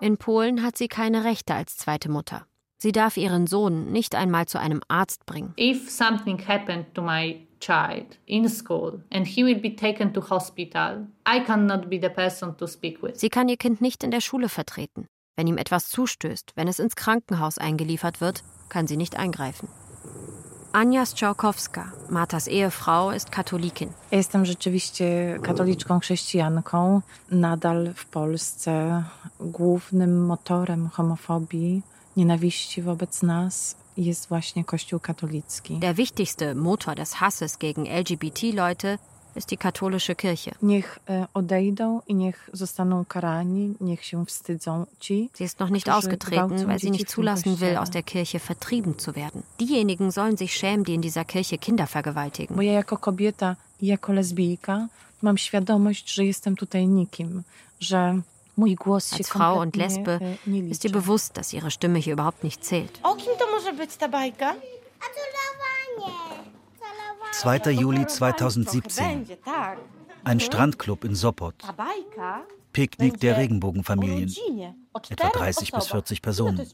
In 0.00 0.16
Polen 0.16 0.62
hat 0.62 0.76
sie 0.78 0.88
keine 0.88 1.24
Rechte 1.24 1.54
als 1.54 1.76
zweite 1.76 2.10
Mutter. 2.10 2.46
Sie 2.78 2.92
darf 2.92 3.16
ihren 3.16 3.46
Sohn 3.46 3.92
nicht 3.92 4.14
einmal 4.14 4.46
zu 4.46 4.58
einem 4.58 4.80
Arzt 4.88 5.26
bringen. 5.26 5.54
If 5.58 5.90
something 5.90 6.38
happened 6.46 6.94
to 6.94 7.02
my 7.02 7.46
child 7.60 8.18
in 8.26 8.48
school 8.48 9.02
and 9.10 9.26
he 9.26 9.44
will 9.44 9.60
be 9.60 9.74
taken 9.74 10.12
to 10.12 10.28
hospital, 10.30 11.06
I 11.26 11.40
cannot 11.40 11.88
be 11.88 11.98
the 12.00 12.08
person 12.08 12.56
to 12.58 12.66
speak 12.66 13.02
with. 13.02 13.18
Sie 13.18 13.30
kann 13.30 13.48
ihr 13.48 13.56
Kind 13.56 13.80
nicht 13.80 14.04
in 14.04 14.10
der 14.10 14.20
Schule 14.20 14.48
vertreten. 14.48 15.06
Wenn 15.36 15.46
ihm 15.46 15.58
etwas 15.58 15.88
zustößt, 15.88 16.52
wenn 16.54 16.68
es 16.68 16.78
ins 16.78 16.94
Krankenhaus 16.94 17.58
eingeliefert 17.58 18.20
wird, 18.20 18.44
kann 18.68 18.86
sie 18.86 18.96
nicht 18.96 19.16
eingreifen. 19.16 19.68
Anja 20.72 21.06
Strzałkowska, 21.06 21.92
Martas 22.10 22.48
Ehefrau, 22.48 23.10
ist 23.10 23.30
Katholikin. 23.30 23.92
Jestem 24.10 24.44
rzeczywiście 24.44 25.38
katoliczką 25.42 26.00
chrześcijanką. 26.00 27.02
Nadal 27.30 27.92
w 27.94 28.06
Polsce 28.06 29.04
głównym 29.40 30.26
motorem 30.26 30.88
homofobii, 30.88 31.82
nienawiści 32.16 32.82
wobec 32.82 33.22
nas 33.22 33.76
jest 33.96 34.28
właśnie 34.28 34.64
Kościół 34.64 35.00
katolicki. 35.00 35.78
Der 35.78 35.94
wichtigste 35.94 36.54
Motor 36.54 36.94
des 36.96 37.12
Hasses 37.12 37.56
gegen 37.56 37.86
LGBT-Leute 37.86 38.98
ist 39.36 39.50
die 39.50 39.56
katholische 39.56 40.14
Kirche. 40.14 40.54
Niech 40.62 40.98
e, 41.08 41.26
odejdą 41.34 42.00
i 42.06 42.14
niech 42.14 42.50
zostaną 42.52 43.04
karani, 43.04 43.74
niech 43.80 44.04
się 44.04 44.26
wstydzą 44.26 44.86
ci. 45.00 45.30
Sie 45.34 45.44
ist 45.44 45.60
noch 45.60 45.70
nicht 45.70 45.88
ausgetreten, 45.88 46.66
weil 46.66 46.78
sie 46.78 46.90
nicht 46.90 47.10
zulassen 47.10 47.60
will, 47.60 47.76
aus 47.76 47.90
der 47.90 48.02
Kirche 48.02 48.38
vertrieben 48.38 48.98
zu 48.98 49.12
werden. 49.16 49.42
Diejenigen 49.60 50.10
sollen 50.10 50.36
sich 50.36 50.54
schämen, 50.54 50.84
die 50.84 50.94
in 50.94 51.02
dieser 51.02 51.24
Kirche 51.24 51.58
Kinder 51.58 51.86
vergewaltigen. 51.86 52.56
Bo 52.56 52.62
ja 52.62 52.72
jako 52.72 52.96
kobieta 52.96 53.56
i 53.80 53.86
jako 53.86 54.12
lesbijka 54.12 54.88
mam 55.22 55.38
świadomość, 55.38 56.14
że 56.14 56.24
jestem 56.24 56.56
tutaj 56.56 56.86
nikim, 56.86 57.42
że 57.80 58.20
Als 58.56 59.28
Frau 59.28 59.60
und 59.60 59.76
Lesbe 59.76 60.38
ist 60.70 60.84
ihr 60.84 60.92
bewusst, 60.92 61.36
dass 61.36 61.52
ihre 61.52 61.70
Stimme 61.70 61.98
hier 61.98 62.12
überhaupt 62.12 62.44
nicht 62.44 62.64
zählt. 62.64 63.00
O 63.02 63.14
kim 63.14 63.36
to 63.38 63.46
może 63.50 63.72
być 63.72 63.96
ta 63.96 64.08
bajka? 64.08 64.54
2. 67.32 67.72
Juli 67.72 68.06
2017. 68.06 69.26
Ein 70.24 70.40
Strandclub 70.40 71.04
in 71.04 71.14
Sopot. 71.14 71.54
Picknick 72.72 73.20
der 73.20 73.36
Regenbogenfamilien. 73.36 74.32
Etwa 75.10 75.28
30 75.28 75.72
bis 75.72 75.86
40 75.88 76.22
Personen. 76.22 76.66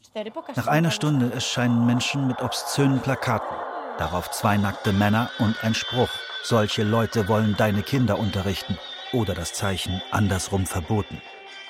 Nach 0.55 0.67
einer 0.67 0.91
Stunde 0.91 1.31
erscheinen 1.33 1.85
Menschen 1.85 2.27
mit 2.27 2.41
obszönen 2.41 2.99
Plakaten. 3.01 3.55
Darauf 3.97 4.31
zwei 4.31 4.57
nackte 4.57 4.93
Männer 4.93 5.29
und 5.39 5.63
ein 5.63 5.73
Spruch. 5.75 6.09
Solche 6.43 6.83
Leute 6.83 7.27
wollen 7.27 7.55
deine 7.57 7.83
Kinder 7.83 8.17
unterrichten. 8.17 8.77
Oder 9.13 9.33
das 9.33 9.53
Zeichen 9.53 10.01
andersrum 10.11 10.65
verboten. 10.65 11.21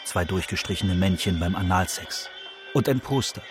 Zwei 0.06 0.26
durchgestrichene 0.26 0.96
Männchen 0.96 1.40
beim 1.40 1.56
Analsex. 1.56 2.30
Und 2.74 2.90
ein 2.90 3.00
Poster. 3.00 3.42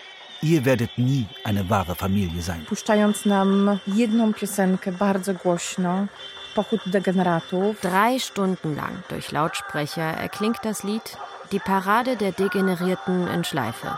Ihr 0.41 0.65
werdet 0.65 0.97
nie 0.97 1.27
eine 1.43 1.69
wahre 1.69 1.95
Familie 1.95 2.41
sein. 2.41 2.65
Puszczając 2.65 3.25
nam 3.25 3.79
jedną 3.87 4.33
piosenkę 4.33 4.91
bardzo 4.91 5.33
głośno, 5.33 6.07
Pochód 6.55 6.81
Degeneratów. 6.85 7.81
Drei 7.81 8.19
Stunden 8.19 8.75
lang 8.75 9.07
durch 9.09 9.31
Lautsprecher 9.31 10.17
erklingt 10.17 10.63
das 10.63 10.83
Lied 10.83 11.17
Die 11.51 11.59
Parade 11.59 12.17
der 12.17 12.31
Degenerierten 12.31 13.27
in 13.27 13.43
Schleife. 13.43 13.97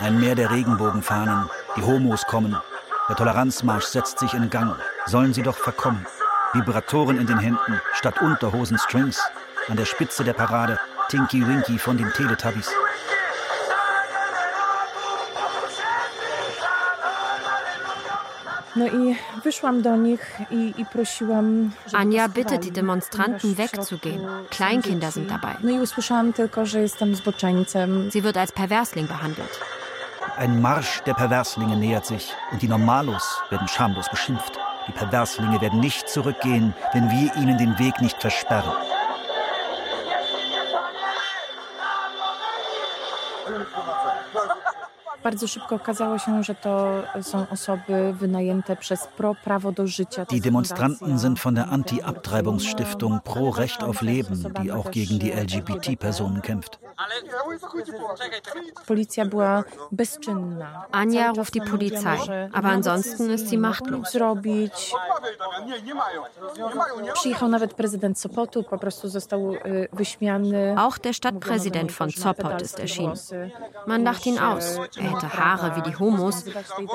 Ein 0.00 0.20
Meer 0.20 0.34
der 0.34 0.50
Regenbogenfahnen, 0.50 1.48
die 1.76 1.82
Homos 1.82 2.22
kommen, 2.26 2.56
der 3.08 3.16
Toleranzmarsch 3.16 3.84
setzt 3.84 4.18
sich 4.18 4.34
in 4.34 4.50
Gang. 4.50 4.76
Sollen 5.06 5.32
sie 5.32 5.42
doch 5.42 5.56
verkommen. 5.56 6.04
Vibratoren 6.52 7.18
in 7.18 7.26
den 7.26 7.38
Händen 7.38 7.80
statt 7.92 8.20
Unterhosen-Strings. 8.20 9.20
An 9.68 9.76
der 9.76 9.84
Spitze 9.84 10.24
der 10.24 10.32
Parade 10.32 10.78
Tinky 11.08 11.46
Winky 11.46 11.78
von 11.78 11.96
den 11.96 12.12
Teletubbies. 12.12 12.70
Anja 21.92 22.26
bittet 22.26 22.64
die 22.64 22.72
Demonstranten 22.72 23.56
wegzugehen. 23.56 24.26
Kleinkinder 24.50 25.10
sind 25.10 25.30
dabei. 25.30 25.56
Sie 25.62 25.78
wird 28.24 28.36
als 28.36 28.52
Perversling 28.52 29.06
behandelt. 29.06 29.60
Ein 30.38 30.60
Marsch 30.60 31.00
der 31.06 31.14
Perverslinge 31.14 31.76
nähert 31.76 32.04
sich 32.04 32.34
und 32.52 32.60
die 32.60 32.68
Normalos 32.68 33.40
werden 33.48 33.66
schamlos 33.68 34.10
beschimpft. 34.10 34.58
Die 34.86 34.92
Perverslinge 34.92 35.62
werden 35.62 35.80
nicht 35.80 36.10
zurückgehen, 36.10 36.74
wenn 36.92 37.10
wir 37.10 37.34
ihnen 37.36 37.56
den 37.56 37.78
Weg 37.78 38.02
nicht 38.02 38.20
versperren. 38.20 38.74
Bardzo 45.26 45.48
szybko 45.48 45.74
okazało 45.74 46.18
się, 46.18 46.42
że 46.42 46.54
to 46.54 47.02
są 47.22 47.46
osoby 47.52 48.12
wynajęte 48.12 48.76
przez 48.76 49.06
Pro 49.06 49.34
Prawo 49.44 49.72
do 49.72 49.86
Życia. 49.86 50.24
Die 50.24 50.40
Demonstranten 50.40 51.18
sind 51.18 51.38
von 51.38 51.54
der 51.54 51.66
Anti-Abtreibungsstiftung 51.70 53.22
Pro 53.22 53.50
Recht 53.50 53.82
auf 53.82 54.02
Leben, 54.02 54.52
die 54.62 54.72
auch 54.72 54.90
gegen 54.90 55.18
die 55.18 55.32
LGBT-Personen 55.32 56.40
kämpft. 56.40 56.78
Policja 58.86 59.24
była 59.24 59.64
bezczynna. 59.92 60.86
Anja 60.92 61.32
ruft 61.32 61.52
die 61.54 61.60
Polizei, 61.60 62.18
aber 62.52 62.70
ansonsten 62.70 63.30
ist 63.34 63.50
sie 63.50 63.58
machtlos. 63.58 64.10
Zrobić. 64.12 64.92
Przyjechał 67.14 67.48
nawet 67.48 67.74
prezydent 67.74 68.18
Sopotu, 68.18 68.62
po 68.62 68.78
prostu 68.78 69.08
został 69.08 69.52
wyśmiany. 69.92 70.74
Auch 70.78 70.98
der 70.98 71.14
Stadtpräsident 71.14 71.92
von 71.92 72.10
Sopot 72.10 72.62
ist 72.62 72.80
erschienen. 72.80 73.16
Man 73.86 74.02
lacht 74.02 74.26
ihn 74.26 74.38
aus. 74.38 74.78
Er 75.00 75.15
hätte 75.16 75.38
Haare 75.38 75.76
wie 75.76 75.82
die 75.82 75.96
Homos 75.96 76.44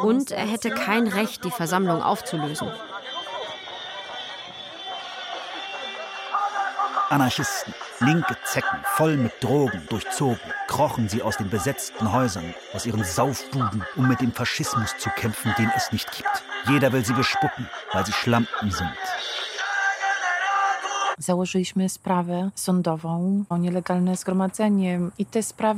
und 0.01 0.31
er 0.31 0.45
hätte 0.45 0.69
kein 0.69 1.07
Recht, 1.07 1.43
die 1.43 1.51
Versammlung 1.51 2.01
aufzulösen. 2.01 2.71
Anarchisten, 7.09 7.73
linke 7.99 8.37
Zecken, 8.45 8.79
voll 8.95 9.17
mit 9.17 9.33
Drogen, 9.43 9.85
durchzogen, 9.89 10.39
krochen 10.67 11.09
sie 11.09 11.21
aus 11.21 11.35
den 11.35 11.49
besetzten 11.49 12.13
Häusern, 12.13 12.55
aus 12.73 12.85
ihren 12.85 13.03
Saufbuden, 13.03 13.83
um 13.97 14.07
mit 14.07 14.21
dem 14.21 14.31
Faschismus 14.31 14.95
zu 14.97 15.09
kämpfen, 15.09 15.53
den 15.57 15.69
es 15.75 15.91
nicht 15.91 16.09
gibt. 16.13 16.43
Jeder 16.69 16.93
will 16.93 17.03
sie 17.03 17.13
bespucken, 17.13 17.69
weil 17.91 18.05
sie 18.05 18.13
Schlampen 18.13 18.71
sind. 18.71 18.95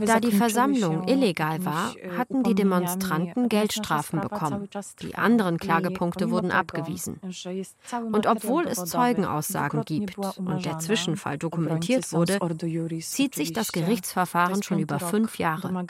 Da 0.05 0.19
die 0.19 0.31
Versammlung 0.31 1.07
illegal 1.07 1.65
war, 1.65 1.93
hatten 2.17 2.43
die 2.43 2.55
Demonstranten 2.55 3.49
Geldstrafen 3.49 4.21
bekommen. 4.21 4.69
Die 5.01 5.15
anderen 5.15 5.57
Klagepunkte 5.57 6.29
wurden 6.31 6.51
abgewiesen. 6.51 7.19
Und 8.11 8.27
obwohl 8.27 8.67
es 8.67 8.85
Zeugenaussagen 8.85 9.83
gibt 9.83 10.17
und 10.17 10.65
der 10.65 10.79
Zwischenfall 10.79 11.37
dokumentiert 11.37 12.11
wurde, 12.13 12.39
zieht 13.01 13.35
sich 13.35 13.53
das 13.53 13.71
Gerichtsverfahren 13.71 14.63
schon 14.63 14.79
über 14.79 14.99
fünf 14.99 15.39
Jahre. 15.39 15.85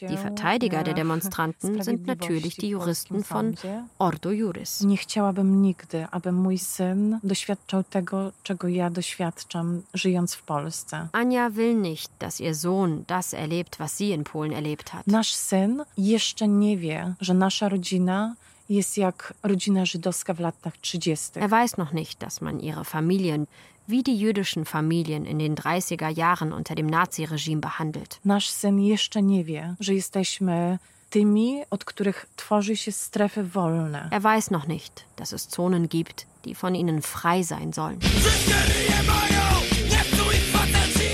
Die 0.00 0.16
Verteidiger 0.16 0.82
der 0.82 0.94
Demonstranten 0.94 1.82
sind 1.82 2.06
natürlich 2.06 2.56
die 2.56 2.68
Juristen 2.68 3.24
von 3.24 3.54
Ordo 3.98 4.30
Juris. 4.30 4.80
Nie 4.80 4.96
chciałabym 4.96 5.62
nigdy, 5.62 6.06
aby 6.10 6.32
mój 6.32 6.58
syn 6.58 7.18
doświadczał 7.22 7.84
tego, 7.84 8.32
czego 8.42 8.68
ja 8.68 8.90
doświadczam, 8.94 9.82
żyjąc 9.94 10.34
w 10.34 10.42
Polsce. 10.42 11.08
Anja 11.12 11.50
will 11.50 11.80
nicht, 11.80 12.10
dass 12.18 12.40
ihr 12.40 12.54
Sohn 12.54 13.04
das 13.06 13.34
erlebt, 13.34 13.78
was 13.78 13.98
sie 13.98 14.14
in 14.14 14.24
Polen 14.24 14.52
erlebt 14.52 14.90
hat. 14.90 15.06
Nasz 15.06 15.34
syn 15.34 15.84
jeszcze 15.98 16.48
nie 16.48 16.76
wie, 16.78 17.14
że 17.20 17.34
nasza 17.34 17.68
rodzina 17.68 18.34
jest 18.68 18.98
jak 18.98 19.34
rodzina 19.42 19.84
żydowska 19.84 20.34
w 20.34 20.40
latach 20.40 20.76
30. 20.76 21.40
Er 21.40 21.50
weiß 21.50 21.78
noch 21.78 21.92
nicht, 21.92 22.18
dass 22.18 22.40
man 22.40 22.60
ihre 22.60 22.84
Familien 22.84 23.46
wie 23.88 24.02
die 24.02 24.16
jüdischen 24.16 24.64
Familien 24.64 25.26
in 25.26 25.38
den 25.38 25.54
30er 25.54 26.08
Jahren 26.08 26.52
unter 26.52 26.74
dem 26.74 26.86
Naziregime 26.86 27.60
behandelt. 27.60 28.20
Nasz 28.24 28.48
syn 28.48 28.80
jeszcze 28.80 29.22
nie 29.22 29.44
wie, 29.44 29.74
że 29.80 29.94
jesteśmy 29.94 30.78
tymi, 31.14 31.62
od 31.70 31.84
których 31.84 32.26
tworzy 32.36 32.76
się 32.76 32.92
strefy 32.92 33.44
wolne. 33.44 34.08
Er 34.10 34.22
weiß 34.22 34.50
noch 34.50 34.66
nicht, 34.68 35.04
dass 35.16 35.32
es 35.32 35.48
Zonen 35.48 35.88
gibt, 35.88 36.26
die 36.44 36.54
von 36.54 36.74
ihnen 36.74 37.02
frei 37.02 37.42
sein 37.44 37.72
sollen. 37.72 38.00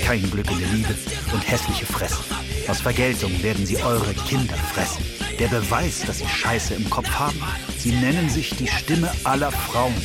Kein 0.05 0.31
Glück 0.31 0.51
in 0.51 0.59
der 0.59 0.69
Liebe 0.69 0.95
und 1.33 1.51
hässliche 1.51 1.85
Fressen. 1.85 2.23
Aus 2.67 2.81
Vergeltung 2.81 3.31
werden 3.43 3.65
sie 3.65 3.77
eure 3.77 4.13
Kinder 4.29 4.55
fressen. 4.73 5.05
Der 5.39 5.49
Beweis, 5.49 6.01
dass 6.07 6.17
sie 6.17 6.27
Scheiße 6.27 6.73
im 6.73 6.89
Kopf 6.89 7.11
haben. 7.19 7.41
Sie 7.77 7.91
nennen 7.91 8.27
sich 8.29 8.55
die 8.57 8.67
Stimme 8.67 9.11
aller 9.23 9.51
Frauen. 9.51 9.95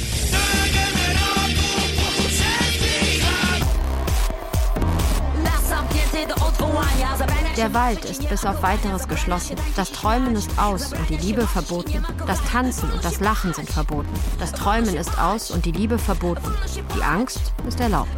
Las 5.44 5.62
zamknięty 5.68 6.26
do 6.26 6.34
odwołania, 6.46 7.16
zabrania 7.16 7.35
Der 7.56 7.72
Wald 7.72 8.04
ist 8.04 8.28
bis 8.28 8.44
auf 8.44 8.62
weiteres 8.62 9.08
geschlossen. 9.08 9.56
Das 9.76 9.90
Träumen 9.90 10.36
ist 10.36 10.50
aus 10.58 10.92
und 10.92 11.08
die 11.08 11.16
Liebe 11.16 11.46
verboten. 11.46 12.04
Das 12.26 12.42
Tanzen 12.44 12.90
und 12.90 13.02
das 13.02 13.20
Lachen 13.20 13.54
sind 13.54 13.70
verboten. 13.70 14.12
Das 14.38 14.52
Träumen 14.52 14.94
ist 14.94 15.18
aus 15.18 15.50
und 15.50 15.64
die 15.64 15.72
Liebe 15.72 15.98
verboten. 15.98 16.54
Die 16.94 17.02
Angst 17.02 17.54
ist 17.66 17.80
erlaubt. 17.80 18.10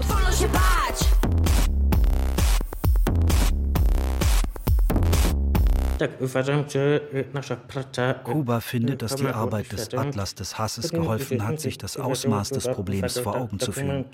Kuba 8.25 8.61
findet, 8.61 9.03
dass 9.03 9.17
die 9.17 9.27
Arbeit 9.27 9.73
des 9.73 9.93
Atlas 9.95 10.35
des 10.35 10.59
Hasses 10.59 10.91
geholfen 10.91 11.47
hat, 11.47 11.61
sich 11.61 11.77
das 11.79 11.97
Ausmaß 11.97 12.51
des 12.51 12.65
Problems 12.65 13.19
vor 13.19 13.37
Augen 13.37 13.59
zu 13.59 13.73
führen. 13.73 14.05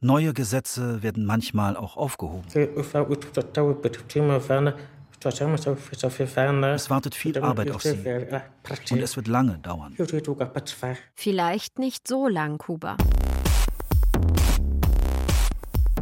Neue 0.00 0.34
Gesetze 0.34 1.00
werden 1.02 1.24
manchmal 1.24 1.76
auch 1.76 1.96
aufgehoben. 1.96 2.46
Es 2.52 2.66
wartet 6.90 7.14
viel 7.14 7.38
Arbeit 7.38 7.70
auf 7.72 7.82
Sie 7.82 7.98
und 8.90 9.02
es 9.02 9.16
wird 9.16 9.28
lange 9.28 9.58
dauern. 9.58 9.94
Vielleicht 11.14 11.78
nicht 11.78 12.08
so 12.08 12.28
lang, 12.28 12.58
Kuba. 12.58 12.96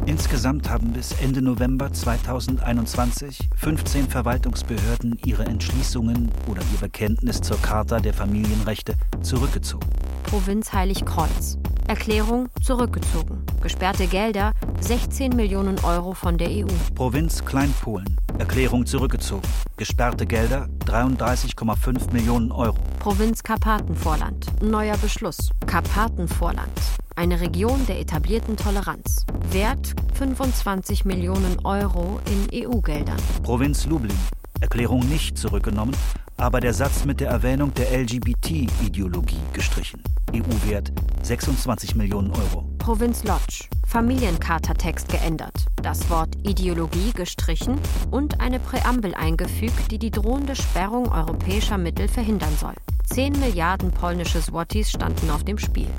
Insgesamt 0.09 0.67
haben 0.67 0.91
bis 0.91 1.11
Ende 1.21 1.39
November 1.39 1.93
2021 1.93 3.47
15 3.55 4.09
Verwaltungsbehörden 4.09 5.19
ihre 5.23 5.45
Entschließungen 5.45 6.31
oder 6.47 6.63
ihr 6.73 6.79
Bekenntnis 6.79 7.41
zur 7.41 7.61
Charta 7.61 7.99
der 7.99 8.15
Familienrechte 8.15 8.95
zurückgezogen. 9.21 9.87
Provinz 10.23 10.73
Heiligkreuz. 10.73 11.59
Erklärung 11.87 12.49
zurückgezogen. 12.63 13.43
Gesperrte 13.61 14.07
Gelder 14.07 14.53
16 14.79 15.35
Millionen 15.35 15.77
Euro 15.83 16.15
von 16.15 16.39
der 16.39 16.49
EU. 16.49 16.65
Provinz 16.95 17.45
Kleinpolen. 17.45 18.17
Erklärung 18.39 18.87
zurückgezogen. 18.87 19.47
Gesperrte 19.77 20.25
Gelder 20.25 20.69
33,5 20.85 22.11
Millionen 22.11 22.51
Euro. 22.51 22.79
Provinz 22.97 23.43
Karpatenvorland. 23.43 24.47
Neuer 24.63 24.97
Beschluss. 24.97 25.51
Karpatenvorland. 25.67 26.71
Eine 27.19 27.41
Region 27.41 27.85
der 27.85 27.99
etablierten 27.99 28.55
Toleranz. 28.55 29.25
Wert 29.51 29.93
25 30.13 31.03
Millionen 31.03 31.59
Euro 31.65 32.21
in 32.25 32.65
EU-Geldern. 32.65 33.17
Provinz 33.43 33.85
Lublin. 33.85 34.17
Erklärung 34.61 35.01
nicht 35.01 35.37
zurückgenommen, 35.37 35.93
aber 36.37 36.61
der 36.61 36.73
Satz 36.73 37.03
mit 37.03 37.19
der 37.19 37.27
Erwähnung 37.27 37.73
der 37.73 37.91
LGBT-Ideologie 37.91 39.41
gestrichen. 39.51 40.01
EU-Wert 40.33 40.93
26 41.23 41.95
Millionen 41.95 42.31
Euro. 42.31 42.63
Provinz 42.77 43.25
Lodz. 43.25 43.67
Familiencharta-Text 43.85 45.09
geändert. 45.09 45.65
Das 45.83 46.09
Wort 46.09 46.37
Ideologie 46.43 47.11
gestrichen 47.11 47.81
und 48.11 48.39
eine 48.39 48.61
Präambel 48.61 49.13
eingefügt, 49.13 49.91
die 49.91 49.99
die 49.99 50.11
drohende 50.11 50.55
Sperrung 50.55 51.11
europäischer 51.11 51.77
Mittel 51.77 52.07
verhindern 52.07 52.55
soll. 52.57 52.75
10 53.13 53.37
Milliarden 53.41 53.91
polnische 53.91 54.39
Złotys 54.39 54.89
standen 54.89 55.29
auf 55.31 55.43
dem 55.43 55.57
Spiel. 55.57 55.89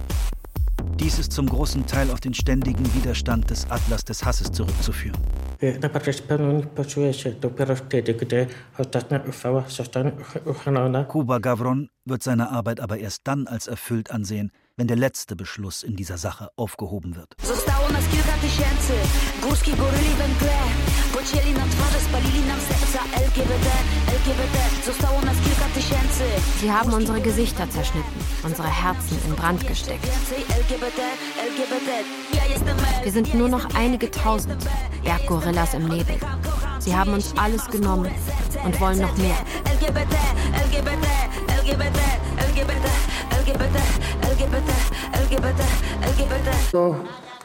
Dies 1.00 1.18
ist 1.18 1.32
zum 1.32 1.46
großen 1.46 1.86
Teil 1.86 2.10
auf 2.10 2.20
den 2.20 2.34
ständigen 2.34 2.84
Widerstand 2.94 3.48
des 3.48 3.70
Atlas 3.70 4.04
des 4.04 4.22
Hasses 4.22 4.52
zurückzuführen. 4.52 5.16
Kuba 11.08 11.38
Gavron 11.38 11.88
wird 12.04 12.22
seine 12.22 12.50
Arbeit 12.50 12.80
aber 12.80 12.98
erst 12.98 13.22
dann 13.24 13.46
als 13.46 13.66
erfüllt 13.66 14.10
ansehen, 14.10 14.52
wenn 14.80 14.86
der 14.86 14.96
letzte 14.96 15.36
Beschluss 15.36 15.82
in 15.82 15.94
dieser 15.94 16.16
Sache 16.16 16.50
aufgehoben 16.56 17.14
wird. 17.14 17.36
Sie 26.58 26.72
haben 26.72 26.92
unsere 26.94 27.20
Gesichter 27.20 27.68
zerschnitten, 27.68 28.08
unsere 28.42 28.68
Herzen 28.68 29.18
in 29.26 29.36
Brand 29.36 29.66
gesteckt. 29.66 30.08
Wir 33.02 33.12
sind 33.12 33.34
nur 33.34 33.50
noch 33.50 33.74
einige 33.74 34.10
tausend 34.10 34.66
Berggorillas 35.04 35.74
im 35.74 35.88
Nebel. 35.88 36.16
Sie 36.78 36.96
haben 36.96 37.12
uns 37.12 37.34
alles 37.36 37.66
genommen 37.68 38.10
und 38.64 38.80
wollen 38.80 39.00
noch 39.00 39.14
mehr. 39.18 39.36
To 46.72 46.94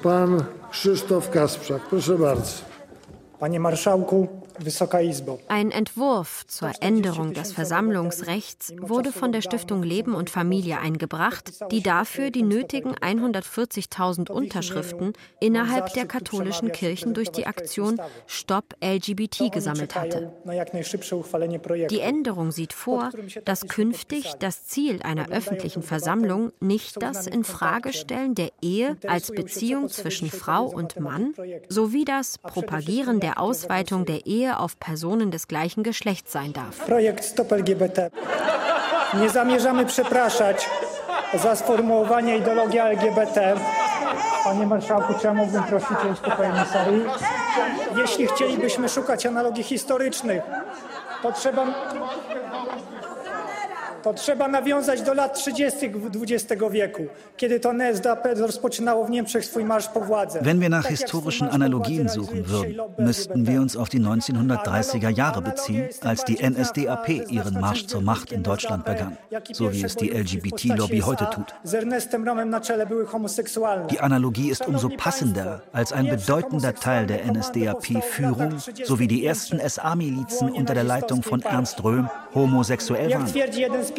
pan 0.03 0.43
Krzysztof 0.71 1.29
Kasprzak. 1.29 1.81
Proszę 1.81 2.17
bardzo. 2.17 2.51
Panie 3.39 3.59
Marszałku. 3.59 4.27
Ein 5.47 5.71
Entwurf 5.71 6.45
zur 6.47 6.71
Änderung 6.79 7.33
des 7.33 7.51
Versammlungsrechts 7.51 8.73
wurde 8.79 9.11
von 9.11 9.31
der 9.31 9.41
Stiftung 9.41 9.83
Leben 9.83 10.15
und 10.15 10.29
Familie 10.29 10.79
eingebracht, 10.79 11.51
die 11.71 11.81
dafür 11.81 12.31
die 12.31 12.43
nötigen 12.43 12.95
140.000 12.95 14.31
Unterschriften 14.31 15.13
innerhalb 15.39 15.93
der 15.93 16.05
katholischen 16.05 16.71
Kirchen 16.71 17.13
durch 17.13 17.31
die 17.31 17.47
Aktion 17.47 17.99
Stop 18.27 18.75
LGBT 18.83 19.51
gesammelt 19.51 19.95
hatte. 19.95 20.31
Die 21.89 21.99
Änderung 21.99 22.51
sieht 22.51 22.73
vor, 22.73 23.09
dass 23.43 23.67
künftig 23.67 24.33
das 24.39 24.65
Ziel 24.67 25.01
einer 25.03 25.29
öffentlichen 25.29 25.83
Versammlung 25.83 26.51
nicht 26.59 27.01
das 27.01 27.27
Infragestellen 27.27 28.35
der 28.35 28.49
Ehe 28.61 28.97
als 29.07 29.31
Beziehung 29.31 29.89
zwischen 29.89 30.29
Frau 30.29 30.65
und 30.65 30.99
Mann 30.99 31.33
sowie 31.67 32.05
das 32.05 32.37
Propagieren 32.37 33.19
der 33.19 33.39
Ausweitung 33.39 34.05
der 34.05 34.25
Ehe 34.25 34.44
Ehe 34.45 34.59
auf 34.59 34.77
Personen 34.79 35.31
des 35.31 35.47
gleichen 35.47 35.83
Geschlechts 35.83 36.31
sein 36.31 36.53
darf. 36.53 36.85
Projekt 36.85 37.25
Stop 37.25 37.51
LGBT. 37.51 38.11
Nie 39.13 39.29
zamierzamy 39.29 39.85
przepraszać 39.85 40.69
za 41.33 41.55
sformułowanie 41.55 42.37
ideologia 42.37 42.89
LGBT. 42.89 43.55
Panie 44.43 44.67
Marszałku, 44.67 45.13
czy 45.19 45.27
ja 45.27 45.33
mógłbym 45.33 45.63
prosić 45.63 45.97
o 46.05 46.11
uspokojenie 46.11 46.65
sali? 46.73 47.01
Jeśli 47.97 48.27
chcielibyśmy 48.27 48.89
szukać 48.89 49.25
analogii 49.25 49.63
historycznych, 49.63 50.43
to 51.21 51.31
trzeba... 51.31 51.65
To 54.05 54.13
trzeba 54.13 54.47
nawiązać 54.47 55.01
do 55.01 55.13
lat 55.13 55.33
30. 55.33 55.91
XX 56.21 56.63
wieku, 56.71 57.03
kiedy 57.37 57.59
to 57.59 57.73
NSDAP 57.73 58.27
rozpoczynało 58.35 59.05
w 59.05 59.09
Niemczech 59.09 59.45
swój 59.45 59.65
Marsch 59.65 59.89
po 59.89 60.01
władzę. 60.01 60.39
Wenn 60.41 60.59
wir 60.59 60.69
nach 60.69 60.89
historischen 60.89 61.49
Analogien 61.49 62.09
suchen 62.09 62.43
würden, 62.43 62.75
müssten 62.97 63.47
wir 63.47 63.61
uns 63.61 63.77
auf 63.77 63.89
die 63.89 63.99
1930er 63.99 65.09
Jahre 65.09 65.41
beziehen, 65.41 65.89
als 66.03 66.23
die 66.23 66.37
NSDAP 66.49 67.09
ihren 67.31 67.59
Marsch 67.59 67.87
zur 67.87 68.01
Macht 68.01 68.31
in 68.31 68.43
Deutschland 68.43 68.85
begann, 68.85 69.17
so 69.53 69.73
wie 69.73 69.83
es 69.83 69.95
die 69.95 70.11
LGBT-Lobby 70.11 70.99
heute 70.99 71.27
tut. 71.31 71.55
Die 73.91 73.99
Analogie 73.99 74.49
ist 74.51 74.67
umso 74.67 74.89
passender, 74.89 75.61
als 75.73 75.93
ein 75.93 76.07
bedeutender 76.07 76.75
Teil 76.75 77.07
der 77.07 77.25
NSDAP-Führung 77.25 78.53
sowie 78.83 79.07
die 79.07 79.25
ersten 79.25 79.59
SA-Milizen 79.69 80.51
unter 80.51 80.75
der 80.75 80.83
Leitung 80.83 81.23
von 81.23 81.41
Ernst 81.41 81.83
Röhm 81.83 82.07
homosexuell 82.35 83.11
waren. 83.11 83.94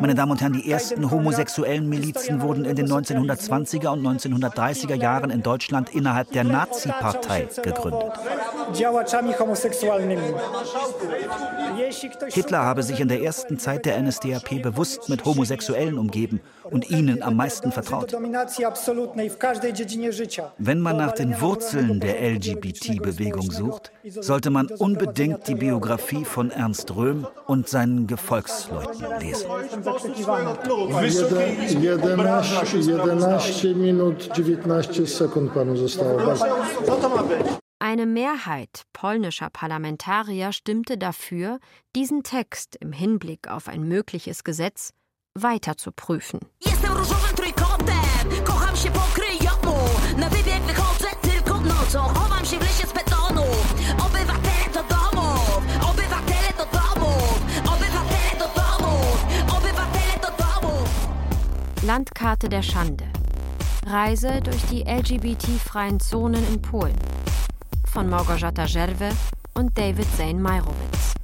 Meine 0.00 0.14
Damen 0.14 0.32
und 0.32 0.40
Herren, 0.40 0.54
die 0.54 0.70
ersten 0.70 1.10
homosexuellen 1.10 1.88
Milizen 1.88 2.42
wurden 2.42 2.64
in 2.64 2.74
den 2.74 2.88
1920er 2.88 3.88
und 3.88 4.04
1930er 4.04 4.94
Jahren 4.94 5.30
in 5.30 5.42
Deutschland 5.42 5.94
innerhalb 5.94 6.32
der 6.32 6.44
Nazi-Partei 6.44 7.48
gegründet. 7.62 8.12
Hitler 12.28 12.62
habe 12.62 12.82
sich 12.82 13.00
in 13.00 13.08
der 13.08 13.22
ersten 13.22 13.58
Zeit 13.58 13.84
der 13.84 14.00
NSDAP 14.00 14.62
bewusst 14.62 15.08
mit 15.08 15.24
Homosexuellen 15.24 15.98
umgeben 15.98 16.40
und 16.64 16.90
ihnen 16.90 17.22
am 17.22 17.36
meisten 17.36 17.72
vertraut. 17.72 18.12
Wenn 20.58 20.80
man 20.80 20.96
nach 20.96 21.12
den 21.12 21.40
Wurzeln 21.40 22.00
der 22.00 22.20
LGBT-Bewegung 22.20 23.50
sucht, 23.50 23.92
sollte 24.04 24.50
man 24.50 24.66
unbedingt 24.66 25.46
die 25.46 25.54
Biografie 25.54 26.24
von 26.24 26.50
Ernst 26.50 26.94
Röhm 26.96 27.26
und 27.46 27.68
seinen 27.68 28.06
Gefolgsleuten 28.06 29.03
lesen. 29.20 29.50
11, 29.50 29.84
11 33.64 33.76
minut 33.76 34.28
19 34.66 35.06
sekund 35.06 35.52
panu 35.52 35.76
zostało. 35.76 36.20
Eine 37.80 38.06
Mehrheit 38.06 38.84
polnischer 38.92 39.50
Parlamentarier 39.50 40.52
stimmte 40.52 40.96
dafür, 40.96 41.58
diesen 41.94 42.22
Text 42.22 42.76
im 42.80 42.92
Hinblick 42.92 43.48
auf 43.48 43.68
ein 43.68 43.82
mögliches 43.82 44.42
Gesetz 44.42 44.92
weiter 45.34 45.76
zu 45.76 45.92
prüfen. 45.92 46.40
Landkarte 61.84 62.48
der 62.48 62.62
Schande. 62.62 63.04
Reise 63.86 64.40
durch 64.40 64.64
die 64.70 64.84
LGBT-freien 64.84 66.00
Zonen 66.00 66.42
in 66.50 66.62
Polen. 66.62 66.96
von 67.86 68.08
Małgorzata 68.08 68.66
Żerwe 68.66 69.10
und 69.52 69.76
David 69.76 70.06
Zane 70.16 70.40
Meyerowitz. 70.40 71.14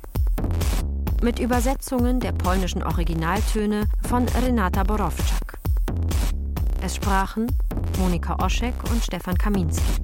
Mit 1.22 1.38
Übersetzungen 1.38 2.20
der 2.20 2.32
polnischen 2.32 2.82
Originaltöne 2.82 3.88
von 4.06 4.28
Renata 4.28 4.82
Borowczak. 4.82 5.58
Es 6.82 6.96
sprachen 6.96 7.46
Monika 7.98 8.36
Oschek 8.44 8.74
und 8.90 9.02
Stefan 9.02 9.38
Kaminski. 9.38 9.94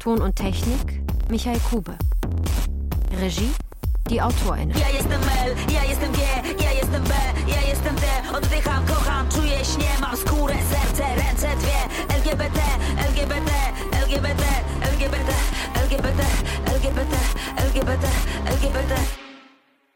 Ton 0.00 0.20
und 0.20 0.34
Technik 0.34 1.02
Michael 1.30 1.60
Kube. 1.70 1.94
Regie 3.20 3.52
die 4.12 4.20
AutorInnen. 4.20 4.76
Ja 4.78 4.88
jestem 4.88 5.20
L, 5.46 5.56
ja 5.72 5.82
jestem 5.84 6.12
G, 6.12 6.20
ja 6.64 6.70
jestem 6.70 7.02
B, 7.04 7.14
ja 7.46 7.60
jestem 7.70 7.94
D. 7.96 8.06
Oddycham, 8.36 8.86
kocham, 8.86 9.28
czuję, 9.28 9.64
śnie, 9.64 9.90
mam 10.00 10.16
skórę, 10.16 10.54
serce, 10.72 11.04
ręce 11.14 11.48
dwie. 11.56 11.80
LGBT, 12.18 12.60
LGBT, 13.08 13.50
LGBT, 14.04 14.42
LGBT, 14.92 15.32
LGBT, 15.74 16.22
LGBT, 16.64 17.14
LGBT, 17.56 18.06
LGBT 18.46 18.94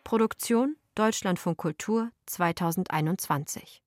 Produktion 0.03 0.77
Deutschlandfunk 0.95 1.57
Kultur 1.57 2.11
2021 2.27 3.86